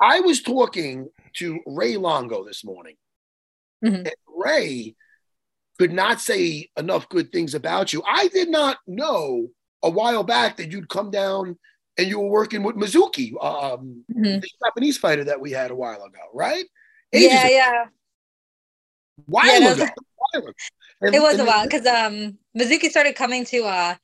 I 0.00 0.20
was 0.20 0.40
talking 0.40 1.08
to 1.38 1.58
Ray 1.66 1.96
Longo 1.96 2.44
this 2.44 2.64
morning. 2.64 2.94
Mhm. 3.84 3.94
And 4.06 4.12
Ray 4.28 4.94
could 5.80 5.92
not 5.92 6.20
say 6.20 6.70
enough 6.76 7.08
good 7.08 7.32
things 7.32 7.56
about 7.56 7.92
you. 7.92 8.04
I 8.06 8.28
did 8.28 8.50
not 8.50 8.76
know 8.86 9.48
a 9.82 9.90
while 9.90 10.22
back 10.22 10.58
that 10.58 10.70
you'd 10.70 10.88
come 10.88 11.10
down 11.10 11.58
and 11.98 12.06
you 12.06 12.20
were 12.20 12.28
working 12.30 12.62
with 12.62 12.76
Mizuki, 12.76 13.32
um, 13.44 14.04
Mhm. 14.14 14.42
the 14.42 14.48
Japanese 14.64 14.96
fighter 14.96 15.24
that 15.24 15.40
we 15.40 15.50
had 15.50 15.72
a 15.72 15.74
while 15.74 16.04
ago, 16.04 16.20
right? 16.32 16.66
Yeah, 17.12 17.46
ago. 17.46 17.52
yeah. 17.52 17.84
While 19.26 19.46
Yeah, 19.46 19.72
ago. 19.72 19.82
was- 19.82 19.90
While. 20.32 20.54
And- 21.02 21.14
It 21.14 21.22
was 21.22 21.38
a 21.38 21.44
while 21.44 21.64
because 21.64 21.86
um 21.86 22.38
Mizuki 22.56 22.90
started 22.90 23.16
coming 23.16 23.44
to 23.46 23.64
uh 23.64 23.94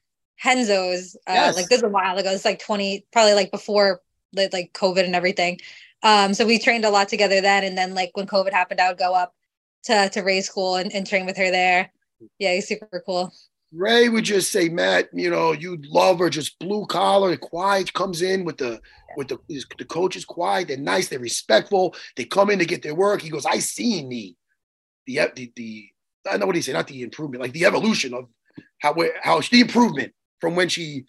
Henzo's 0.42 1.16
uh 1.29 1.33
Yes. 1.33 1.57
like 1.57 1.68
this 1.68 1.83
was 1.83 1.90
a 1.90 1.92
while 1.92 2.16
ago. 2.18 2.31
It's 2.33 2.44
like 2.44 2.59
20 2.59 3.07
probably 3.12 3.35
like 3.35 3.50
before 3.50 4.00
like, 4.33 4.52
like 4.52 4.72
COVID 4.72 5.05
and 5.05 5.14
everything. 5.14 5.61
Um 6.02 6.35
so 6.35 6.46
we 6.46 6.59
trained 6.59 6.85
a 6.85 6.90
lot 6.90 7.09
together 7.09 7.40
then 7.40 7.64
and 7.64 7.76
then 7.76 7.94
like 7.94 8.11
when 8.14 8.26
COVID 8.26 8.52
happened 8.52 8.81
I 8.81 8.88
would 8.88 8.98
go 8.98 9.14
up 9.14 9.35
to 9.85 10.09
to 10.11 10.20
Ray 10.22 10.40
school 10.40 10.76
and, 10.76 10.92
and 10.92 11.07
train 11.07 11.26
with 11.26 11.37
her 11.37 11.50
there. 11.50 11.90
Yeah, 12.38 12.55
he's 12.55 12.66
super 12.68 13.02
cool. 13.05 13.33
Ray 13.72 14.09
would 14.09 14.24
just 14.24 14.52
say, 14.52 14.68
Matt, 14.68 15.09
you 15.12 15.29
know, 15.29 15.52
you'd 15.52 15.87
love 15.87 16.20
her, 16.20 16.31
just 16.31 16.59
blue 16.61 16.87
collar, 16.87 17.37
quiet, 17.37 17.92
comes 17.92 18.22
in 18.22 18.44
with 18.44 18.57
the 18.59 18.81
with 19.16 19.29
the 19.29 19.38
the 19.79 19.85
coaches 19.85 20.24
quiet, 20.24 20.68
they're 20.68 20.76
nice, 20.79 21.09
they're 21.09 21.18
respectful, 21.18 21.94
they 22.16 22.24
come 22.24 22.48
in 22.50 22.59
to 22.59 22.64
get 22.64 22.83
their 22.83 22.94
work. 22.94 23.20
He 23.20 23.29
goes, 23.29 23.44
I 23.44 23.59
seen 23.59 24.09
the 24.09 24.35
the 25.07 25.21
the, 25.35 25.53
the 25.57 25.87
I 26.31 26.37
know 26.37 26.47
what 26.47 26.57
he 26.57 26.62
said, 26.62 26.75
not 26.75 26.88
the 26.88 27.03
improvement, 27.03 27.42
like 27.42 27.53
the 27.53 27.64
evolution 27.64 28.12
of 28.14 28.29
how 28.81 28.92
where 28.95 29.12
how 29.23 29.40
the 29.40 29.61
improvement 29.61 30.12
from 30.40 30.57
when 30.57 30.69
she 30.69 31.05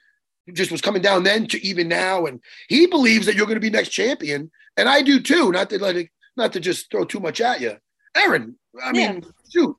just 0.53 0.71
was 0.71 0.81
coming 0.81 1.01
down 1.01 1.23
then 1.23 1.47
to 1.47 1.61
even 1.65 1.87
now. 1.87 2.25
And 2.25 2.39
he 2.69 2.87
believes 2.87 3.25
that 3.25 3.35
you're 3.35 3.47
gonna 3.47 3.59
be 3.59 3.69
next 3.69 3.89
champion. 3.89 4.51
And 4.77 4.87
I 4.87 5.01
do 5.01 5.19
too, 5.19 5.51
not 5.51 5.69
to 5.71 5.79
let 5.79 5.95
it 5.95 6.09
not 6.35 6.53
to 6.53 6.59
just 6.59 6.89
throw 6.91 7.03
too 7.03 7.19
much 7.19 7.41
at 7.41 7.59
you. 7.61 7.77
Erin, 8.15 8.55
I 8.83 8.91
mean, 8.91 9.23
shoot. 9.51 9.75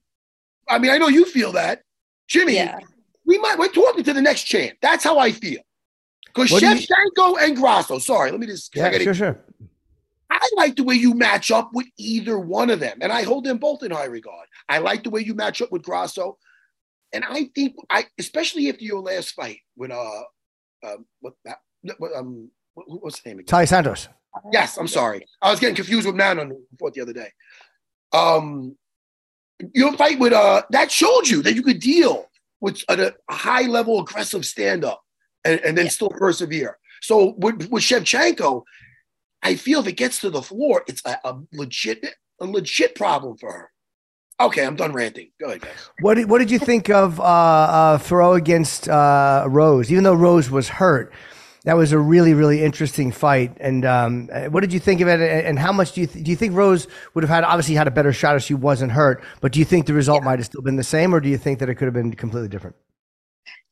I 0.68 0.78
mean, 0.78 0.90
I 0.90 0.98
know 0.98 1.08
you 1.08 1.24
feel 1.24 1.52
that. 1.52 1.82
Jimmy, 2.28 2.54
Yeah. 2.56 2.78
we 3.24 3.38
might 3.38 3.58
we're 3.58 3.68
talking 3.68 4.04
to 4.04 4.12
the 4.12 4.20
next 4.22 4.44
champ. 4.44 4.76
That's 4.82 5.04
how 5.04 5.18
I 5.18 5.32
feel. 5.32 5.60
Because 6.26 6.50
What 6.52 6.60
do 6.60 6.68
you- 6.76 7.36
and 7.40 7.56
Grasso, 7.56 7.98
sorry, 7.98 8.30
let 8.30 8.38
me 8.40 8.46
just 8.46 8.74
Yeah, 8.76 8.90
gotta- 8.90 9.04
sure, 9.04 9.14
sure. 9.14 9.44
I 10.30 10.48
like 10.56 10.76
the 10.76 10.84
way 10.84 10.94
you 10.94 11.14
match 11.14 11.50
up 11.50 11.70
with 11.72 11.86
either 11.96 12.38
one 12.38 12.70
of 12.70 12.80
them, 12.80 12.98
and 13.00 13.12
I 13.12 13.22
hold 13.22 13.44
them 13.44 13.58
both 13.58 13.82
in 13.82 13.90
high 13.90 14.04
regard. 14.06 14.46
I 14.68 14.78
like 14.78 15.02
the 15.04 15.10
way 15.10 15.20
you 15.22 15.34
match 15.34 15.62
up 15.62 15.72
with 15.72 15.82
Grasso, 15.82 16.36
and 17.12 17.24
I 17.24 17.48
think 17.54 17.74
I, 17.90 18.04
especially 18.18 18.68
after 18.68 18.84
your 18.84 19.00
last 19.00 19.30
fight 19.32 19.58
with 19.76 19.90
uh, 19.90 20.22
um, 20.86 21.06
what, 21.20 21.34
what 21.98 22.12
um, 22.16 22.50
what, 22.74 22.86
what's 23.02 23.20
the 23.20 23.30
name 23.30 23.38
again? 23.40 23.46
Taila 23.46 23.68
Santos. 23.68 24.08
Yes, 24.52 24.76
I'm 24.76 24.86
sorry. 24.88 25.24
I 25.42 25.50
was 25.50 25.58
getting 25.60 25.74
confused 25.74 26.06
with 26.06 26.14
Manon 26.14 26.50
who 26.50 26.60
fought 26.78 26.94
the 26.94 27.00
other 27.00 27.12
day. 27.14 27.30
Um, 28.12 28.76
your 29.74 29.92
fight 29.94 30.18
with 30.20 30.32
uh 30.32 30.62
that 30.70 30.90
showed 30.90 31.26
you 31.26 31.42
that 31.42 31.54
you 31.54 31.62
could 31.62 31.80
deal 31.80 32.26
with 32.60 32.82
a, 32.88 33.12
a 33.28 33.34
high 33.34 33.62
level 33.66 34.00
aggressive 34.00 34.44
stand 34.44 34.84
up 34.84 35.02
and, 35.44 35.60
and 35.60 35.76
then 35.76 35.86
Yeah. 35.86 35.90
still 35.90 36.10
persevere. 36.10 36.78
So 37.02 37.34
with, 37.38 37.68
with 37.70 37.82
Shevchenko, 37.82 38.62
I 39.42 39.54
feel 39.56 39.80
if 39.80 39.86
it 39.86 39.92
gets 39.92 40.20
to 40.20 40.30
the 40.30 40.42
floor, 40.42 40.84
it's 40.86 41.02
a, 41.04 41.18
a 41.24 41.38
legit 41.52 42.04
a 42.40 42.44
legit 42.44 42.94
problem 42.94 43.36
for 43.36 43.52
her. 43.52 43.70
Okay, 44.40 44.64
I'm 44.64 44.76
done 44.76 44.92
ranting. 44.92 45.30
Go 45.40 45.46
ahead, 45.46 45.62
guys. 45.62 45.90
What 46.00 46.14
did, 46.14 46.30
what 46.30 46.38
did 46.38 46.50
you 46.50 46.60
think 46.60 46.90
of 46.90 47.18
uh, 47.18 47.24
uh, 47.24 47.98
throw 47.98 48.34
against 48.34 48.88
uh, 48.88 49.46
Rose? 49.48 49.90
Even 49.90 50.04
though 50.04 50.14
Rose 50.14 50.48
was 50.48 50.68
hurt, 50.68 51.12
that 51.64 51.76
was 51.76 51.90
a 51.90 51.98
really 51.98 52.34
really 52.34 52.62
interesting 52.62 53.10
fight. 53.10 53.56
And 53.58 53.84
um, 53.84 54.28
uh, 54.32 54.44
what 54.44 54.60
did 54.60 54.72
you 54.72 54.78
think 54.78 55.00
of 55.00 55.08
it? 55.08 55.20
And 55.20 55.58
how 55.58 55.72
much 55.72 55.92
do 55.92 56.02
you 56.02 56.06
th- 56.06 56.24
do 56.24 56.30
you 56.30 56.36
think 56.36 56.54
Rose 56.54 56.86
would 57.14 57.24
have 57.24 57.30
had 57.30 57.44
obviously 57.44 57.74
had 57.74 57.88
a 57.88 57.90
better 57.90 58.12
shot 58.12 58.36
if 58.36 58.42
she 58.42 58.54
wasn't 58.54 58.92
hurt? 58.92 59.24
But 59.40 59.52
do 59.52 59.58
you 59.58 59.64
think 59.64 59.86
the 59.86 59.94
result 59.94 60.22
might 60.22 60.38
have 60.38 60.46
still 60.46 60.62
been 60.62 60.76
the 60.76 60.84
same, 60.84 61.14
or 61.14 61.20
do 61.20 61.28
you 61.28 61.38
think 61.38 61.58
that 61.58 61.68
it 61.68 61.74
could 61.74 61.86
have 61.86 61.94
been 61.94 62.14
completely 62.14 62.48
different? 62.48 62.76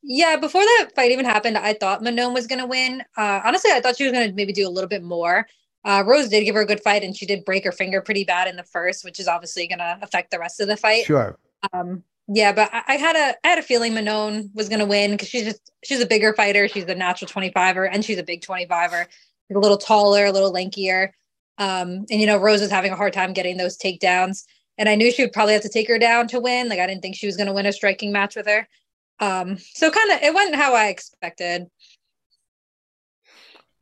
Yeah, 0.08 0.36
before 0.36 0.62
that 0.62 0.90
fight 0.94 1.10
even 1.10 1.24
happened, 1.24 1.58
I 1.58 1.72
thought 1.72 2.00
Manon 2.00 2.32
was 2.32 2.46
going 2.46 2.60
to 2.60 2.66
win. 2.66 3.02
Uh, 3.16 3.40
honestly, 3.44 3.72
I 3.72 3.80
thought 3.80 3.96
she 3.96 4.04
was 4.04 4.12
going 4.12 4.28
to 4.28 4.34
maybe 4.34 4.52
do 4.52 4.66
a 4.66 4.70
little 4.70 4.88
bit 4.88 5.02
more. 5.02 5.48
Uh, 5.84 6.04
Rose 6.06 6.28
did 6.28 6.44
give 6.44 6.54
her 6.54 6.60
a 6.60 6.66
good 6.66 6.80
fight, 6.80 7.02
and 7.02 7.16
she 7.16 7.26
did 7.26 7.44
break 7.44 7.64
her 7.64 7.72
finger 7.72 8.00
pretty 8.00 8.22
bad 8.22 8.46
in 8.46 8.54
the 8.54 8.62
first, 8.62 9.04
which 9.04 9.18
is 9.18 9.26
obviously 9.26 9.66
going 9.66 9.80
to 9.80 9.98
affect 10.02 10.30
the 10.30 10.38
rest 10.38 10.60
of 10.60 10.68
the 10.68 10.76
fight. 10.76 11.06
Sure. 11.06 11.36
Um, 11.72 12.04
yeah, 12.28 12.52
but 12.52 12.70
I, 12.72 12.82
I 12.86 12.96
had 12.96 13.16
a 13.16 13.34
I 13.44 13.48
had 13.50 13.58
a 13.58 13.62
feeling 13.62 13.94
Manon 13.94 14.50
was 14.54 14.68
going 14.68 14.78
to 14.78 14.86
win 14.86 15.10
because 15.12 15.28
she's 15.28 15.44
just 15.44 15.72
she's 15.82 16.00
a 16.00 16.06
bigger 16.06 16.32
fighter. 16.34 16.68
She's 16.68 16.84
a 16.84 16.94
natural 16.94 17.28
25er, 17.28 17.88
and 17.90 18.04
she's 18.04 18.18
a 18.18 18.22
big 18.22 18.42
25er. 18.42 19.06
She's 19.48 19.56
a 19.56 19.60
little 19.60 19.76
taller, 19.76 20.26
a 20.26 20.32
little 20.32 20.52
lankier. 20.52 21.10
Um, 21.58 22.06
and 22.10 22.20
you 22.20 22.26
know, 22.26 22.36
Rose 22.38 22.60
was 22.60 22.70
having 22.70 22.92
a 22.92 22.96
hard 22.96 23.12
time 23.12 23.32
getting 23.32 23.56
those 23.56 23.76
takedowns, 23.76 24.44
and 24.78 24.88
I 24.88 24.94
knew 24.94 25.10
she 25.10 25.22
would 25.22 25.32
probably 25.32 25.54
have 25.54 25.62
to 25.62 25.68
take 25.68 25.88
her 25.88 25.98
down 25.98 26.28
to 26.28 26.38
win. 26.38 26.68
Like 26.68 26.78
I 26.78 26.86
didn't 26.86 27.02
think 27.02 27.16
she 27.16 27.26
was 27.26 27.36
going 27.36 27.48
to 27.48 27.52
win 27.52 27.66
a 27.66 27.72
striking 27.72 28.12
match 28.12 28.36
with 28.36 28.46
her. 28.46 28.68
Um, 29.20 29.56
so 29.58 29.90
kind 29.90 30.10
of 30.12 30.22
it 30.22 30.34
went 30.34 30.54
how 30.54 30.74
I 30.74 30.86
expected. 30.88 31.66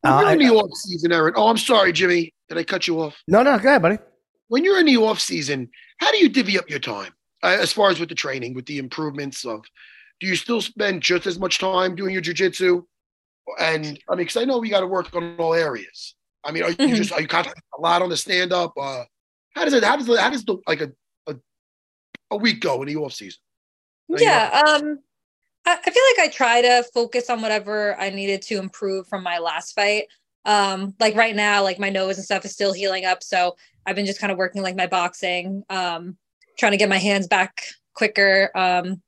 When 0.00 0.12
Uh, 0.12 0.20
you're 0.20 0.30
in 0.32 0.42
I- 0.42 0.48
the 0.48 0.54
off 0.54 0.76
season, 0.76 1.12
Erin. 1.12 1.34
Oh, 1.36 1.48
I'm 1.48 1.56
sorry, 1.58 1.92
Jimmy. 1.92 2.32
Did 2.48 2.58
I 2.58 2.64
cut 2.64 2.86
you 2.86 3.00
off? 3.00 3.16
No, 3.26 3.42
no, 3.42 3.58
go 3.58 3.68
ahead, 3.70 3.82
buddy. 3.82 3.98
When 4.48 4.64
you're 4.64 4.78
in 4.78 4.86
the 4.86 4.98
off 4.98 5.18
season, 5.20 5.70
how 5.98 6.10
do 6.12 6.18
you 6.18 6.28
divvy 6.28 6.58
up 6.58 6.68
your 6.68 6.78
time? 6.78 7.12
Uh, 7.42 7.56
as 7.58 7.72
far 7.72 7.90
as 7.90 7.98
with 7.98 8.10
the 8.10 8.14
training, 8.14 8.54
with 8.54 8.66
the 8.66 8.78
improvements 8.78 9.44
of, 9.44 9.64
do 10.20 10.26
you 10.26 10.36
still 10.36 10.60
spend 10.60 11.02
just 11.02 11.26
as 11.26 11.38
much 11.38 11.58
time 11.58 11.94
doing 11.96 12.12
your 12.12 12.22
jujitsu? 12.22 12.84
And 13.58 13.84
I 14.08 14.14
mean, 14.14 14.18
because 14.26 14.36
I 14.36 14.44
know 14.44 14.58
we 14.58 14.68
got 14.68 14.80
to 14.80 14.86
work 14.86 15.14
on 15.14 15.36
all 15.38 15.54
areas. 15.54 16.14
I 16.44 16.52
mean, 16.52 16.62
are 16.62 16.70
you 16.70 16.76
Mhm. 16.76 16.94
just 16.96 17.12
are 17.12 17.20
you 17.20 17.26
concentrating 17.28 17.62
a 17.76 17.80
lot 17.80 18.02
on 18.02 18.10
the 18.10 18.16
stand 18.16 18.52
up? 18.52 18.72
Uh, 18.78 19.04
how 19.54 19.64
does 19.64 19.72
it? 19.72 19.82
How 19.84 19.96
does 19.96 20.06
the, 20.06 20.20
how 20.20 20.30
does 20.30 20.44
the 20.44 20.58
like 20.66 20.80
a 20.82 20.92
a, 21.26 21.36
a 22.30 22.36
week 22.36 22.60
go 22.60 22.80
in 22.82 22.88
the 22.88 22.96
off 22.96 23.12
season? 23.14 23.40
Are 24.10 24.18
you- 24.18 24.24
Yeah. 24.24 24.62
Um, 24.66 24.98
I, 25.66 25.90
feel 25.90 26.03
like 26.16 26.29
I 26.29 26.29
try 26.31 26.62
to 26.62 26.85
focus 26.92 27.31
on 27.31 27.40
whatever 27.40 27.98
I 27.98 28.11
needed 28.11 28.42
to 28.42 28.59
improve 28.59 29.09
from 29.09 29.22
my 29.22 29.38
last 29.38 29.74
fight. 29.74 30.05
Um, 30.44 30.94
like 31.00 31.14
right 31.14 31.35
now, 31.35 31.62
like 31.62 31.79
my 31.79 31.88
nose 31.88 32.16
and 32.16 32.24
stuff 32.24 32.44
is 32.44 32.53
still 32.53 32.72
healing 32.72 33.05
up. 33.05 33.22
So 33.22 33.57
I've 33.87 33.96
been 33.96 34.07
just 34.07 34.20
kind 34.20 34.31
of 34.31 34.38
working 34.38 34.62
like 34.62 34.77
my 34.77 34.87
boxing, 34.87 35.62
um, 35.70 36.16
trying 36.59 36.72
to 36.72 36.79
get 36.79 36.88
my 36.88 36.98
hands 36.98 37.27
back 37.27 37.62
quicker. 37.94 38.50
Um, 38.55 39.00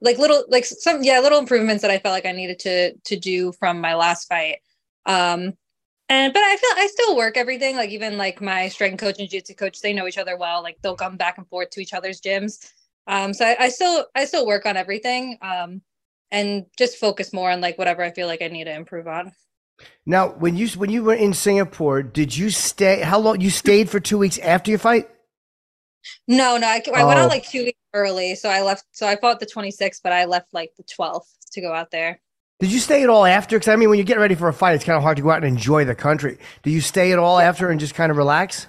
like 0.00 0.18
little, 0.18 0.44
like 0.48 0.64
some, 0.64 1.02
yeah, 1.02 1.20
little 1.20 1.38
improvements 1.38 1.82
that 1.82 1.90
I 1.90 1.98
felt 1.98 2.14
like 2.14 2.26
I 2.26 2.32
needed 2.32 2.58
to, 2.60 2.94
to 2.94 3.16
do 3.18 3.52
from 3.52 3.80
my 3.80 3.94
last 3.94 4.28
fight. 4.28 4.58
Um, 5.04 5.52
and, 6.08 6.32
but 6.32 6.42
I 6.42 6.56
feel 6.56 6.70
I 6.76 6.86
still 6.86 7.16
work 7.16 7.36
everything. 7.36 7.76
Like 7.76 7.90
even 7.90 8.16
like 8.16 8.40
my 8.40 8.68
strength 8.68 9.00
coach 9.00 9.18
and 9.18 9.28
jiu-jitsu 9.28 9.54
coach, 9.54 9.80
they 9.80 9.92
know 9.92 10.06
each 10.06 10.16
other 10.16 10.38
well. 10.38 10.62
Like 10.62 10.78
they'll 10.82 10.96
come 10.96 11.18
back 11.18 11.36
and 11.36 11.46
forth 11.48 11.68
to 11.70 11.80
each 11.80 11.92
other's 11.92 12.20
gyms. 12.20 12.70
Um, 13.06 13.34
so 13.34 13.44
I, 13.44 13.56
I 13.58 13.68
still 13.68 14.06
I 14.14 14.24
still 14.24 14.46
work 14.46 14.64
on 14.64 14.76
everything 14.76 15.38
um, 15.42 15.82
and 16.30 16.66
just 16.78 16.98
focus 16.98 17.32
more 17.32 17.50
on 17.50 17.60
like 17.60 17.78
whatever 17.78 18.02
I 18.02 18.10
feel 18.10 18.26
like 18.26 18.42
I 18.42 18.48
need 18.48 18.64
to 18.64 18.74
improve 18.74 19.06
on. 19.08 19.32
Now, 20.06 20.30
when 20.30 20.56
you 20.56 20.68
when 20.70 20.90
you 20.90 21.04
were 21.04 21.14
in 21.14 21.32
Singapore, 21.34 22.02
did 22.02 22.36
you 22.36 22.50
stay? 22.50 23.00
How 23.00 23.18
long? 23.18 23.40
You 23.40 23.50
stayed 23.50 23.88
for 23.90 24.00
two 24.00 24.18
weeks 24.18 24.38
after 24.38 24.70
your 24.70 24.78
fight? 24.78 25.08
No, 26.26 26.56
no, 26.56 26.66
I, 26.66 26.82
I 26.94 27.04
went 27.04 27.18
Oh. 27.18 27.22
out 27.22 27.28
like 27.28 27.48
two 27.48 27.64
weeks 27.64 27.78
early, 27.94 28.34
so 28.34 28.48
I 28.48 28.62
left. 28.62 28.84
So 28.92 29.06
I 29.06 29.16
fought 29.16 29.40
the 29.40 29.46
26th, 29.46 30.00
but 30.02 30.12
I 30.12 30.24
left 30.24 30.48
like 30.52 30.72
the 30.76 30.84
12th 30.84 31.26
to 31.52 31.60
go 31.60 31.72
out 31.72 31.90
there. 31.90 32.20
Did 32.60 32.72
you 32.72 32.80
stay 32.80 33.02
at 33.04 33.08
all 33.08 33.24
after? 33.24 33.56
Because 33.56 33.72
I 33.72 33.76
mean, 33.76 33.88
when 33.88 33.98
you 33.98 34.04
get 34.04 34.18
ready 34.18 34.34
for 34.34 34.48
a 34.48 34.52
fight, 34.52 34.74
it's 34.74 34.84
kind 34.84 34.96
of 34.96 35.02
hard 35.02 35.16
to 35.18 35.22
go 35.22 35.30
out 35.30 35.44
and 35.44 35.46
enjoy 35.46 35.84
the 35.84 35.94
country. 35.94 36.38
Do 36.62 36.70
you 36.70 36.80
stay 36.80 37.12
at 37.12 37.18
all 37.18 37.38
after 37.38 37.70
and 37.70 37.78
just 37.78 37.94
kind 37.94 38.10
of 38.10 38.16
relax? 38.16 38.66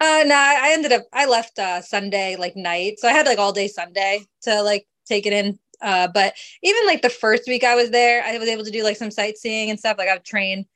Uh, 0.00 0.24
no, 0.26 0.34
I 0.34 0.60
I 0.62 0.70
ended 0.72 0.92
up 0.92 1.02
I 1.12 1.26
left 1.26 1.58
uh 1.58 1.80
Sunday 1.82 2.36
like 2.36 2.54
night, 2.56 2.94
so 2.98 3.08
I 3.08 3.12
had 3.12 3.26
like 3.26 3.38
all 3.38 3.52
day 3.52 3.68
Sunday 3.68 4.20
to 4.42 4.62
like 4.62 4.86
take 5.06 5.26
it 5.26 5.32
in. 5.32 5.58
Uh, 5.82 6.08
but 6.08 6.34
even 6.62 6.86
like 6.86 7.02
the 7.02 7.10
first 7.10 7.44
week 7.46 7.64
I 7.64 7.74
was 7.74 7.90
there, 7.90 8.22
I 8.24 8.36
was 8.38 8.48
able 8.48 8.64
to 8.64 8.70
do 8.70 8.82
like 8.84 8.96
some 8.96 9.10
sightseeing 9.10 9.70
and 9.70 9.78
stuff. 9.78 9.98
Like 9.98 10.08
I've 10.08 10.22
trained. 10.22 10.66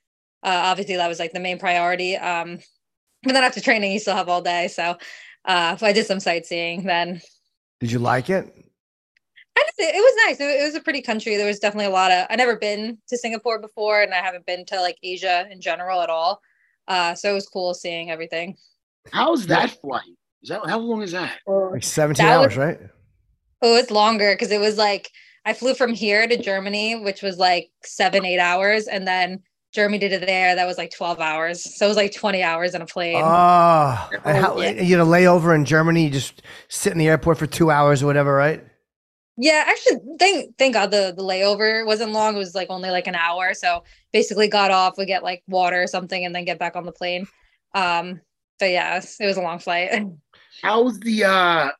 Uh, 0.42 0.62
obviously 0.64 0.96
that 0.96 1.08
was 1.08 1.18
like 1.18 1.32
the 1.32 1.40
main 1.40 1.58
priority. 1.58 2.16
Um, 2.16 2.58
but 3.22 3.34
then 3.34 3.44
after 3.44 3.60
training, 3.60 3.92
you 3.92 3.98
still 3.98 4.16
have 4.16 4.28
all 4.28 4.40
day. 4.40 4.68
So, 4.68 4.96
uh, 5.44 5.76
I 5.80 5.92
did 5.92 6.06
some 6.06 6.20
sightseeing 6.20 6.84
then. 6.84 7.20
Did 7.80 7.92
you 7.92 7.98
like 7.98 8.30
it? 8.30 8.46
I 9.58 9.62
just, 9.66 9.78
it 9.78 9.94
was 9.94 10.26
nice. 10.26 10.40
It, 10.40 10.62
it 10.62 10.64
was 10.64 10.74
a 10.74 10.80
pretty 10.80 11.02
country. 11.02 11.36
There 11.36 11.46
was 11.46 11.58
definitely 11.58 11.86
a 11.86 11.90
lot 11.90 12.10
of. 12.12 12.26
I 12.30 12.36
never 12.36 12.56
been 12.56 12.98
to 13.08 13.18
Singapore 13.18 13.58
before, 13.58 14.00
and 14.00 14.14
I 14.14 14.18
haven't 14.18 14.46
been 14.46 14.64
to 14.66 14.80
like 14.80 14.96
Asia 15.02 15.46
in 15.50 15.60
general 15.60 16.00
at 16.00 16.08
all. 16.08 16.40
Uh, 16.88 17.14
so 17.14 17.30
it 17.30 17.34
was 17.34 17.46
cool 17.46 17.74
seeing 17.74 18.10
everything. 18.10 18.56
How's 19.12 19.46
that 19.48 19.78
flight? 19.80 20.02
Is 20.42 20.48
that 20.48 20.66
how 20.66 20.78
long 20.78 21.02
is 21.02 21.12
that? 21.12 21.38
Like 21.46 21.82
seventeen 21.82 22.26
That 22.26 22.38
was- 22.38 22.56
hours, 22.56 22.56
right? 22.56 22.80
Oh, 23.62 23.76
it's 23.76 23.90
longer 23.90 24.32
because 24.34 24.50
it 24.50 24.60
was 24.60 24.76
like 24.78 25.10
I 25.44 25.52
flew 25.52 25.74
from 25.74 25.92
here 25.94 26.26
to 26.26 26.36
Germany, 26.36 26.96
which 27.00 27.22
was 27.22 27.38
like 27.38 27.70
seven, 27.82 28.24
eight 28.24 28.38
hours, 28.38 28.86
and 28.86 29.06
then 29.06 29.42
Germany 29.72 29.98
did 29.98 30.12
it 30.12 30.26
there. 30.26 30.54
That 30.54 30.66
was 30.66 30.78
like 30.78 30.90
twelve 30.90 31.20
hours. 31.20 31.76
So 31.76 31.86
it 31.86 31.88
was 31.88 31.96
like 31.96 32.14
twenty 32.14 32.42
hours 32.42 32.74
in 32.74 32.82
a 32.82 32.86
plane. 32.86 33.22
Oh, 33.24 34.10
and 34.24 34.36
how, 34.36 34.58
Yeah. 34.58 34.82
you 34.82 34.96
know, 34.96 35.06
layover 35.06 35.54
in 35.54 35.64
Germany, 35.64 36.04
you 36.04 36.10
just 36.10 36.42
sit 36.68 36.92
in 36.92 36.98
the 36.98 37.08
airport 37.08 37.38
for 37.38 37.46
two 37.46 37.70
hours 37.70 38.02
or 38.02 38.06
whatever, 38.06 38.34
right? 38.34 38.64
Yeah, 39.36 39.64
actually, 39.66 40.00
thank 40.18 40.58
thank 40.58 40.74
God 40.74 40.90
the 40.90 41.14
the 41.16 41.22
layover 41.22 41.86
wasn't 41.86 42.12
long. 42.12 42.34
It 42.34 42.38
was 42.38 42.54
like 42.54 42.68
only 42.68 42.90
like 42.90 43.06
an 43.06 43.14
hour. 43.14 43.54
So 43.54 43.84
basically, 44.12 44.48
got 44.48 44.70
off, 44.70 44.98
we 44.98 45.06
get 45.06 45.22
like 45.22 45.42
water 45.48 45.82
or 45.82 45.86
something, 45.86 46.24
and 46.24 46.34
then 46.34 46.44
get 46.44 46.58
back 46.58 46.76
on 46.76 46.84
the 46.84 46.92
plane. 46.92 47.26
Um, 47.74 48.20
but 48.58 48.70
yeah, 48.70 48.94
it 48.94 48.96
was, 48.96 49.16
it 49.20 49.26
was 49.26 49.36
a 49.38 49.42
long 49.42 49.58
flight. 49.58 50.02
How's 50.62 51.00
the 51.00 51.24
uh 51.24 51.70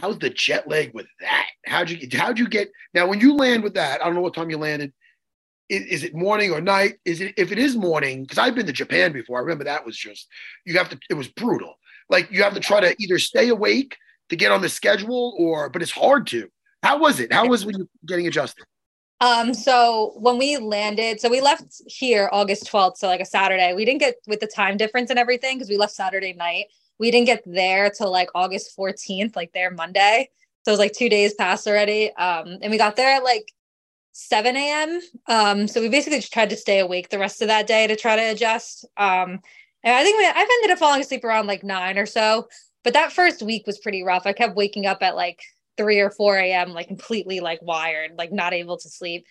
how's 0.00 0.18
the 0.18 0.30
jet 0.30 0.68
lag 0.68 0.94
with 0.94 1.06
that? 1.20 1.46
How'd 1.66 1.90
you 1.90 2.08
how'd 2.18 2.38
you 2.38 2.48
get 2.48 2.70
now 2.94 3.06
when 3.06 3.20
you 3.20 3.34
land 3.34 3.62
with 3.62 3.74
that? 3.74 4.00
I 4.00 4.04
don't 4.04 4.14
know 4.14 4.20
what 4.20 4.34
time 4.34 4.50
you 4.50 4.58
landed. 4.58 4.92
Is, 5.68 5.82
is 5.86 6.04
it 6.04 6.14
morning 6.14 6.50
or 6.50 6.60
night? 6.60 6.96
Is 7.04 7.20
it 7.20 7.34
if 7.36 7.52
it 7.52 7.58
is 7.58 7.76
morning? 7.76 8.22
Because 8.22 8.38
I've 8.38 8.54
been 8.54 8.66
to 8.66 8.72
Japan 8.72 9.12
before. 9.12 9.38
I 9.38 9.42
remember 9.42 9.64
that 9.64 9.84
was 9.84 9.96
just 9.96 10.28
you 10.64 10.78
have 10.78 10.88
to. 10.90 10.98
It 11.10 11.14
was 11.14 11.28
brutal. 11.28 11.74
Like 12.08 12.30
you 12.30 12.42
have 12.42 12.54
to 12.54 12.60
try 12.60 12.80
to 12.80 12.94
either 12.98 13.18
stay 13.18 13.48
awake 13.48 13.96
to 14.30 14.36
get 14.36 14.52
on 14.52 14.62
the 14.62 14.68
schedule, 14.68 15.34
or 15.38 15.68
but 15.68 15.82
it's 15.82 15.90
hard 15.90 16.26
to. 16.28 16.48
How 16.82 16.98
was 16.98 17.20
it? 17.20 17.32
How 17.32 17.46
was 17.46 17.66
when 17.66 17.76
you 17.76 17.88
getting 18.06 18.26
adjusted? 18.26 18.64
Um, 19.20 19.52
so 19.52 20.14
when 20.16 20.38
we 20.38 20.58
landed, 20.58 21.20
so 21.20 21.28
we 21.28 21.40
left 21.40 21.82
here 21.86 22.28
August 22.30 22.70
12th, 22.70 22.98
so 22.98 23.08
like 23.08 23.20
a 23.20 23.24
Saturday. 23.24 23.74
We 23.74 23.84
didn't 23.84 23.98
get 23.98 24.14
with 24.28 24.38
the 24.38 24.46
time 24.46 24.76
difference 24.76 25.10
and 25.10 25.18
everything 25.18 25.56
because 25.56 25.68
we 25.68 25.76
left 25.76 25.92
Saturday 25.92 26.34
night. 26.34 26.66
We 26.98 27.10
didn't 27.10 27.26
get 27.26 27.42
there 27.46 27.90
till 27.90 28.10
like 28.10 28.30
August 28.34 28.76
14th, 28.76 29.36
like 29.36 29.52
there 29.52 29.70
Monday. 29.70 30.30
So 30.64 30.70
it 30.70 30.72
was 30.72 30.78
like 30.78 30.92
two 30.92 31.08
days 31.08 31.34
passed 31.34 31.66
already. 31.66 32.12
Um, 32.14 32.58
and 32.60 32.70
we 32.70 32.78
got 32.78 32.96
there 32.96 33.16
at 33.16 33.24
like 33.24 33.52
7 34.12 34.56
a.m. 34.56 35.00
Um, 35.28 35.68
so 35.68 35.80
we 35.80 35.88
basically 35.88 36.18
just 36.18 36.32
tried 36.32 36.50
to 36.50 36.56
stay 36.56 36.80
awake 36.80 37.08
the 37.08 37.18
rest 37.18 37.40
of 37.40 37.48
that 37.48 37.66
day 37.66 37.86
to 37.86 37.96
try 37.96 38.16
to 38.16 38.32
adjust. 38.32 38.84
Um, 38.96 39.40
and 39.84 39.94
I 39.94 40.02
think 40.02 40.18
we, 40.18 40.26
I've 40.26 40.36
ended 40.36 40.70
up 40.70 40.78
falling 40.78 41.00
asleep 41.00 41.24
around 41.24 41.46
like 41.46 41.62
nine 41.62 41.98
or 41.98 42.06
so. 42.06 42.48
But 42.84 42.94
that 42.94 43.12
first 43.12 43.42
week 43.42 43.66
was 43.66 43.78
pretty 43.78 44.02
rough. 44.02 44.26
I 44.26 44.32
kept 44.32 44.56
waking 44.56 44.86
up 44.86 45.02
at 45.02 45.14
like 45.14 45.40
3 45.78 46.00
or 46.00 46.10
4 46.10 46.36
a.m 46.36 46.72
like 46.74 46.88
completely 46.88 47.40
like 47.40 47.62
wired 47.62 48.12
like 48.18 48.32
not 48.32 48.52
able 48.52 48.76
to 48.76 48.90
sleep 48.90 49.24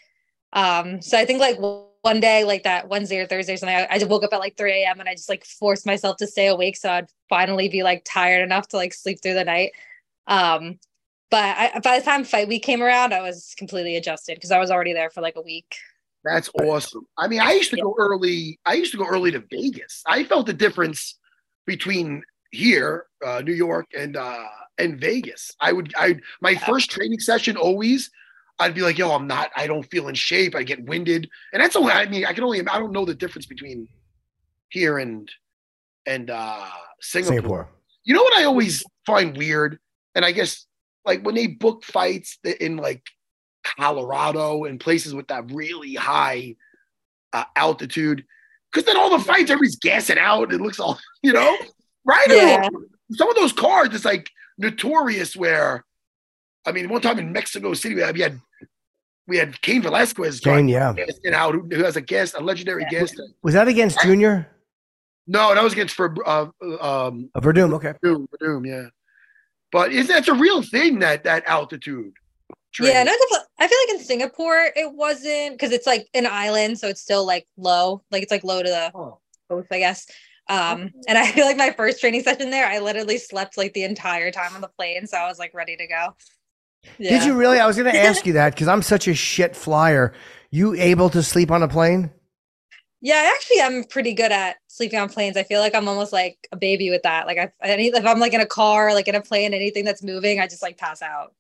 um 0.54 1.02
so 1.02 1.18
i 1.18 1.26
think 1.26 1.40
like 1.40 1.60
one 2.02 2.20
day 2.20 2.44
like 2.44 2.64
that 2.64 2.88
wednesday 2.90 3.18
or 3.20 3.26
thursday 3.26 3.54
or 3.54 3.58
something 3.58 3.76
I, 3.76 3.88
I 3.90 3.98
just 3.98 4.10
woke 4.10 4.24
up 4.24 4.34
at 4.34 4.40
like 4.40 4.58
3 4.58 4.84
a.m 4.84 5.00
and 5.00 5.10
i 5.10 5.14
just 5.14 5.30
like 5.30 5.46
forced 5.46 5.86
myself 5.86 6.18
to 6.18 6.28
stay 6.28 6.48
awake 6.48 6.78
so 6.78 6.90
i'd 6.90 7.08
finally 7.30 7.70
be 7.70 7.84
like 7.84 8.04
tired 8.06 8.44
enough 8.44 8.68
to 8.70 8.78
like 8.78 8.94
sleep 8.94 9.20
through 9.22 9.34
the 9.34 9.46
night 9.46 9.72
um 10.28 10.80
but 11.30 11.58
I, 11.58 11.80
by 11.84 12.00
the 12.00 12.06
time 12.06 12.24
fight 12.24 12.48
week 12.48 12.64
came 12.64 12.82
around 12.82 13.14
i 13.14 13.22
was 13.22 13.54
completely 13.58 13.96
adjusted 13.96 14.36
because 14.36 14.52
i 14.52 14.60
was 14.60 14.72
already 14.72 14.94
there 14.94 15.10
for 15.10 15.22
like 15.22 15.36
a 15.36 15.42
week 15.42 15.76
That's 16.24 16.50
awesome. 16.62 17.06
I 17.18 17.28
mean, 17.28 17.40
I 17.40 17.54
used 17.54 17.70
to 17.72 17.78
go 17.78 17.96
early. 17.98 18.60
I 18.66 18.74
used 18.74 18.92
to 18.92 18.98
go 18.98 19.06
early 19.06 19.32
to 19.32 19.44
Vegas. 19.50 20.04
I 20.06 20.26
felt 20.26 20.46
the 20.46 20.54
difference 20.54 21.18
between 21.66 22.22
here, 22.52 23.06
uh, 23.26 23.42
New 23.42 23.54
York, 23.54 23.86
and 23.98 24.18
uh, 24.18 24.46
and 24.78 25.00
Vegas. 25.00 25.52
I 25.60 25.74
would, 25.74 25.94
I 25.98 26.18
my 26.42 26.56
first 26.56 26.92
training 26.92 27.20
session 27.20 27.56
always, 27.56 28.12
I'd 28.60 28.74
be 28.74 28.82
like, 28.82 28.98
"Yo, 28.98 29.12
I'm 29.12 29.28
not. 29.28 29.52
I 29.56 29.68
don't 29.68 29.84
feel 29.84 30.08
in 30.08 30.16
shape. 30.16 30.56
I 30.56 30.64
get 30.64 30.84
winded." 30.86 31.30
And 31.54 31.62
that's 31.62 31.76
only. 31.76 31.92
I 31.92 32.06
mean, 32.08 32.26
I 32.26 32.34
can 32.34 32.44
only. 32.44 32.60
I 32.60 32.80
don't 32.80 32.92
know 32.92 33.06
the 33.06 33.16
difference 33.16 33.46
between 33.46 33.88
here 34.70 34.98
and 34.98 35.30
and 36.06 36.30
uh, 36.30 36.66
Singapore. 37.02 37.36
Singapore. 37.36 37.70
You 38.04 38.16
know 38.16 38.24
what 38.24 38.38
I 38.38 38.46
always 38.46 38.84
find 39.06 39.38
weird, 39.38 39.80
and 40.16 40.24
I 40.26 40.32
guess 40.32 40.66
like 41.06 41.24
when 41.24 41.36
they 41.36 41.48
book 41.48 41.84
fights 41.84 42.38
in 42.60 42.78
like 42.78 43.04
Colorado 43.64 44.64
and 44.64 44.80
places 44.80 45.14
with 45.14 45.28
that 45.28 45.52
really 45.52 45.96
high 45.96 46.56
uh, 47.34 47.44
altitude, 47.56 48.26
because 48.72 48.86
then 48.86 48.98
all 48.98 49.16
the 49.16 49.24
fights 49.24 49.52
everybody's 49.52 49.78
gassing 49.78 50.18
out. 50.18 50.54
It 50.54 50.62
looks 50.62 50.80
all 50.80 51.00
you 51.22 51.34
know, 51.34 51.58
right? 52.06 52.28
Yeah. 52.28 52.70
Some 53.12 53.30
of 53.30 53.36
those 53.36 53.54
cards, 53.54 53.96
it's 53.96 54.04
like 54.04 54.30
notorious 54.58 55.36
where, 55.36 55.86
I 56.66 56.72
mean, 56.72 56.90
one 56.90 57.02
time 57.02 57.20
in 57.20 57.32
Mexico 57.32 57.74
City, 57.74 57.96
we 57.96 58.02
had 58.02 58.42
we 59.28 59.38
had, 59.38 59.48
we 59.50 59.52
had 59.54 59.62
Cain 59.62 59.82
Velasquez, 59.82 60.40
Cain, 60.40 60.68
yeah. 60.68 60.94
gassing 60.94 61.34
out, 61.34 61.54
who, 61.54 61.62
who 61.72 61.84
has 61.84 61.96
a 61.96 62.02
guest, 62.02 62.36
a 62.38 62.42
legendary 62.42 62.86
guest. 62.90 63.20
Was 63.44 63.54
that 63.54 63.68
against 63.68 64.02
Junior? 64.02 64.48
No, 65.28 65.54
that 65.54 65.64
was 65.64 65.74
against 65.74 65.96
for 65.96 66.16
uh, 66.26 66.48
um, 66.82 67.30
Uh, 67.36 67.40
Werdum, 67.42 67.74
okay. 67.74 67.94
Werdum, 68.04 68.28
Werdum, 68.42 68.66
yeah. 68.68 68.90
But 69.72 69.92
is 69.92 70.08
that's 70.08 70.30
a 70.30 70.34
real 70.34 70.62
thing 70.62 71.00
that 71.00 71.26
that 71.26 71.44
altitude? 71.46 72.14
Yeah, 72.80 73.04
training? 73.04 73.06
no, 73.06 73.12
I 73.12 73.26
feel- 73.30 73.44
I 73.60 73.68
feel 73.68 73.78
like 73.88 74.00
in 74.00 74.06
Singapore 74.06 74.70
it 74.76 74.94
wasn't 74.94 75.54
because 75.54 75.72
it's 75.72 75.88
like 75.88 76.08
an 76.14 76.26
island, 76.28 76.80
so 76.80 76.88
it's 76.88 77.02
still 77.02 77.26
like 77.26 77.46
low, 77.58 78.04
like 78.12 78.24
it's 78.24 78.32
like 78.32 78.44
low 78.46 78.64
to 78.64 78.70
the 78.70 78.92
Oh. 78.96 79.20
coast, 79.50 79.68
I 79.72 79.80
guess. 79.80 80.06
Um, 80.50 80.92
and 81.10 81.18
I 81.18 81.30
feel 81.32 81.46
like 81.46 81.58
my 81.58 81.72
first 81.72 82.00
training 82.00 82.24
session 82.24 82.50
there, 82.52 82.66
I 82.68 82.80
literally 82.80 83.18
slept 83.18 83.58
like 83.58 83.74
the 83.74 83.84
entire 83.84 84.32
time 84.32 84.56
on 84.56 84.62
the 84.62 84.70
plane, 84.70 85.06
so 85.08 85.18
I 85.18 85.28
was 85.28 85.38
like 85.40 85.54
ready 85.54 85.76
to 85.76 85.88
go. 85.88 86.16
Did 86.98 87.24
you 87.24 87.36
really? 87.36 87.60
I 87.60 87.68
was 87.68 87.78
going 87.78 87.92
to 87.92 87.98
ask 87.98 88.26
you 88.26 88.34
that 88.34 88.54
because 88.54 88.68
I'm 88.68 88.82
such 88.82 89.08
a 89.08 89.14
shit 89.14 89.56
flyer. 89.56 90.14
You 90.52 90.74
able 90.76 91.10
to 91.12 91.22
sleep 91.22 91.52
on 91.52 91.62
a 91.64 91.68
plane? 91.68 92.12
Yeah, 93.02 93.16
I 93.16 93.34
actually 93.36 93.60
am 93.60 93.84
pretty 93.84 94.14
good 94.14 94.32
at 94.32 94.58
sleeping 94.68 95.00
on 95.00 95.10
planes. 95.10 95.38
I 95.38 95.44
feel 95.44 95.60
like 95.60 95.76
I'm 95.76 95.88
almost 95.88 96.12
like 96.12 96.48
a 96.52 96.58
baby 96.58 96.90
with 96.90 97.04
that. 97.04 97.28
Like 97.28 97.38
I, 97.38 97.52
any, 97.62 97.88
if 97.88 98.06
I'm 98.06 98.20
like 98.20 98.34
in 98.34 98.42
a 98.42 98.46
car, 98.46 98.94
like 98.94 99.08
in 99.08 99.16
a 99.16 99.22
plane, 99.22 99.54
anything 99.54 99.86
that's 99.86 100.02
moving, 100.02 100.40
I 100.40 100.48
just 100.48 100.64
like 100.64 100.78
pass 100.78 101.02
out. 101.02 101.34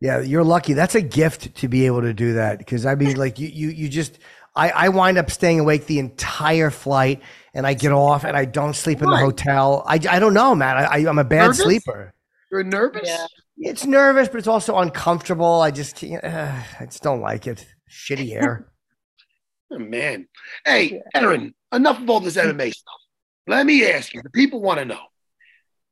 Yeah, 0.00 0.20
you're 0.20 0.42
lucky. 0.42 0.72
That's 0.72 0.96
a 0.96 1.00
gift 1.00 1.54
to 1.56 1.68
be 1.68 1.86
able 1.86 2.00
to 2.02 2.12
do 2.12 2.32
that 2.34 2.58
because 2.58 2.84
I 2.86 2.96
mean, 2.96 3.16
like 3.16 3.38
you, 3.38 3.48
you, 3.48 3.68
you 3.68 3.88
just. 3.88 4.18
I, 4.54 4.68
I 4.68 4.88
wind 4.90 5.16
up 5.16 5.30
staying 5.30 5.60
awake 5.60 5.86
the 5.86 5.98
entire 5.98 6.68
flight, 6.68 7.22
and 7.54 7.66
I 7.66 7.72
get 7.72 7.90
off, 7.90 8.24
and 8.24 8.36
I 8.36 8.44
don't 8.44 8.74
sleep 8.74 9.00
in 9.00 9.08
the 9.08 9.16
hotel. 9.16 9.82
I, 9.86 9.94
I 9.94 10.18
don't 10.18 10.34
know, 10.34 10.54
man. 10.54 10.76
I, 10.76 10.84
I 10.84 10.96
I'm 11.08 11.18
a 11.18 11.24
bad 11.24 11.44
Nervous? 11.44 11.62
sleeper. 11.62 12.12
You're 12.50 12.62
nervous? 12.62 13.08
Yeah. 13.08 13.26
It's 13.58 13.86
nervous, 13.86 14.28
but 14.28 14.38
it's 14.38 14.48
also 14.48 14.78
uncomfortable. 14.78 15.60
I 15.60 15.70
just. 15.70 16.02
Uh, 16.02 16.62
I 16.80 16.84
just 16.86 17.02
don't 17.02 17.20
like 17.20 17.46
it. 17.46 17.66
Shitty 17.90 18.32
air. 18.34 18.68
Oh, 19.74 19.78
man. 19.78 20.28
Hey, 20.66 21.00
Erin, 21.14 21.54
enough 21.72 21.98
of 21.98 22.10
all 22.10 22.20
this 22.20 22.36
MMA 22.36 22.74
stuff. 22.74 22.94
Let 23.46 23.64
me 23.64 23.86
ask 23.90 24.12
you, 24.12 24.20
the 24.22 24.28
people 24.28 24.60
want 24.60 24.80
to 24.80 24.84
know 24.84 25.00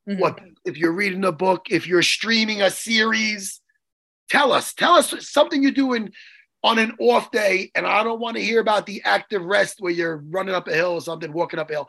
Mhm. 0.07 0.19
what 0.21 0.39
if 0.67 0.77
you're 0.77 0.93
reading 0.93 1.25
a 1.25 1.33
book, 1.33 1.69
if 1.71 1.87
you're 1.87 2.03
streaming 2.03 2.61
a 2.61 2.69
series, 2.71 3.63
tell 4.29 4.53
us. 4.53 4.75
Tell 4.75 4.97
us 4.97 5.15
something 5.27 5.63
you're 5.63 5.73
doing 5.73 6.11
on 6.63 6.79
an 6.79 6.95
off 7.01 7.31
day. 7.31 7.71
And 7.75 7.87
I 7.87 8.03
don't 8.05 8.21
want 8.21 8.37
to 8.37 8.43
hear 8.45 8.61
about 8.61 8.85
the 8.85 9.01
active 9.07 9.41
rest 9.43 9.77
where 9.79 9.91
you're 9.93 10.19
running 10.29 10.55
up 10.55 10.69
a 10.69 10.75
hill 10.75 10.93
or 10.93 11.01
something, 11.01 11.33
walking 11.33 11.59
up 11.59 11.71
a 11.71 11.73
hill. 11.73 11.89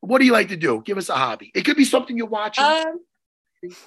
What 0.00 0.18
do 0.18 0.24
you 0.24 0.32
like 0.32 0.48
to 0.48 0.56
do? 0.56 0.80
Give 0.82 0.96
us 0.96 1.10
a 1.10 1.14
hobby. 1.14 1.50
It 1.54 1.66
could 1.66 1.76
be 1.76 1.84
something 1.84 2.16
you're 2.16 2.26
watching. 2.26 2.64
Um, 2.64 3.00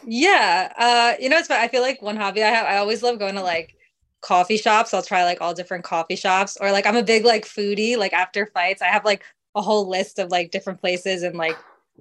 yeah. 0.05 0.73
Uh, 0.77 1.21
you 1.21 1.29
know, 1.29 1.37
it's 1.37 1.47
fun. 1.47 1.59
I 1.59 1.67
feel 1.67 1.81
like 1.81 2.01
one 2.01 2.17
hobby 2.17 2.43
I 2.43 2.49
have, 2.49 2.65
I 2.65 2.77
always 2.77 3.03
love 3.03 3.19
going 3.19 3.35
to 3.35 3.41
like 3.41 3.75
coffee 4.21 4.57
shops. 4.57 4.93
I'll 4.93 5.03
try 5.03 5.23
like 5.23 5.41
all 5.41 5.53
different 5.53 5.83
coffee 5.83 6.15
shops 6.15 6.57
or 6.59 6.71
like 6.71 6.85
I'm 6.85 6.95
a 6.95 7.03
big 7.03 7.25
like 7.25 7.45
foodie. 7.45 7.97
Like 7.97 8.13
after 8.13 8.45
fights, 8.47 8.81
I 8.81 8.87
have 8.87 9.05
like 9.05 9.23
a 9.55 9.61
whole 9.61 9.87
list 9.87 10.19
of 10.19 10.29
like 10.31 10.51
different 10.51 10.79
places 10.79 11.23
in 11.23 11.33
like 11.33 11.57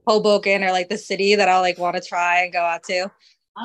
Hoboken 0.07 0.62
or 0.64 0.70
like 0.70 0.89
the 0.89 0.99
city 0.99 1.35
that 1.35 1.49
I'll 1.49 1.61
like 1.61 1.79
want 1.79 1.97
to 1.97 2.03
try 2.03 2.43
and 2.43 2.53
go 2.53 2.61
out 2.61 2.83
to. 2.85 3.11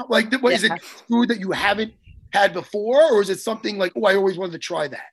like, 0.08 0.32
what 0.42 0.54
is 0.54 0.64
yeah. 0.64 0.76
it 0.76 0.84
food 0.84 1.30
that 1.30 1.40
you 1.40 1.52
haven't 1.52 1.94
had 2.32 2.54
before? 2.54 3.02
Or 3.12 3.22
is 3.22 3.30
it 3.30 3.40
something 3.40 3.78
like, 3.78 3.92
oh, 3.96 4.06
I 4.06 4.16
always 4.16 4.38
wanted 4.38 4.54
to 4.54 4.60
try 4.60 4.88
that? 4.88 5.08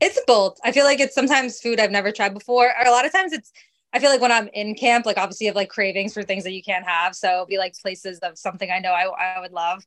It's 0.00 0.18
both. 0.26 0.58
I 0.64 0.72
feel 0.72 0.84
like 0.84 1.00
it's 1.00 1.14
sometimes 1.14 1.60
food 1.60 1.78
I've 1.78 1.90
never 1.90 2.10
tried 2.10 2.34
before, 2.34 2.66
or 2.66 2.86
a 2.86 2.90
lot 2.90 3.06
of 3.06 3.12
times 3.12 3.32
it's. 3.32 3.52
I 3.94 4.00
feel 4.00 4.10
like 4.10 4.20
when 4.20 4.32
I'm 4.32 4.48
in 4.52 4.74
camp, 4.74 5.06
like 5.06 5.16
obviously 5.16 5.46
you 5.46 5.50
have 5.50 5.56
like 5.56 5.70
cravings 5.70 6.12
for 6.12 6.24
things 6.24 6.42
that 6.44 6.52
you 6.52 6.62
can't 6.62 6.84
have, 6.84 7.14
so 7.14 7.46
be 7.48 7.58
like 7.58 7.74
places 7.80 8.18
of 8.18 8.36
something 8.36 8.70
I 8.70 8.80
know 8.80 8.92
I, 8.92 9.04
I 9.04 9.40
would 9.40 9.52
love. 9.52 9.84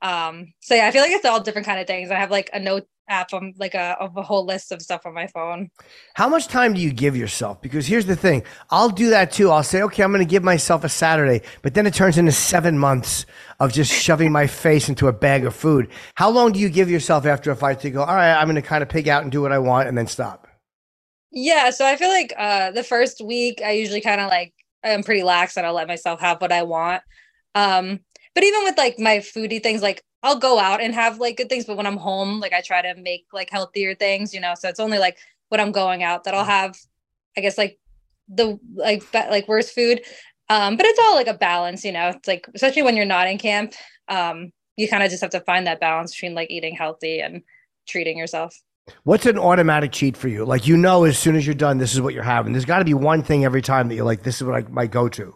Um, 0.00 0.52
so 0.60 0.76
yeah, 0.76 0.86
I 0.86 0.92
feel 0.92 1.02
like 1.02 1.10
it's 1.10 1.24
all 1.24 1.40
different 1.40 1.66
kind 1.66 1.80
of 1.80 1.88
things. 1.88 2.10
I 2.12 2.14
have 2.14 2.30
like 2.30 2.50
a 2.52 2.60
note 2.60 2.86
app, 3.08 3.32
um, 3.32 3.52
like 3.58 3.74
a 3.74 3.96
of 4.00 4.16
a 4.16 4.22
whole 4.22 4.44
list 4.44 4.70
of 4.70 4.80
stuff 4.80 5.06
on 5.06 5.14
my 5.14 5.26
phone. 5.26 5.70
How 6.14 6.28
much 6.28 6.46
time 6.46 6.74
do 6.74 6.80
you 6.80 6.92
give 6.92 7.16
yourself? 7.16 7.60
Because 7.60 7.86
here's 7.86 8.06
the 8.06 8.16
thing 8.16 8.44
I'll 8.70 8.90
do 8.90 9.10
that 9.10 9.32
too. 9.32 9.50
I'll 9.50 9.62
say, 9.62 9.82
okay, 9.82 10.02
I'm 10.02 10.12
going 10.12 10.24
to 10.24 10.30
give 10.30 10.44
myself 10.44 10.84
a 10.84 10.88
Saturday, 10.88 11.42
but 11.62 11.74
then 11.74 11.86
it 11.86 11.94
turns 11.94 12.18
into 12.18 12.32
seven 12.32 12.78
months 12.78 13.26
of 13.60 13.72
just 13.72 13.92
shoving 13.92 14.30
my 14.30 14.46
face 14.46 14.88
into 14.88 15.08
a 15.08 15.12
bag 15.12 15.44
of 15.44 15.54
food. 15.54 15.88
How 16.14 16.30
long 16.30 16.52
do 16.52 16.60
you 16.60 16.68
give 16.68 16.90
yourself 16.90 17.26
after 17.26 17.50
a 17.50 17.56
fight 17.56 17.80
to 17.80 17.90
go, 17.90 18.02
all 18.02 18.14
right, 18.14 18.34
I'm 18.34 18.46
going 18.46 18.56
to 18.56 18.62
kind 18.62 18.82
of 18.82 18.88
pig 18.88 19.08
out 19.08 19.22
and 19.22 19.32
do 19.32 19.42
what 19.42 19.52
I 19.52 19.58
want 19.58 19.88
and 19.88 19.98
then 19.98 20.06
stop? 20.06 20.47
Yeah, 21.30 21.70
so 21.70 21.84
I 21.86 21.96
feel 21.96 22.08
like 22.08 22.32
uh 22.36 22.70
the 22.70 22.82
first 22.82 23.20
week 23.20 23.60
I 23.64 23.72
usually 23.72 24.00
kind 24.00 24.20
of 24.20 24.28
like 24.28 24.54
I'm 24.84 25.02
pretty 25.02 25.22
lax 25.22 25.56
and 25.56 25.66
I'll 25.66 25.74
let 25.74 25.88
myself 25.88 26.20
have 26.20 26.40
what 26.40 26.52
I 26.52 26.62
want. 26.62 27.02
Um 27.54 28.00
but 28.34 28.44
even 28.44 28.64
with 28.64 28.78
like 28.78 28.98
my 28.98 29.18
foodie 29.18 29.62
things 29.62 29.82
like 29.82 30.02
I'll 30.22 30.38
go 30.38 30.58
out 30.58 30.80
and 30.80 30.94
have 30.94 31.18
like 31.20 31.36
good 31.36 31.48
things 31.48 31.64
but 31.66 31.76
when 31.76 31.86
I'm 31.86 31.96
home 31.98 32.40
like 32.40 32.52
I 32.52 32.60
try 32.62 32.82
to 32.82 32.94
make 33.00 33.26
like 33.32 33.50
healthier 33.50 33.94
things, 33.94 34.32
you 34.34 34.40
know. 34.40 34.54
So 34.58 34.68
it's 34.68 34.80
only 34.80 34.98
like 34.98 35.18
when 35.50 35.60
I'm 35.60 35.72
going 35.72 36.02
out 36.02 36.24
that 36.24 36.34
I'll 36.34 36.44
have 36.44 36.76
I 37.36 37.40
guess 37.42 37.58
like 37.58 37.78
the 38.28 38.58
like 38.74 39.00
be- 39.12 39.18
like 39.30 39.48
worst 39.48 39.74
food. 39.74 40.02
Um 40.48 40.76
but 40.76 40.86
it's 40.86 40.98
all 41.00 41.14
like 41.14 41.28
a 41.28 41.34
balance, 41.34 41.84
you 41.84 41.92
know. 41.92 42.08
It's 42.10 42.26
like 42.28 42.46
especially 42.54 42.82
when 42.82 42.96
you're 42.96 43.04
not 43.06 43.28
in 43.28 43.38
camp, 43.38 43.74
um 44.08 44.52
you 44.76 44.88
kind 44.88 45.02
of 45.02 45.10
just 45.10 45.22
have 45.22 45.30
to 45.32 45.40
find 45.40 45.66
that 45.66 45.80
balance 45.80 46.14
between 46.14 46.34
like 46.34 46.50
eating 46.50 46.74
healthy 46.74 47.20
and 47.20 47.42
treating 47.86 48.16
yourself. 48.18 48.54
What's 49.04 49.26
an 49.26 49.38
automatic 49.38 49.92
cheat 49.92 50.16
for 50.16 50.28
you? 50.28 50.44
Like, 50.44 50.66
you 50.66 50.76
know, 50.76 51.04
as 51.04 51.18
soon 51.18 51.36
as 51.36 51.46
you're 51.46 51.54
done, 51.54 51.78
this 51.78 51.94
is 51.94 52.00
what 52.00 52.14
you're 52.14 52.22
having. 52.22 52.52
There's 52.52 52.64
got 52.64 52.78
to 52.78 52.84
be 52.84 52.94
one 52.94 53.22
thing 53.22 53.44
every 53.44 53.62
time 53.62 53.88
that 53.88 53.94
you're 53.94 54.04
like, 54.04 54.22
this 54.22 54.36
is 54.36 54.44
what 54.44 54.54
I 54.54 54.68
my 54.70 54.86
go 54.86 55.08
to. 55.08 55.34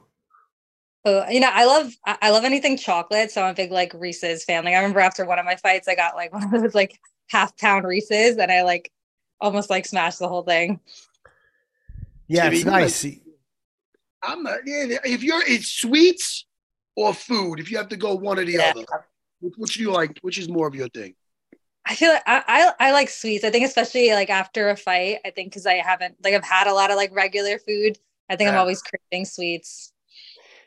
Uh, 1.04 1.26
you 1.28 1.40
know, 1.40 1.50
I 1.52 1.64
love 1.64 1.92
I 2.06 2.16
I 2.22 2.30
love 2.30 2.44
anything 2.44 2.76
chocolate, 2.76 3.30
so 3.30 3.42
I'm 3.42 3.50
a 3.50 3.54
big 3.54 3.72
like 3.72 3.92
Reese's 3.94 4.44
fan. 4.44 4.64
Like 4.64 4.74
I 4.74 4.78
remember 4.78 5.00
after 5.00 5.24
one 5.24 5.38
of 5.38 5.44
my 5.44 5.56
fights, 5.56 5.88
I 5.88 5.94
got 5.94 6.14
like 6.14 6.32
one 6.34 6.44
of 6.44 6.50
those 6.50 6.74
like 6.74 6.98
half 7.28 7.56
pound 7.58 7.84
Reese's, 7.84 8.36
and 8.36 8.52
I 8.52 8.62
like 8.62 8.92
almost 9.40 9.68
like 9.70 9.86
smashed 9.86 10.20
the 10.20 10.28
whole 10.28 10.42
thing. 10.42 10.80
Yeah, 12.28 12.48
it's 12.48 12.60
you 12.60 12.70
nice. 12.70 13.04
I'm 14.22 14.42
not, 14.44 14.58
yeah, 14.64 14.98
if 15.04 15.22
you're, 15.22 15.42
it's 15.46 15.68
sweets 15.68 16.46
or 16.94 17.12
food, 17.12 17.58
if 17.58 17.70
you 17.70 17.76
have 17.76 17.88
to 17.88 17.96
go 17.96 18.14
one 18.14 18.38
or 18.38 18.44
the 18.44 18.52
Yeah. 18.52 18.70
other, 18.70 18.84
which, 19.40 19.54
which 19.56 19.74
do 19.74 19.82
you 19.82 19.90
like? 19.90 20.18
Which 20.22 20.38
is 20.38 20.48
more 20.48 20.68
of 20.68 20.74
your 20.74 20.88
thing? 20.88 21.14
I 21.92 21.94
feel 21.94 22.10
like 22.10 22.22
I, 22.26 22.42
I 22.48 22.88
I 22.88 22.92
like 22.92 23.10
sweets. 23.10 23.44
I 23.44 23.50
think 23.50 23.66
especially 23.66 24.12
like 24.12 24.30
after 24.30 24.70
a 24.70 24.76
fight, 24.76 25.18
I 25.26 25.30
think 25.30 25.50
because 25.50 25.66
I 25.66 25.74
haven't 25.74 26.16
like 26.24 26.32
I've 26.32 26.42
had 26.42 26.66
a 26.66 26.72
lot 26.72 26.90
of 26.90 26.96
like 26.96 27.14
regular 27.14 27.58
food. 27.58 27.98
I 28.30 28.36
think 28.36 28.48
I'm 28.48 28.56
always 28.56 28.80
craving 28.80 29.26
sweets. 29.26 29.92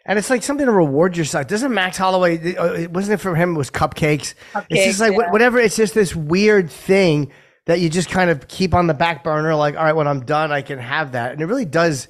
And 0.05 0.19
it's 0.19 0.29
like 0.29 0.43
something 0.43 0.67
to 0.67 0.71
reward 0.71 1.17
yourself. 1.17 1.47
Doesn't 1.47 1.73
Max 1.73 1.97
Holloway, 1.97 2.55
uh, 2.55 2.87
wasn't 2.91 3.19
it 3.19 3.23
for 3.23 3.33
him, 3.33 3.55
it 3.55 3.57
was 3.57 3.71
cupcakes. 3.71 4.35
it's 4.69 4.85
just 4.85 4.99
like 4.99 5.13
yeah. 5.13 5.31
whatever. 5.31 5.57
It's 5.57 5.75
just 5.75 5.95
this 5.95 6.15
weird 6.15 6.69
thing 6.69 7.31
that 7.65 7.79
you 7.79 7.89
just 7.89 8.09
kind 8.09 8.29
of 8.29 8.47
keep 8.47 8.75
on 8.75 8.85
the 8.85 8.93
back 8.93 9.23
burner. 9.23 9.55
Like, 9.55 9.75
all 9.75 9.83
right, 9.83 9.95
when 9.95 10.07
I'm 10.07 10.23
done, 10.23 10.51
I 10.51 10.61
can 10.61 10.77
have 10.77 11.13
that. 11.13 11.31
And 11.31 11.41
it 11.41 11.45
really 11.45 11.65
does 11.65 12.07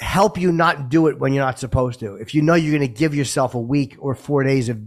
help 0.00 0.36
you 0.36 0.52
not 0.52 0.90
do 0.90 1.06
it 1.06 1.18
when 1.18 1.32
you're 1.32 1.44
not 1.44 1.58
supposed 1.58 2.00
to. 2.00 2.16
If 2.16 2.34
you 2.34 2.42
know 2.42 2.56
you're 2.56 2.76
going 2.76 2.86
to 2.86 2.94
give 2.94 3.14
yourself 3.14 3.54
a 3.54 3.60
week 3.60 3.96
or 3.98 4.14
four 4.14 4.44
days 4.44 4.68
of, 4.68 4.78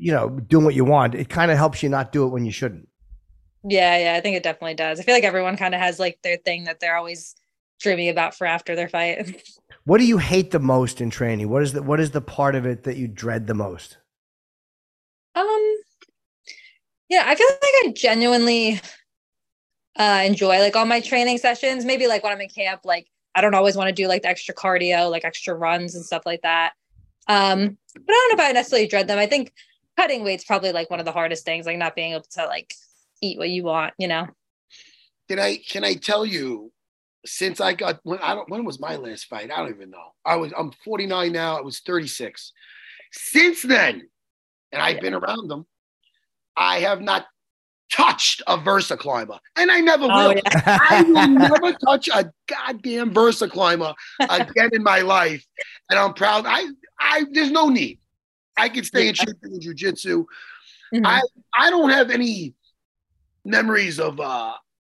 you 0.00 0.12
know, 0.12 0.30
doing 0.30 0.64
what 0.64 0.74
you 0.74 0.84
want, 0.84 1.14
it 1.14 1.28
kind 1.28 1.50
of 1.50 1.58
helps 1.58 1.82
you 1.82 1.88
not 1.88 2.10
do 2.10 2.24
it 2.24 2.28
when 2.28 2.46
you 2.46 2.52
shouldn't. 2.52 2.88
Yeah, 3.62 3.98
yeah, 3.98 4.14
I 4.16 4.20
think 4.20 4.36
it 4.36 4.42
definitely 4.42 4.74
does. 4.74 4.98
I 4.98 5.02
feel 5.02 5.14
like 5.14 5.24
everyone 5.24 5.58
kind 5.58 5.74
of 5.74 5.80
has 5.80 5.98
like 5.98 6.18
their 6.22 6.38
thing 6.38 6.64
that 6.64 6.80
they're 6.80 6.96
always 6.96 7.36
dreaming 7.80 8.08
about 8.08 8.34
for 8.34 8.46
after 8.46 8.74
their 8.74 8.88
fight. 8.88 9.42
What 9.84 9.98
do 9.98 10.04
you 10.04 10.18
hate 10.18 10.50
the 10.50 10.60
most 10.60 11.00
in 11.00 11.08
training? 11.08 11.48
What 11.48 11.62
is 11.62 11.72
the 11.72 11.82
what 11.82 12.00
is 12.00 12.10
the 12.10 12.20
part 12.20 12.54
of 12.54 12.66
it 12.66 12.84
that 12.84 12.98
you 12.98 13.08
dread 13.08 13.46
the 13.46 13.54
most? 13.54 13.96
Um, 15.34 15.76
yeah, 17.08 17.24
I 17.26 17.34
feel 17.34 17.46
like 17.48 17.58
I 17.62 17.92
genuinely 17.96 18.78
uh, 19.96 20.22
enjoy 20.24 20.58
like 20.58 20.76
all 20.76 20.84
my 20.84 21.00
training 21.00 21.38
sessions. 21.38 21.86
Maybe 21.86 22.06
like 22.06 22.22
when 22.22 22.32
I'm 22.32 22.40
in 22.42 22.50
camp, 22.50 22.82
like 22.84 23.08
I 23.34 23.40
don't 23.40 23.54
always 23.54 23.74
want 23.74 23.88
to 23.88 23.94
do 23.94 24.06
like 24.06 24.22
the 24.22 24.28
extra 24.28 24.54
cardio, 24.54 25.10
like 25.10 25.24
extra 25.24 25.54
runs 25.54 25.94
and 25.94 26.04
stuff 26.04 26.24
like 26.26 26.42
that. 26.42 26.74
Um, 27.26 27.78
but 27.94 28.12
I 28.12 28.28
don't 28.28 28.38
know 28.38 28.44
if 28.44 28.50
I 28.50 28.52
necessarily 28.52 28.86
dread 28.86 29.08
them. 29.08 29.18
I 29.18 29.26
think 29.26 29.52
cutting 30.00 30.24
weight's 30.24 30.44
probably 30.44 30.72
like 30.72 30.88
one 30.90 30.98
of 30.98 31.04
the 31.04 31.12
hardest 31.12 31.44
things, 31.44 31.66
like 31.66 31.76
not 31.76 31.94
being 31.94 32.12
able 32.12 32.24
to 32.30 32.46
like 32.46 32.72
eat 33.20 33.38
what 33.38 33.50
you 33.50 33.62
want, 33.64 33.92
you 33.98 34.08
know. 34.08 34.26
Can 35.28 35.38
I 35.38 35.56
can 35.56 35.84
I 35.84 35.94
tell 35.94 36.24
you? 36.24 36.72
Since 37.26 37.60
I 37.60 37.74
got 37.74 38.00
when 38.02 38.18
I 38.20 38.34
don't 38.34 38.48
when 38.48 38.64
was 38.64 38.80
my 38.80 38.96
last 38.96 39.26
fight? 39.26 39.50
I 39.52 39.58
don't 39.58 39.68
even 39.74 39.90
know. 39.90 40.14
I 40.24 40.36
was 40.36 40.54
I'm 40.56 40.72
49 40.72 41.30
now. 41.32 41.58
I 41.58 41.60
was 41.60 41.80
36. 41.80 42.52
Since 43.12 43.62
then, 43.62 44.08
and 44.72 44.80
I've 44.80 45.00
been 45.00 45.12
around 45.12 45.48
them. 45.48 45.66
I 46.56 46.80
have 46.80 47.02
not 47.02 47.26
touched 47.92 48.40
a 48.46 48.56
VersaClimber, 48.56 49.38
and 49.56 49.70
I 49.70 49.80
never 49.80 50.04
Oh, 50.04 50.28
will. 50.28 50.34
yeah. 50.34 50.78
I 50.90 51.02
will 51.02 51.28
never 51.28 51.72
touch 51.84 52.08
a 52.08 52.32
goddamn 52.46 53.12
VersaClimber 53.12 53.94
again 54.20 54.70
in 54.72 54.82
my 54.82 55.00
life, 55.00 55.44
and 55.90 55.98
I'm 55.98 56.14
proud. 56.14 56.46
I, 56.46 56.68
I, 56.98 57.24
there's 57.32 57.50
no 57.50 57.68
need. 57.68 57.98
I 58.60 58.68
can 58.68 58.84
stay 58.84 59.08
in 59.08 59.14
shape 59.14 59.28
in 59.42 59.58
jujitsu. 59.60 60.24
Mhm. 60.94 61.02
I, 61.06 61.20
I 61.56 61.70
don't 61.70 61.90
have 61.90 62.10
any 62.10 62.54
memories 63.44 63.98
of 63.98 64.20
uh 64.20 64.54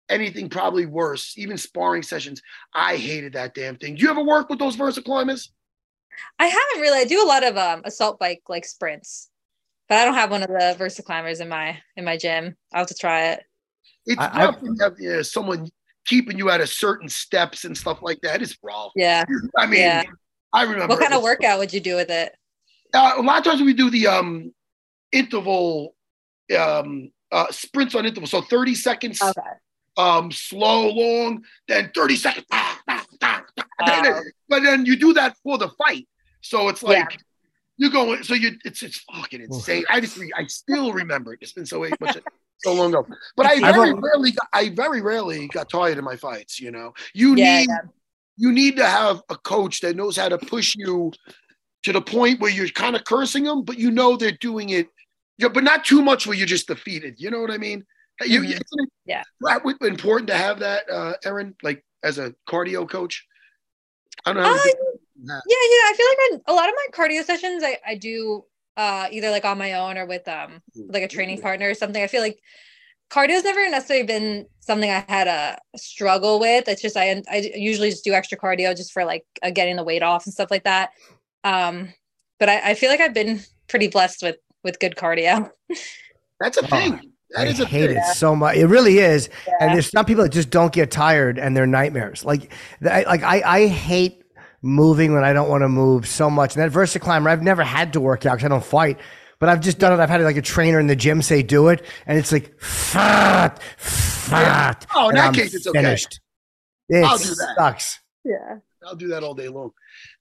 anything 0.08 0.48
probably 0.48 0.86
worse. 0.86 1.34
Even 1.38 1.56
sparring 1.56 2.02
sessions, 2.02 2.42
I 2.74 2.96
hated 2.96 3.34
that 3.34 3.54
damn 3.54 3.76
thing. 3.76 3.94
Do 3.94 4.02
you 4.02 4.10
ever 4.10 4.24
work 4.24 4.48
with 4.50 4.58
those 4.58 4.76
VersaClimbers? 4.76 5.48
I 6.38 6.46
haven't 6.46 6.80
really. 6.80 6.98
I 7.00 7.04
do 7.04 7.22
a 7.22 7.26
lot 7.28 7.44
of 7.44 7.56
um 7.56 7.82
assault 7.84 8.18
bike 8.18 8.42
like 8.48 8.64
sprints, 8.64 9.30
but 9.88 9.98
I 9.98 10.04
don't 10.04 10.14
have 10.14 10.30
one 10.30 10.42
of 10.42 10.48
the 10.48 10.76
VersaClimbers 10.78 11.40
in 11.40 11.48
my 11.48 11.78
in 11.96 12.04
my 12.04 12.16
gym. 12.16 12.56
I'll 12.72 12.80
have 12.80 12.88
to 12.88 12.94
try 12.94 13.28
it. 13.32 13.44
It's 14.06 14.20
I- 14.20 14.26
I- 14.28 14.44
rough 14.46 14.60
when 14.62 14.74
you 14.74 14.82
have 14.82 14.94
yeah, 14.98 15.22
someone 15.22 15.68
keeping 16.04 16.36
you 16.36 16.50
at 16.50 16.60
a 16.60 16.66
certain 16.66 17.08
steps 17.08 17.64
and 17.64 17.76
stuff 17.78 17.98
like 18.02 18.20
that. 18.22 18.42
It's 18.42 18.56
rough. 18.62 18.90
Yeah. 18.96 19.24
I 19.56 19.66
mean, 19.66 19.80
Yeah. 19.80 20.02
I 20.52 20.64
remember. 20.64 20.88
What 20.88 21.00
kind 21.00 21.14
of 21.14 21.18
was- 21.22 21.30
workout 21.30 21.58
would 21.60 21.72
you 21.72 21.80
do 21.80 21.94
with 21.96 22.10
it? 22.10 22.34
Uh, 22.94 23.14
a 23.16 23.22
lot 23.22 23.38
of 23.38 23.44
times 23.44 23.62
we 23.62 23.72
do 23.72 23.90
the 23.90 24.06
um 24.06 24.52
interval 25.12 25.94
um 26.58 27.10
uh 27.30 27.50
sprints 27.50 27.94
on 27.94 28.04
interval. 28.06 28.26
So 28.28 28.42
30 28.42 28.74
seconds 28.74 29.20
Okay. 29.22 29.40
um 29.96 30.30
slow, 30.32 30.88
long, 30.90 31.44
then 31.68 31.90
30 31.94 32.16
seconds. 32.16 32.46
ah, 32.52 32.80
ah, 32.88 33.06
ah, 33.22 33.42
ah, 33.80 34.02
then- 34.02 34.22
but 34.48 34.62
then 34.62 34.84
you 34.86 34.96
do 34.96 35.12
that 35.14 35.36
for 35.42 35.58
the 35.58 35.68
fight. 35.70 36.06
So 36.42 36.68
it's 36.68 36.82
like 36.82 36.98
Yeah. 36.98 37.16
you're 37.78 37.90
going 37.90 38.22
so 38.22 38.34
you 38.34 38.52
it's 38.64 38.82
it's 38.82 38.98
fucking 39.12 39.40
insane. 39.40 39.84
I 39.88 40.00
just 40.00 40.16
re, 40.16 40.30
I 40.36 40.44
still 40.46 40.92
remember 40.92 41.32
it. 41.34 41.38
It's 41.42 41.52
been 41.52 41.66
so 41.66 41.80
much 42.00 42.16
so 42.58 42.74
long 42.74 42.90
ago. 42.90 43.06
But 43.36 43.46
I 43.46 43.58
very 43.60 43.92
rarely 43.92 44.32
got, 44.32 44.48
I 44.52 44.68
very 44.70 45.00
rarely 45.00 45.48
got 45.48 45.68
tired 45.70 45.98
in 45.98 46.04
my 46.04 46.16
fights, 46.16 46.60
you 46.60 46.70
know. 46.70 46.92
You 47.14 47.34
Yeah, 47.36 47.60
need 47.60 47.68
yeah. 47.68 47.78
you 48.36 48.52
need 48.52 48.76
to 48.76 48.86
have 48.86 49.22
a 49.30 49.36
coach 49.36 49.80
that 49.80 49.96
knows 49.96 50.16
how 50.16 50.28
to 50.28 50.38
push 50.38 50.74
you 50.76 51.12
to 51.82 51.92
the 51.92 52.00
point 52.00 52.40
where 52.40 52.50
you're 52.50 52.68
kind 52.68 52.96
of 52.96 53.04
cursing 53.04 53.44
them, 53.44 53.62
but 53.62 53.78
you 53.78 53.90
know 53.90 54.16
they're 54.16 54.32
doing 54.32 54.70
it, 54.70 54.88
you 55.38 55.46
know, 55.46 55.48
but 55.48 55.64
not 55.64 55.84
too 55.84 56.02
much 56.02 56.26
where 56.26 56.36
you're 56.36 56.46
just 56.46 56.68
defeated. 56.68 57.16
You 57.18 57.30
know 57.30 57.40
what 57.40 57.50
I 57.50 57.58
mean? 57.58 57.84
You, 58.24 58.40
Mhm. 58.40 58.44
isn't 58.44 58.62
it 58.74 58.88
Yeah. 59.04 59.22
that 59.40 59.62
important 59.82 60.28
to 60.28 60.36
have 60.36 60.60
that, 60.60 60.88
uh, 60.90 61.14
Erin, 61.24 61.56
like 61.62 61.84
as 62.02 62.18
a 62.18 62.34
cardio 62.48 62.88
coach? 62.88 63.26
I 64.24 64.32
don't 64.32 64.42
know. 64.42 64.48
Uh, 64.48 64.52
how 64.56 64.62
to 64.62 64.70
do 64.70 64.98
that. 65.24 65.42
Yeah, 65.46 65.56
yeah. 65.56 65.90
I 65.90 65.94
feel 65.96 66.06
like 66.06 66.18
I, 66.46 66.52
a 66.52 66.54
lot 66.54 66.68
of 66.68 66.74
my 66.76 66.86
cardio 66.92 67.24
sessions 67.24 67.64
I, 67.64 67.78
I 67.86 67.94
do 67.96 68.44
uh 68.76 69.06
either 69.10 69.30
like 69.30 69.44
on 69.44 69.58
my 69.58 69.74
own 69.74 69.98
or 69.98 70.06
with 70.06 70.26
um 70.28 70.62
like 70.88 71.02
a 71.02 71.08
training 71.08 71.40
partner 71.42 71.68
or 71.68 71.74
something. 71.74 72.02
I 72.02 72.06
feel 72.06 72.22
like 72.22 72.38
cardio's 73.10 73.44
never 73.44 73.68
necessarily 73.68 74.06
been 74.06 74.46
something 74.60 74.90
I 74.90 75.04
had 75.08 75.26
a 75.26 75.58
struggle 75.76 76.38
with. 76.40 76.68
It's 76.68 76.80
just 76.80 76.96
I 76.96 77.22
I 77.30 77.50
usually 77.54 77.90
just 77.90 78.04
do 78.04 78.12
extra 78.12 78.38
cardio 78.38 78.76
just 78.76 78.92
for 78.92 79.04
like 79.04 79.24
uh, 79.42 79.50
getting 79.50 79.76
the 79.76 79.84
weight 79.84 80.02
off 80.02 80.24
and 80.26 80.32
stuff 80.32 80.50
like 80.50 80.64
that. 80.64 80.90
Um, 81.44 81.92
but 82.38 82.48
I, 82.48 82.70
I 82.70 82.74
feel 82.74 82.90
like 82.90 83.00
I've 83.00 83.14
been 83.14 83.40
pretty 83.68 83.88
blessed 83.88 84.22
with 84.22 84.36
with 84.64 84.78
good 84.80 84.94
cardio. 84.96 85.50
That's 86.40 86.56
a 86.58 86.64
Oh, 86.64 86.66
thing. 86.66 87.12
That 87.30 87.46
I 87.46 87.50
is 87.50 87.60
a 87.60 87.64
hate 87.66 87.88
thing. 87.88 87.96
it 87.98 88.04
so 88.14 88.36
much. 88.36 88.56
It 88.56 88.66
really 88.66 88.98
is. 88.98 89.28
Yeah. 89.46 89.54
And 89.60 89.74
there's 89.74 89.90
some 89.90 90.04
people 90.04 90.22
that 90.24 90.32
just 90.32 90.50
don't 90.50 90.72
get 90.72 90.90
tired 90.90 91.38
and 91.38 91.56
they're 91.56 91.66
nightmares. 91.66 92.24
Like, 92.24 92.52
I- 92.84 93.02
like 93.04 93.22
I, 93.22 93.42
I 93.44 93.66
hate 93.68 94.22
moving 94.60 95.14
when 95.14 95.24
I 95.24 95.32
don't 95.32 95.48
want 95.48 95.62
to 95.62 95.68
move 95.68 96.06
so 96.06 96.28
much. 96.30 96.54
And 96.56 96.62
that 96.62 96.76
VersaClimber, 96.76 97.28
I've 97.28 97.42
never 97.42 97.62
had 97.64 97.92
to 97.94 98.00
work 98.00 98.26
out 98.26 98.34
because 98.34 98.44
I 98.44 98.48
don't 98.48 98.64
fight. 98.64 98.98
But 99.38 99.48
I've 99.48 99.60
just 99.60 99.78
done 99.78 99.92
it. 99.92 100.00
I've 100.00 100.08
had 100.10 100.20
like 100.20 100.36
a 100.36 100.42
trainer 100.42 100.78
in 100.78 100.86
the 100.86 100.94
gym 100.94 101.20
say 101.22 101.42
do 101.42 101.66
it, 101.68 101.84
and 102.06 102.16
it's 102.16 102.30
like 102.30 102.56
fat, 102.60 103.60
fat. 103.76 104.86
Oh, 104.94 105.08
in 105.08 105.16
that 105.16 105.28
I'm 105.28 105.34
case, 105.34 105.52
it's 105.54 105.66
okay. 105.66 105.80
finished. 105.82 106.20
It 106.88 107.02
I'll 107.04 107.18
do 107.18 107.24
that. 107.24 107.54
sucks. 107.58 107.98
Yeah. 108.24 108.58
I'll 108.86 108.96
do 108.96 109.08
that 109.08 109.22
all 109.22 109.34
day 109.34 109.48
long. 109.48 109.70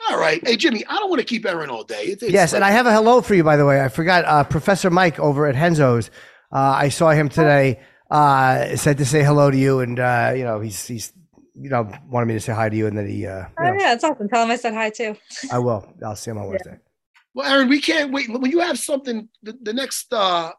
All 0.10 0.20
right. 0.20 0.46
Hey, 0.46 0.56
Jimmy, 0.56 0.86
I 0.88 0.96
don't 0.96 1.10
want 1.10 1.20
to 1.20 1.26
keep 1.26 1.46
Erin 1.46 1.70
all 1.70 1.84
day. 1.84 2.04
It's, 2.06 2.24
it's 2.24 2.32
Yes, 2.32 2.54
and 2.54 2.64
I 2.64 2.72
have 2.72 2.86
a 2.86 2.94
hello 2.94 3.22
for 3.22 3.34
you, 3.36 3.44
by 3.44 3.58
the 3.58 3.66
way. 3.66 3.84
I 3.84 3.88
forgot 3.88 4.26
uh, 4.26 4.44
Professor 4.44 4.90
Mike 4.90 5.20
over 5.20 5.48
at 5.48 5.56
Renzo's. 5.56 6.10
Uh, 6.52 6.60
I 6.60 6.90
saw 6.90 7.12
him 7.12 7.30
today. 7.30 7.80
Uh, 8.10 8.76
said 8.76 8.98
to 8.98 9.06
say 9.06 9.24
hello 9.24 9.50
to 9.50 9.58
you, 9.58 9.80
and 9.80 9.98
uh, 9.98 10.34
you 10.36 10.44
know 10.44 10.60
he's 10.60 10.86
he's 10.86 11.14
you 11.56 11.70
know 11.70 11.90
wanted 12.10 12.26
me 12.26 12.34
to 12.34 12.42
say 12.42 12.52
hi 12.54 12.68
to 12.68 12.76
you, 12.76 12.88
and 12.88 12.98
then 12.98 13.08
he 13.08 13.26
uh, 13.26 13.40
you 13.40 13.46
Oh 13.58 13.64
know, 13.64 13.78
yeah, 13.80 13.94
it's 13.94 14.04
awesome. 14.04 14.28
Tell 14.28 14.44
him 14.44 14.52
I 14.52 14.58
said 14.58 14.74
hi 14.74 14.90
too. 14.90 15.16
I 15.50 15.60
will. 15.60 15.88
I'll 16.06 16.18
see 16.18 16.32
him 16.32 16.38
on 16.38 16.50
Wednesday. 16.50 16.78
Well, 17.34 17.50
Erin, 17.50 17.70
we 17.70 17.80
can't 17.80 18.12
wait. 18.12 18.30
When 18.30 18.52
you 18.52 18.60
have 18.60 18.78
something, 18.78 19.30
the, 19.42 19.58
the 19.62 19.72
next, 19.72 20.12
uh, 20.12 20.52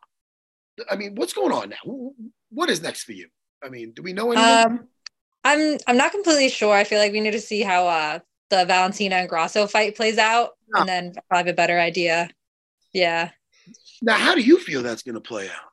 I 0.90 0.96
mean, 0.96 1.14
what's 1.14 1.34
going 1.34 1.52
on 1.52 1.68
now? 1.68 2.12
What 2.48 2.70
is 2.70 2.80
next 2.80 3.04
for 3.04 3.12
you? 3.12 3.28
I 3.62 3.68
mean, 3.68 3.92
do 3.92 4.02
we 4.02 4.14
know 4.14 4.32
anything? 4.32 4.78
Um, 4.78 4.88
I'm 5.44 5.78
I'm 5.86 5.96
not 5.96 6.12
completely 6.12 6.48
sure. 6.48 6.74
I 6.74 6.84
feel 6.84 6.98
like 6.98 7.12
we 7.12 7.20
need 7.20 7.32
to 7.32 7.40
see 7.40 7.62
how 7.62 7.86
uh 7.86 8.18
the 8.50 8.64
Valentina 8.66 9.16
and 9.16 9.28
Grasso 9.28 9.66
fight 9.66 9.96
plays 9.96 10.18
out, 10.18 10.50
and 10.74 10.88
then 10.88 11.14
I'll 11.30 11.38
have 11.38 11.46
a 11.46 11.54
better 11.54 11.80
idea. 11.80 12.28
Yeah. 12.92 13.30
now, 14.02 14.18
how 14.18 14.34
do 14.34 14.42
you 14.42 14.58
feel 14.58 14.82
that's 14.82 15.02
going 15.02 15.14
to 15.14 15.20
play 15.20 15.48
out? 15.48 15.72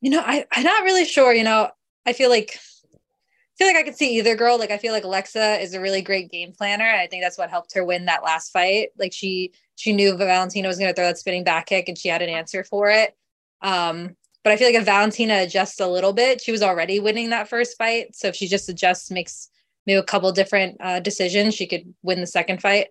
You 0.00 0.10
know, 0.10 0.22
I, 0.24 0.46
I'm 0.52 0.62
not 0.62 0.84
really 0.84 1.04
sure. 1.04 1.34
You 1.34 1.44
know, 1.44 1.68
I 2.06 2.14
feel 2.14 2.30
like 2.30 2.58
I 2.94 3.56
feel 3.58 3.66
like 3.66 3.76
I 3.76 3.82
could 3.82 3.96
see 3.96 4.16
either 4.18 4.34
girl. 4.34 4.58
Like 4.58 4.70
I 4.70 4.78
feel 4.78 4.92
like 4.92 5.04
Alexa 5.04 5.60
is 5.60 5.74
a 5.74 5.80
really 5.80 6.02
great 6.02 6.30
game 6.30 6.52
planner. 6.52 6.86
I 6.88 7.06
think 7.06 7.22
that's 7.22 7.38
what 7.38 7.50
helped 7.50 7.74
her 7.74 7.84
win 7.84 8.06
that 8.06 8.24
last 8.24 8.50
fight. 8.50 8.88
Like 8.98 9.12
she 9.12 9.52
she 9.76 9.92
knew 9.92 10.16
Valentina 10.16 10.66
was 10.66 10.78
going 10.78 10.90
to 10.90 10.94
throw 10.94 11.06
that 11.06 11.18
spinning 11.18 11.44
back 11.44 11.66
kick, 11.66 11.88
and 11.88 11.98
she 11.98 12.08
had 12.08 12.22
an 12.22 12.30
answer 12.30 12.64
for 12.64 12.90
it. 12.90 13.14
Um, 13.60 14.16
but 14.44 14.52
I 14.52 14.56
feel 14.56 14.68
like 14.68 14.76
if 14.76 14.84
Valentina 14.84 15.38
adjusts 15.42 15.80
a 15.80 15.88
little 15.88 16.12
bit, 16.12 16.40
she 16.40 16.52
was 16.52 16.62
already 16.62 17.00
winning 17.00 17.30
that 17.30 17.48
first 17.48 17.76
fight. 17.76 18.14
So 18.14 18.28
if 18.28 18.36
she 18.36 18.46
just 18.46 18.68
adjusts, 18.68 19.10
makes 19.10 19.48
maybe 19.86 19.98
a 19.98 20.02
couple 20.02 20.30
different 20.32 20.76
uh, 20.80 21.00
decisions, 21.00 21.54
she 21.54 21.66
could 21.66 21.92
win 22.02 22.20
the 22.20 22.26
second 22.26 22.60
fight. 22.60 22.88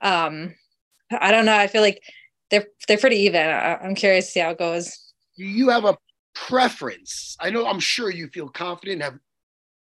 Um, 0.00 0.54
I 1.10 1.32
don't 1.32 1.46
know. 1.46 1.56
I 1.56 1.66
feel 1.66 1.82
like 1.82 2.02
they're 2.50 2.66
they're 2.86 2.98
pretty 2.98 3.16
even. 3.20 3.40
I, 3.40 3.76
I'm 3.76 3.94
curious 3.94 4.26
to 4.26 4.30
see 4.32 4.40
how 4.40 4.50
it 4.50 4.58
goes. 4.58 5.12
Do 5.36 5.44
you 5.44 5.70
have 5.70 5.84
a 5.84 5.96
preference? 6.34 7.36
I 7.40 7.50
know, 7.50 7.66
I'm 7.66 7.80
sure 7.80 8.10
you 8.10 8.28
feel 8.28 8.48
confident, 8.48 9.02
have 9.02 9.18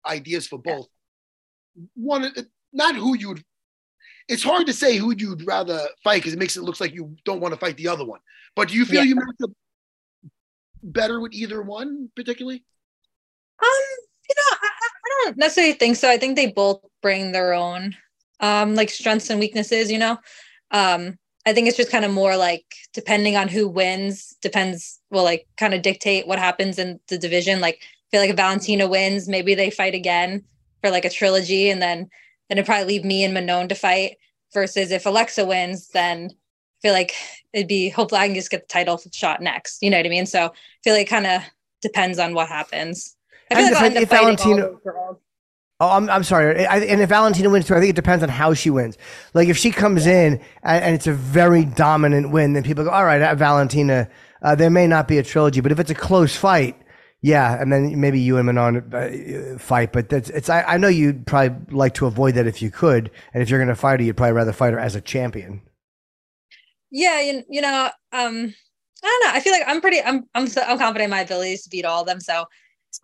ideas 0.05 0.47
for 0.47 0.57
both. 0.57 0.87
One, 1.95 2.31
not 2.71 2.95
who 2.95 3.15
you'd. 3.17 3.43
It's 4.27 4.43
hard 4.43 4.67
to 4.67 4.73
say 4.73 4.97
who 4.97 5.13
you'd 5.15 5.45
rather 5.45 5.79
fight 6.03 6.21
because 6.21 6.33
it 6.33 6.39
makes 6.39 6.55
it 6.55 6.63
look 6.63 6.79
like 6.79 6.93
you 6.93 7.15
don't 7.25 7.41
want 7.41 7.53
to 7.53 7.59
fight 7.59 7.77
the 7.77 7.87
other 7.89 8.05
one. 8.05 8.19
But 8.55 8.69
do 8.69 8.75
you 8.75 8.85
feel 8.85 9.01
Yeah. 9.03 9.09
you 9.09 9.15
match 9.15 9.35
up 9.43 9.49
better 10.83 11.19
with 11.19 11.33
either 11.33 11.61
one 11.61 12.09
particularly? 12.15 12.63
Um, 13.61 13.83
you 14.29 14.35
know, 14.35 14.57
I, 14.61 14.67
I 14.67 15.23
don't 15.25 15.37
necessarily 15.37 15.73
think 15.73 15.95
so. 15.95 16.09
I 16.09 16.17
think 16.17 16.35
they 16.35 16.47
both 16.47 16.81
bring 17.01 17.31
their 17.31 17.53
own 17.53 17.95
um 18.39 18.75
like 18.75 18.89
strengths 18.89 19.29
and 19.29 19.39
weaknesses, 19.39 19.91
you 19.91 19.97
know. 19.97 20.17
Um, 20.71 21.17
I 21.45 21.53
think 21.53 21.67
it's 21.67 21.77
just 21.77 21.91
kind 21.91 22.05
of 22.05 22.11
more 22.11 22.37
like 22.37 22.65
depending 22.93 23.35
on 23.35 23.47
who 23.47 23.67
wins, 23.67 24.35
depends 24.41 24.99
will 25.11 25.23
like 25.23 25.47
kind 25.57 25.73
of 25.73 25.81
dictate 25.81 26.27
what 26.27 26.39
happens 26.39 26.79
in 26.79 26.99
the 27.07 27.17
division. 27.17 27.61
Like 27.61 27.79
I 27.81 28.05
feel 28.11 28.21
like 28.21 28.29
if 28.29 28.35
Valentina 28.35 28.87
wins, 28.87 29.27
maybe 29.27 29.55
they 29.55 29.69
fight 29.69 29.95
again 29.95 30.43
for 30.81 30.89
like 30.89 31.05
a 31.05 31.09
trilogy 31.09 31.69
and 31.69 31.81
then 31.81 32.09
then 32.49 32.57
it'd 32.57 32.65
probably 32.65 32.85
leave 32.85 33.05
me 33.05 33.23
and 33.23 33.33
Manon 33.33 33.69
to 33.69 33.75
fight. 33.75 34.17
Versus 34.53 34.91
if 34.91 35.07
Alexa 35.07 35.45
wins, 35.45 35.87
then 35.89 36.29
feel 36.83 36.93
like 36.93 37.15
it'd 37.53 37.67
be 37.67 37.89
hopefully 37.89 38.21
I 38.21 38.27
can 38.27 38.35
just 38.35 38.51
get 38.51 38.61
the 38.61 38.71
title 38.71 39.01
shot 39.11 39.41
next. 39.41 39.81
You 39.81 39.89
know 39.89 39.97
what 39.97 40.05
I 40.05 40.09
mean? 40.09 40.27
So 40.27 40.45
I 40.45 40.49
feel 40.83 40.93
like 40.93 41.07
it 41.07 41.09
kind 41.09 41.25
of 41.25 41.41
depends 41.81 42.19
on 42.19 42.35
what 42.35 42.47
happens. 42.49 43.15
I 43.51 43.55
feel 43.55 43.65
And 43.65 43.73
like 43.75 43.95
if- 43.95 44.11
if 44.11 45.17
Oh, 45.79 45.89
I'm, 45.89 46.09
I'm 46.09 46.23
sorry. 46.23 46.65
I, 46.65 46.77
and 46.77 47.01
if 47.01 47.09
Valentina 47.09 47.49
wins 47.49 47.65
too, 47.67 47.75
I 47.75 47.79
think 47.79 47.89
it 47.89 47.95
depends 47.95 48.23
on 48.23 48.29
how 48.29 48.53
she 48.53 48.69
wins. 48.69 48.97
Like 49.33 49.49
if 49.49 49.57
she 49.57 49.69
comes 49.71 50.05
in 50.05 50.39
and, 50.63 50.83
and 50.83 50.95
it's 50.95 51.07
a 51.07 51.13
very 51.13 51.65
dominant 51.65 52.31
win, 52.31 52.53
then 52.53 52.63
people 52.63 52.85
go, 52.85 52.89
all 52.91 53.03
right, 53.03 53.21
uh, 53.21 53.35
Valentina, 53.35 54.07
uh, 54.43 54.55
there 54.55 54.69
may 54.69 54.87
not 54.87 55.07
be 55.09 55.17
a 55.17 55.23
trilogy. 55.23 55.59
But 55.59 55.71
if 55.73 55.79
it's 55.79 55.91
a 55.91 55.95
close 55.95 56.35
fight, 56.37 56.77
yeah, 57.21 57.59
and 57.61 57.71
then 57.73 57.99
maybe 57.99 58.19
you 58.19 58.37
and 58.37 58.45
Manon 58.45 58.93
uh, 58.93 59.57
fight. 59.57 59.91
But 59.91 60.09
that's 60.09 60.29
it's. 60.29 60.49
I, 60.49 60.61
I 60.63 60.77
know 60.77 60.89
you'd 60.89 61.25
probably 61.25 61.75
like 61.75 61.95
to 61.95 62.05
avoid 62.05 62.35
that 62.35 62.47
if 62.47 62.61
you 62.61 62.69
could. 62.69 63.11
And 63.33 63.41
if 63.43 63.49
you're 63.49 63.59
going 63.59 63.67
to 63.69 63.75
fight 63.75 63.99
her, 63.99 64.05
you'd 64.05 64.17
probably 64.17 64.33
rather 64.33 64.53
fight 64.53 64.73
her 64.73 64.79
as 64.79 64.95
a 64.95 65.01
champion. 65.01 65.61
Yeah, 66.95 67.19
you, 67.21 67.43
you 67.49 67.59
know, 67.59 67.89
um, 68.11 68.53
I 69.03 69.07
don't 69.07 69.23
know. 69.25 69.31
I 69.33 69.39
feel 69.39 69.51
like 69.51 69.63
I'm 69.65 69.81
pretty. 69.81 69.99
I'm 70.01 70.29
I'm 70.35 70.47
so, 70.47 70.61
I'm 70.61 70.77
confident 70.77 71.05
in 71.05 71.09
my 71.09 71.21
abilities 71.21 71.63
to 71.63 71.69
beat 71.69 71.85
all 71.85 72.01
of 72.01 72.07
them. 72.07 72.21
So 72.21 72.45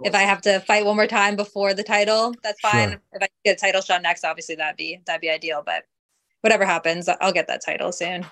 if 0.03 0.13
I 0.13 0.19
have 0.19 0.41
to 0.41 0.59
fight 0.59 0.85
one 0.85 0.95
more 0.95 1.07
time 1.07 1.35
before 1.35 1.73
the 1.73 1.83
title, 1.83 2.33
that's 2.43 2.59
fine. 2.61 2.91
Sure. 2.91 3.01
If 3.13 3.23
I 3.23 3.27
get 3.43 3.57
a 3.57 3.59
title 3.59 3.81
shot 3.81 4.03
next, 4.03 4.23
obviously 4.23 4.53
that'd 4.55 4.77
be 4.77 5.01
that'd 5.07 5.21
be 5.21 5.29
ideal. 5.31 5.63
But 5.65 5.85
whatever 6.41 6.65
happens, 6.65 7.09
I'll 7.09 7.33
get 7.33 7.47
that 7.47 7.65
title 7.65 7.91
soon. 7.91 8.25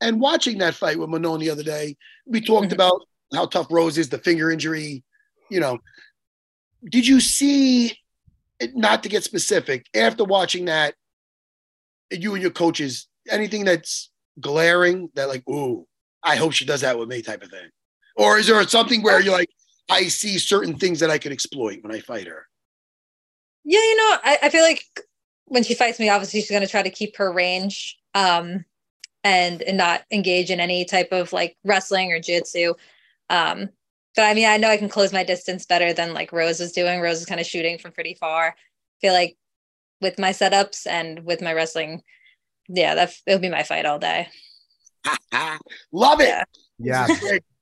And 0.00 0.20
watching 0.20 0.58
that 0.58 0.74
fight 0.74 0.98
with 0.98 1.08
Manon 1.08 1.38
the 1.38 1.50
other 1.50 1.62
day, 1.62 1.96
we 2.26 2.40
talked 2.40 2.70
Mhm. 2.70 2.74
about 2.74 3.02
how 3.32 3.46
tough 3.46 3.68
Rose 3.70 3.96
is, 3.96 4.08
the 4.08 4.18
finger 4.18 4.50
injury. 4.50 5.04
You 5.50 5.60
know, 5.60 5.78
did 6.84 7.06
you 7.06 7.20
see? 7.20 7.96
Not 8.74 9.02
to 9.04 9.08
get 9.08 9.24
specific, 9.24 9.86
after 9.94 10.22
watching 10.22 10.66
that, 10.66 10.94
you 12.10 12.34
and 12.34 12.42
your 12.42 12.50
coaches, 12.50 13.08
anything 13.30 13.64
that's 13.64 14.09
glaring 14.40 15.10
that 15.14 15.28
like, 15.28 15.46
ooh, 15.48 15.86
I 16.22 16.36
hope 16.36 16.52
she 16.52 16.64
does 16.64 16.80
that 16.80 16.98
with 16.98 17.08
me, 17.08 17.22
type 17.22 17.42
of 17.42 17.50
thing, 17.50 17.68
or 18.16 18.38
is 18.38 18.46
there 18.46 18.62
something 18.68 19.02
where 19.02 19.20
you're 19.20 19.32
like, 19.32 19.50
I 19.90 20.08
see 20.08 20.38
certain 20.38 20.78
things 20.78 21.00
that 21.00 21.10
I 21.10 21.18
could 21.18 21.32
exploit 21.32 21.78
when 21.82 21.92
I 21.92 22.00
fight 22.00 22.28
her. 22.28 22.46
Yeah, 23.64 23.80
you 23.80 23.96
know, 23.96 24.16
I, 24.22 24.38
I 24.44 24.48
feel 24.48 24.62
like 24.62 24.84
when 25.46 25.64
she 25.64 25.74
fights 25.74 25.98
me, 25.98 26.08
obviously 26.08 26.40
she's 26.40 26.50
going 26.50 26.62
to 26.62 26.68
try 26.68 26.82
to 26.82 26.90
keep 26.90 27.16
her 27.16 27.32
range 27.32 27.98
um, 28.14 28.64
and 29.24 29.60
and 29.62 29.76
not 29.76 30.02
engage 30.12 30.50
in 30.50 30.60
any 30.60 30.84
type 30.84 31.08
of 31.10 31.32
like 31.32 31.56
wrestling 31.64 32.12
or 32.12 32.20
jiu-jitsu. 32.20 32.74
Um, 33.28 33.68
but 34.14 34.22
I 34.22 34.34
mean, 34.34 34.48
I 34.48 34.56
know 34.56 34.68
I 34.68 34.76
can 34.76 34.88
close 34.88 35.12
my 35.12 35.24
distance 35.24 35.66
better 35.66 35.92
than 35.92 36.14
like 36.14 36.32
Rose 36.32 36.60
is 36.60 36.72
doing. 36.72 37.00
Rose 37.00 37.18
is 37.18 37.26
kind 37.26 37.40
of 37.40 37.46
shooting 37.46 37.78
from 37.78 37.92
pretty 37.92 38.14
far. 38.14 38.48
I 38.48 38.54
feel 39.00 39.12
like 39.12 39.36
with 40.00 40.18
my 40.18 40.30
setups 40.30 40.86
and 40.86 41.24
with 41.24 41.42
my 41.42 41.52
wrestling, 41.52 42.02
yeah, 42.72 42.94
that 42.94 43.12
it'll 43.26 43.40
be 43.40 43.48
my 43.50 43.62
fight 43.62 43.86
all 43.86 43.98
day. 43.98 44.28
Love 45.92 46.20
it. 46.20 46.28
Yeah. 46.28 46.44
Yeah. 46.78 47.06
This 47.06 47.16
is 47.22 47.28
great. 47.28 47.42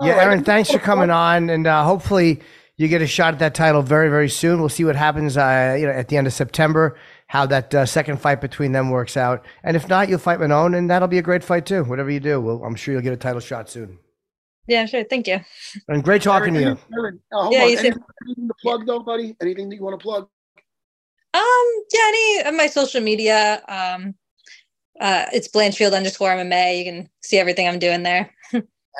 Yeah, 0.00 0.22
Erin, 0.22 0.44
thanks 0.44 0.70
for 0.70 0.78
coming 0.78 1.10
on, 1.10 1.50
and 1.50 1.66
uh, 1.66 1.82
hopefully 1.82 2.40
you 2.76 2.86
get 2.86 3.02
a 3.02 3.06
shot 3.08 3.34
at 3.34 3.40
that 3.40 3.52
title 3.56 3.82
very, 3.82 4.08
very 4.08 4.28
soon. 4.28 4.60
We'll 4.60 4.68
see 4.68 4.84
what 4.84 4.94
happens, 4.94 5.36
uh, 5.36 5.76
you 5.76 5.86
know, 5.86 5.92
at 5.92 6.06
the 6.06 6.16
end 6.16 6.28
of 6.28 6.32
September, 6.32 6.96
how 7.26 7.46
that 7.46 7.74
uh, 7.74 7.84
second 7.84 8.20
fight 8.20 8.40
between 8.40 8.70
them 8.70 8.90
works 8.90 9.16
out, 9.16 9.44
and 9.64 9.76
if 9.76 9.88
not, 9.88 10.08
you'll 10.08 10.20
fight 10.20 10.38
Manon, 10.38 10.74
and 10.74 10.88
that'll 10.88 11.08
be 11.08 11.18
a 11.18 11.22
great 11.22 11.42
fight 11.42 11.66
too. 11.66 11.82
Whatever 11.82 12.10
you 12.12 12.20
do, 12.20 12.40
well, 12.40 12.62
I'm 12.62 12.76
sure 12.76 12.92
you'll 12.94 13.02
get 13.02 13.12
a 13.12 13.16
title 13.16 13.40
shot 13.40 13.68
soon. 13.68 13.98
Yeah, 14.68 14.86
sure. 14.86 15.02
Thank 15.02 15.26
you. 15.26 15.40
And 15.88 16.04
great 16.04 16.22
talking 16.22 16.54
to 16.54 16.60
you. 16.60 16.66
Erin, 16.66 16.78
Erin, 16.96 17.20
uh, 17.32 17.42
hold 17.42 17.52
Yeah, 17.54 17.62
on. 17.62 17.70
you 17.70 17.78
Anything, 17.78 17.92
too. 17.94 18.04
anything 18.28 18.46
to 18.48 18.54
plug 18.62 18.86
though, 18.86 19.00
buddy? 19.00 19.34
Anything 19.42 19.68
that 19.70 19.74
you 19.74 19.82
want 19.82 19.98
to 19.98 20.02
plug? 20.04 20.28
Um, 21.34 21.84
yeah, 21.92 22.02
any 22.06 22.40
of 22.42 22.54
my 22.54 22.68
social 22.68 23.00
media, 23.00 23.62
um, 23.66 24.14
uh, 25.00 25.26
it's 25.32 25.48
Blanchfield 25.48 25.94
underscore 25.94 26.30
MMA. 26.30 26.78
You 26.78 26.84
can 26.84 27.08
see 27.22 27.38
everything 27.38 27.68
I'm 27.68 27.78
doing 27.78 28.02
there. 28.02 28.30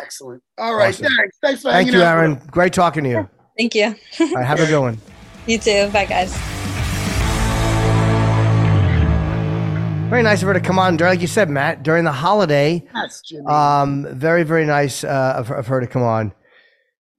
Excellent. 0.01 0.43
All 0.59 0.75
right. 0.75 0.95
Awesome. 0.95 1.07
Thanks. 1.17 1.37
Thanks 1.43 1.63
for 1.63 1.71
Thank 1.73 1.89
hanging 1.89 2.01
you, 2.01 2.07
out. 2.07 2.19
Erin. 2.19 2.41
Great 2.51 2.73
talking 2.73 3.05
to 3.05 3.11
you. 3.11 3.29
Thank 3.57 3.75
you. 3.75 3.87
All 4.21 4.33
right, 4.35 4.47
have 4.47 4.61
a 4.61 4.67
good 4.67 4.81
one. 4.81 4.99
you 5.47 5.59
too. 5.59 5.89
Bye, 5.91 6.07
guys. 6.07 6.37
Very 10.09 10.23
nice 10.23 10.41
of 10.41 10.47
her 10.49 10.55
to 10.55 10.61
come 10.61 10.79
on, 10.79 10.97
like 10.97 11.21
you 11.21 11.27
said, 11.27 11.51
Matt, 11.51 11.83
during 11.83 12.05
the 12.05 12.13
holiday. 12.13 12.83
Yes, 12.95 13.21
Jimmy. 13.21 13.45
Um, 13.45 14.07
very, 14.13 14.43
very 14.43 14.65
nice 14.65 15.05
uh, 15.05 15.35
of, 15.37 15.51
of 15.51 15.67
her 15.67 15.81
to 15.81 15.87
come 15.87 16.03
on. 16.03 16.33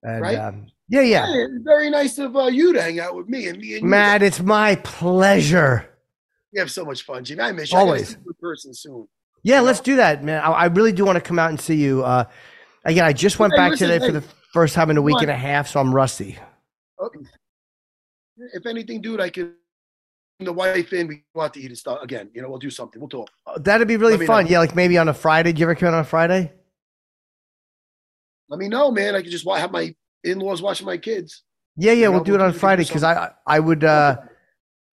And, 0.02 0.22
Right? 0.22 0.40
um, 0.40 0.66
yeah, 0.88 1.02
yeah. 1.02 1.28
Hey, 1.28 1.44
it's 1.44 1.64
very 1.64 1.92
nice 1.92 2.18
of 2.18 2.36
uh, 2.36 2.46
you 2.46 2.74
to 2.74 2.82
hang 2.82 3.00
out 3.00 3.16
with 3.16 3.30
me 3.30 3.48
and 3.48 3.60
me 3.60 3.74
and 3.76 3.84
you. 3.84 3.88
Matt, 3.88 4.24
it's 4.24 4.40
my 4.40 4.74
pleasure. 4.78 5.88
We 6.54 6.60
have 6.60 6.72
so 6.72 6.84
much 6.86 7.04
fun, 7.04 7.24
Jimmy. 7.24 7.42
I 7.42 7.52
miss 7.52 7.72
you. 7.72 7.78
I 7.78 7.82
Always. 7.82 8.10
see 8.10 8.16
in 8.16 8.34
person 8.42 8.74
soon. 8.74 9.08
Yeah, 9.44 9.62
let's 9.62 9.80
do 9.80 9.96
that, 9.98 10.24
man. 10.24 10.42
I, 10.42 10.52
I 10.52 10.66
really 10.66 10.92
do 10.92 11.06
want 11.06 11.16
to 11.16 11.22
come 11.22 11.40
out 11.40 11.50
and 11.50 11.60
see 11.60 11.76
you. 11.76 12.04
Uh, 12.04 12.26
again, 12.86 13.06
I 13.06 13.14
just 13.14 13.40
went 13.40 13.54
Hey, 13.54 13.58
back 13.58 13.72
listen, 13.72 13.88
today 13.90 14.06
for 14.06 14.12
the 14.12 14.24
first 14.52 14.74
time 14.76 14.90
in 14.90 14.98
a 14.98 15.02
week 15.02 15.22
and 15.22 15.30
a 15.30 15.36
half, 15.36 15.68
so 15.68 15.80
I'm 15.80 15.94
rusty. 15.94 16.38
Okay. 17.00 17.20
If 18.54 18.66
anything, 18.66 19.02
dude, 19.02 19.22
I 19.22 19.30
can 19.30 19.54
bring 20.38 20.46
the 20.46 20.54
wife 20.54 20.92
in. 20.92 21.08
We 21.08 21.24
want 21.34 21.54
to 21.54 21.60
eat 21.62 21.68
and 21.68 21.78
stuff 21.78 22.02
again. 22.02 22.30
You 22.34 22.42
know, 22.42 22.50
we'll 22.50 22.60
do 22.60 22.70
something. 22.70 23.00
We'll 23.00 23.10
talk. 23.10 23.30
Uh, 23.46 23.60
That'd 23.60 23.88
be 23.88 23.98
really 23.98 24.18
Let 24.18 24.28
fun. 24.28 24.48
Yeah, 24.48 24.60
like 24.60 24.76
maybe 24.76 24.98
on 24.98 25.08
a 25.08 25.14
Friday. 25.14 25.54
Do 25.54 25.60
you 25.60 25.66
ever 25.66 25.76
come 25.76 25.90
in 25.90 25.94
on 25.94 26.02
a 26.02 26.06
Friday? 26.06 26.52
Let 28.50 28.60
me 28.60 28.68
know, 28.68 28.92
man. 28.92 29.16
I 29.16 29.22
could 29.22 29.32
just 29.32 29.48
have 29.48 29.72
my 29.72 29.94
in-laws 30.24 30.62
watching 30.62 30.88
my 30.88 30.98
kids. 30.98 31.44
Yeah, 31.78 31.92
yeah, 31.92 32.06
You 32.08 32.12
we'll 32.12 32.24
do 32.24 32.32
we'll 32.34 32.42
it 32.42 32.44
on 32.44 32.50
do- 32.50 32.54
we 32.54 32.54
can 32.54 32.60
Friday 32.60 32.84
because 32.84 33.04
I, 33.04 33.32
I 33.46 33.60
would, 33.60 33.84
uh, 33.84 34.18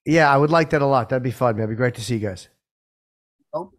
yeah, 0.07 0.33
I 0.33 0.37
would 0.37 0.51
like 0.51 0.71
that 0.71 0.81
a 0.83 0.87
lot. 0.87 1.09
That'd 1.11 1.23
be 1.23 1.31
fun. 1.31 1.57
Man. 1.57 1.65
It'd 1.65 1.71
be 1.71 1.77
great 1.77 1.95
to 1.97 2.01
see 2.01 2.15
you 2.15 2.29
guys. 2.29 2.49
Oh, 3.53 3.73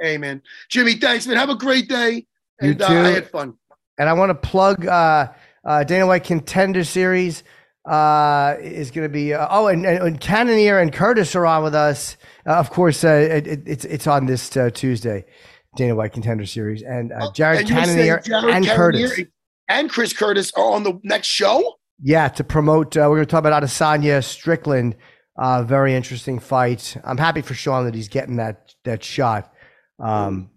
hey, 0.00 0.16
man. 0.18 0.40
Jimmy, 0.68 0.94
thanks, 0.94 1.26
man. 1.26 1.36
Have 1.36 1.50
a 1.50 1.54
great 1.56 1.88
day. 1.88 2.26
You 2.60 2.70
And 2.70 2.82
uh, 2.82 2.88
too. 2.88 2.94
I 2.98 3.08
had 3.10 3.30
fun. 3.30 3.54
And 3.98 4.08
I 4.08 4.12
want 4.14 4.30
to 4.30 4.34
plug 4.34 4.86
uh, 4.86 5.28
uh, 5.64 5.84
Dana 5.84 6.06
White 6.06 6.24
Contender 6.24 6.84
Series 6.84 7.42
uh, 7.88 8.54
is 8.60 8.90
going 8.90 9.04
to 9.06 9.12
be. 9.12 9.34
Uh, 9.34 9.46
oh, 9.50 9.66
and, 9.66 9.84
and, 9.84 10.02
and 10.02 10.20
Cannonier 10.20 10.78
and 10.78 10.92
Curtis 10.92 11.34
are 11.36 11.44
on 11.46 11.62
with 11.62 11.74
us. 11.74 12.16
Uh, 12.46 12.52
of 12.54 12.70
course, 12.70 13.04
uh, 13.04 13.08
it, 13.08 13.46
it- 13.46 13.62
it's 13.66 13.84
it's 13.84 14.06
on 14.06 14.26
this 14.26 14.56
uh, 14.56 14.70
Tuesday, 14.72 15.24
Dana 15.76 15.94
White 15.94 16.12
Contender 16.12 16.46
Series, 16.46 16.82
and 16.82 17.12
uh, 17.12 17.30
Jared 17.32 17.58
Oh, 17.58 17.60
And 17.60 17.68
you 17.68 17.74
were 17.76 17.84
saying 17.84 17.96
Cannonier 17.96 18.20
Jared 18.24 18.44
and 18.54 18.64
Cannonier 18.64 19.08
Curtis. 19.08 19.26
and 19.68 19.90
Chris 19.90 20.12
Curtis 20.12 20.52
are 20.56 20.72
on 20.72 20.82
the 20.84 20.98
next 21.02 21.26
show. 21.28 21.74
Yeah, 22.02 22.28
to 22.28 22.42
promote. 22.44 22.96
Uh, 22.96 23.00
we're 23.08 23.16
going 23.16 23.26
to 23.26 23.30
talk 23.30 23.40
about 23.44 23.62
Adesanya 23.62 24.24
Strickland. 24.24 24.96
Uh, 25.42 25.60
very 25.64 25.92
interesting 25.92 26.38
fight. 26.38 26.96
I'm 27.02 27.18
happy 27.18 27.42
for 27.42 27.52
Sean 27.52 27.84
that 27.86 27.96
he's 27.96 28.06
getting 28.06 28.36
that 28.36 28.76
that 28.84 29.02
shot. 29.02 29.52
Um, 29.98 30.50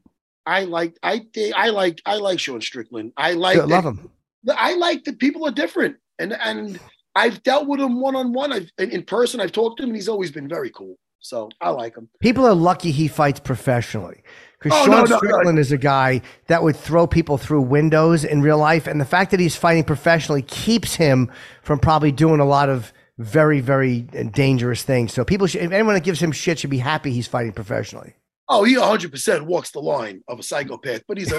I 0.46 0.66
like. 0.66 0.96
I 1.02 1.26
think 1.34 1.56
I 1.56 1.70
like. 1.70 2.04
I 2.06 2.18
like 2.18 2.40
Sean 2.40 2.62
Strickland. 2.62 3.12
I 3.18 3.34
like. 3.34 3.58
love 3.58 3.70
that- 3.70 3.84
him. 3.84 4.12
I 4.56 4.76
like 4.76 5.04
that 5.06 5.18
people 5.18 5.44
are 5.48 5.52
different, 5.52 5.96
and 6.20 6.34
and 6.34 6.80
I've 7.16 7.42
dealt 7.42 7.68
with 7.68 7.80
him 7.80 8.00
one 8.00 8.16
on 8.16 8.32
one. 8.32 8.54
I've 8.54 8.70
in, 8.78 9.02
person. 9.02 9.42
I've 9.42 9.52
talked 9.52 9.78
to 9.78 9.84
him, 9.84 9.90
and 9.90 9.96
he's 9.96 10.08
always 10.08 10.30
been 10.30 10.48
very 10.48 10.70
cool. 10.70 10.98
So 11.18 11.50
I 11.62 11.72
like 11.72 11.98
him. 11.98 12.08
People 12.20 12.46
are 12.46 12.54
lucky 12.54 12.92
he 12.92 13.08
fights 13.08 13.40
professionally 13.40 14.22
because 14.60 14.80
Oh, 14.80 14.86
Sean 14.86 14.92
no, 14.92 15.04
no, 15.06 15.06
no. 15.06 15.18
Strickland 15.18 15.58
is 15.58 15.72
a 15.72 15.80
guy 15.80 16.22
that 16.46 16.62
would 16.62 16.76
throw 16.76 17.08
people 17.08 17.40
through 17.40 17.62
windows 17.62 18.24
in 18.24 18.44
real 18.44 18.60
life, 18.60 18.86
and 18.86 19.02
the 19.02 19.06
fact 19.06 19.32
that 19.32 19.40
he's 19.40 19.56
fighting 19.56 19.84
professionally 19.84 20.44
keeps 20.44 20.94
him 20.94 21.32
from 21.64 21.80
probably 21.80 22.12
doing 22.12 22.40
a 22.40 22.46
lot 22.46 22.70
of 22.70 22.94
very, 23.18 23.60
very 23.62 24.02
dangerous 24.02 24.84
thing. 24.84 25.08
So 25.08 25.24
people, 25.26 25.48
should, 25.48 25.62
if 25.62 25.72
anyone 25.72 25.94
that 25.96 26.04
gives 26.04 26.22
him 26.22 26.32
shit, 26.32 26.60
should 26.60 26.70
be 26.70 26.78
happy 26.80 27.12
he's 27.12 27.28
fighting 27.28 27.54
professionally. 27.54 28.14
Oh, 28.48 28.64
he 28.64 28.78
100 28.78 29.10
percent 29.12 29.46
walks 29.46 29.72
the 29.72 29.80
line 29.80 30.22
of 30.28 30.40
a 30.40 30.44
psychopath, 30.44 31.02
but 31.08 31.18
he's 31.18 31.32
a. 31.32 31.38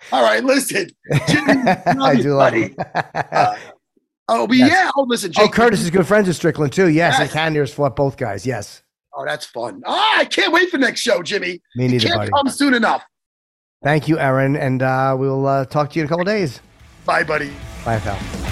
All 0.12 0.22
right, 0.22 0.42
listen, 0.42 0.88
Jimmy, 1.28 1.52
I 1.86 2.16
do 2.16 2.34
love 2.34 2.50
buddy. 2.52 2.62
him. 2.62 2.76
Oh, 4.28 4.46
but 4.46 4.56
Yes. 4.56 4.70
yeah. 4.72 4.90
Oh, 4.96 5.04
listen, 5.08 5.32
oh, 5.38 5.48
Curtis 5.48 5.80
is 5.82 5.90
good 5.90 6.06
friends 6.06 6.26
with 6.26 6.36
Strickland 6.36 6.72
too. 6.72 6.88
Yes, 6.88 7.16
and 7.18 7.24
Yes. 7.26 7.32
Cannonier's 7.32 7.72
fought 7.74 7.94
both 7.94 8.16
guys. 8.16 8.44
Yes, 8.46 8.82
Oh, 9.14 9.24
that's 9.26 9.44
fun. 9.46 9.82
Ah, 9.86 10.18
I 10.20 10.24
can't 10.24 10.52
wait 10.52 10.70
for 10.70 10.78
next 10.78 11.00
show, 11.02 11.22
Jimmy. 11.22 11.60
me 11.76 11.86
neither, 11.88 12.06
can't 12.08 12.18
buddy. 12.18 12.30
come 12.32 12.48
soon 12.48 12.72
enough. 12.74 13.04
Thank 13.84 14.08
you, 14.08 14.18
Aaron, 14.18 14.56
and 14.56 14.82
uh, 14.82 15.14
we'll 15.18 15.46
uh, 15.46 15.64
talk 15.66 15.90
to 15.90 15.96
you 15.98 16.02
in 16.02 16.06
a 16.06 16.08
couple 16.08 16.24
days. 16.24 16.60
Bye, 17.04 17.22
buddy. 17.24 17.52
Bye, 17.84 17.98
pal. 17.98 18.51